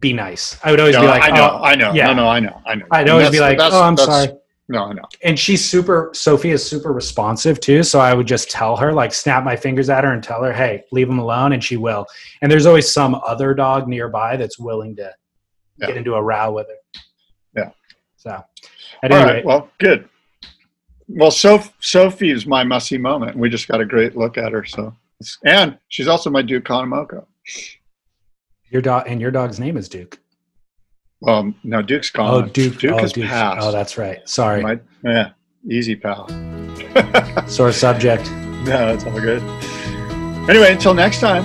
be 0.00 0.12
nice. 0.12 0.58
I 0.64 0.72
would 0.72 0.80
always 0.80 0.96
No, 0.96 1.02
be 1.02 1.06
like, 1.06 1.22
I 1.22 1.30
know, 1.30 1.58
oh, 1.60 1.62
I 1.62 1.74
know, 1.76 1.92
yeah. 1.92 2.08
no, 2.08 2.14
no, 2.14 2.28
I 2.28 2.40
know, 2.40 2.60
I 2.66 2.74
know. 2.74 2.86
I'd 2.90 3.08
always 3.08 3.30
be 3.30 3.38
like, 3.38 3.58
oh, 3.60 3.80
I'm 3.82 3.96
sorry. 3.96 4.28
No, 4.68 4.84
I 4.84 4.92
know. 4.92 5.02
And 5.22 5.38
she's 5.38 5.62
super. 5.64 6.10
Sophie 6.14 6.50
is 6.50 6.64
super 6.64 6.92
responsive 6.92 7.60
too. 7.60 7.82
So 7.82 7.98
I 8.00 8.14
would 8.14 8.26
just 8.26 8.50
tell 8.50 8.76
her, 8.76 8.92
like, 8.92 9.12
snap 9.12 9.44
my 9.44 9.56
fingers 9.56 9.90
at 9.90 10.04
her 10.04 10.12
and 10.12 10.22
tell 10.22 10.42
her, 10.42 10.52
hey, 10.52 10.84
leave 10.92 11.08
him 11.08 11.18
alone, 11.18 11.52
and 11.52 11.62
she 11.62 11.76
will. 11.76 12.06
And 12.40 12.50
there's 12.50 12.64
always 12.64 12.90
some 12.90 13.16
other 13.26 13.54
dog 13.54 13.88
nearby 13.88 14.36
that's 14.36 14.58
willing 14.58 14.96
to 14.96 15.12
Yeah. 15.78 15.88
get 15.88 15.96
into 15.96 16.14
a 16.14 16.22
row 16.22 16.52
with 16.52 16.68
her. 16.68 17.00
Yeah. 17.56 17.70
So, 18.16 18.30
at 19.02 19.10
All 19.10 19.18
any 19.18 19.24
right. 19.24 19.34
rate, 19.36 19.44
Well, 19.44 19.68
good. 19.78 20.08
Well, 21.08 21.32
Soph- 21.32 21.74
Sophie's 21.80 22.46
my 22.46 22.62
messy 22.64 22.96
moment. 22.96 23.36
We 23.36 23.50
just 23.50 23.68
got 23.68 23.80
a 23.80 23.84
great 23.84 24.16
look 24.16 24.38
at 24.38 24.52
her. 24.52 24.64
So, 24.64 24.96
and 25.44 25.76
she's 25.88 26.08
also 26.08 26.30
my 26.30 26.40
Duke 26.40 26.64
Kahanamoku. 26.64 27.26
your 28.70 28.80
dog 28.80 29.04
and 29.08 29.20
your 29.20 29.30
dog's 29.32 29.60
name 29.60 29.76
is 29.76 29.88
Duke. 29.88 30.18
Um, 31.26 31.46
well, 31.46 31.54
no, 31.64 31.82
Duke's 31.82 32.10
oh, 32.14 32.18
gone. 32.18 32.44
Oh, 32.44 32.46
Duke. 32.48 32.78
Duke 32.78 32.92
oh, 32.92 32.98
has 32.98 33.12
Duke. 33.12 33.26
passed. 33.26 33.66
Oh, 33.66 33.72
that's 33.72 33.96
right. 33.98 34.26
Sorry. 34.28 34.62
My- 34.62 34.80
yeah, 35.04 35.30
easy, 35.68 35.96
pal. 35.96 36.28
Sore 37.48 37.72
subject. 37.72 38.30
No, 38.30 38.94
that's 38.94 39.04
all 39.04 39.20
good. 39.20 39.42
Anyway, 40.48 40.72
until 40.72 40.94
next 40.94 41.20
time, 41.20 41.44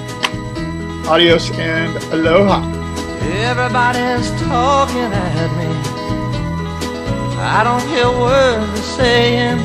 adios 1.07 1.51
and 1.51 1.95
aloha. 2.13 2.61
Everybody's 3.21 4.29
talking 4.41 5.11
at 5.13 5.51
me. 5.57 5.67
I 7.39 7.63
don't 7.63 7.87
hear 7.87 8.09
words 8.09 8.73
they're 8.73 8.83
saying, 8.83 9.59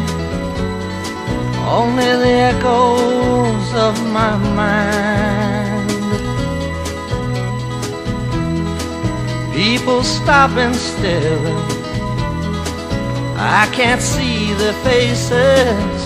only 1.68 2.05
the 2.05 2.32
echoes 2.52 3.74
of 3.74 4.02
my 4.12 4.36
mind. 4.36 5.41
People 9.52 10.02
stop 10.02 10.50
and 10.52 10.74
stare. 10.74 11.38
I 13.36 13.68
can't 13.72 14.00
see 14.00 14.54
their 14.54 14.72
faces, 14.82 16.00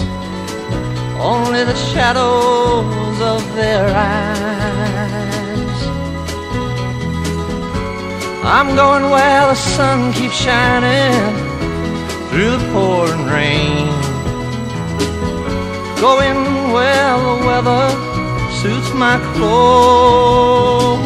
only 1.20 1.62
the 1.62 1.76
shadows 1.76 3.20
of 3.20 3.54
their 3.54 3.86
eyes. 3.94 5.06
I'm 8.44 8.74
going 8.74 9.10
where 9.10 9.46
the 9.46 9.54
sun 9.54 10.12
keeps 10.12 10.34
shining 10.34 11.36
through 12.30 12.50
the 12.50 12.68
pouring 12.72 13.26
rain. 13.26 13.86
Going 16.00 16.72
where 16.72 17.16
the 17.16 17.36
weather 17.46 17.90
suits 18.60 18.92
my 18.92 19.18
clothes. 19.34 21.05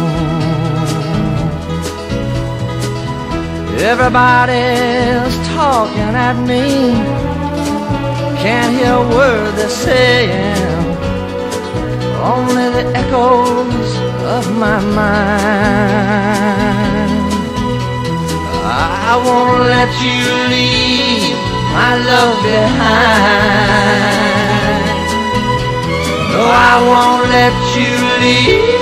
Everybody's 3.83 5.35
talking 5.49 6.13
at 6.13 6.37
me, 6.45 6.93
can't 8.37 8.71
hear 8.77 8.93
a 8.93 9.09
word 9.09 9.55
they're 9.55 9.69
saying, 9.69 10.55
only 12.21 12.69
the 12.77 12.85
echoes 12.95 13.89
of 14.37 14.43
my 14.55 14.79
mind. 14.79 15.41
I 18.63 19.17
won't 19.25 19.63
let 19.75 19.91
you 20.05 20.21
leave 20.53 21.37
my 21.73 21.93
love 22.09 22.37
behind. 22.43 23.81
No, 26.31 26.41
I 26.45 26.75
won't 26.87 27.25
let 27.33 27.55
you 27.75 27.91
leave 28.21 28.81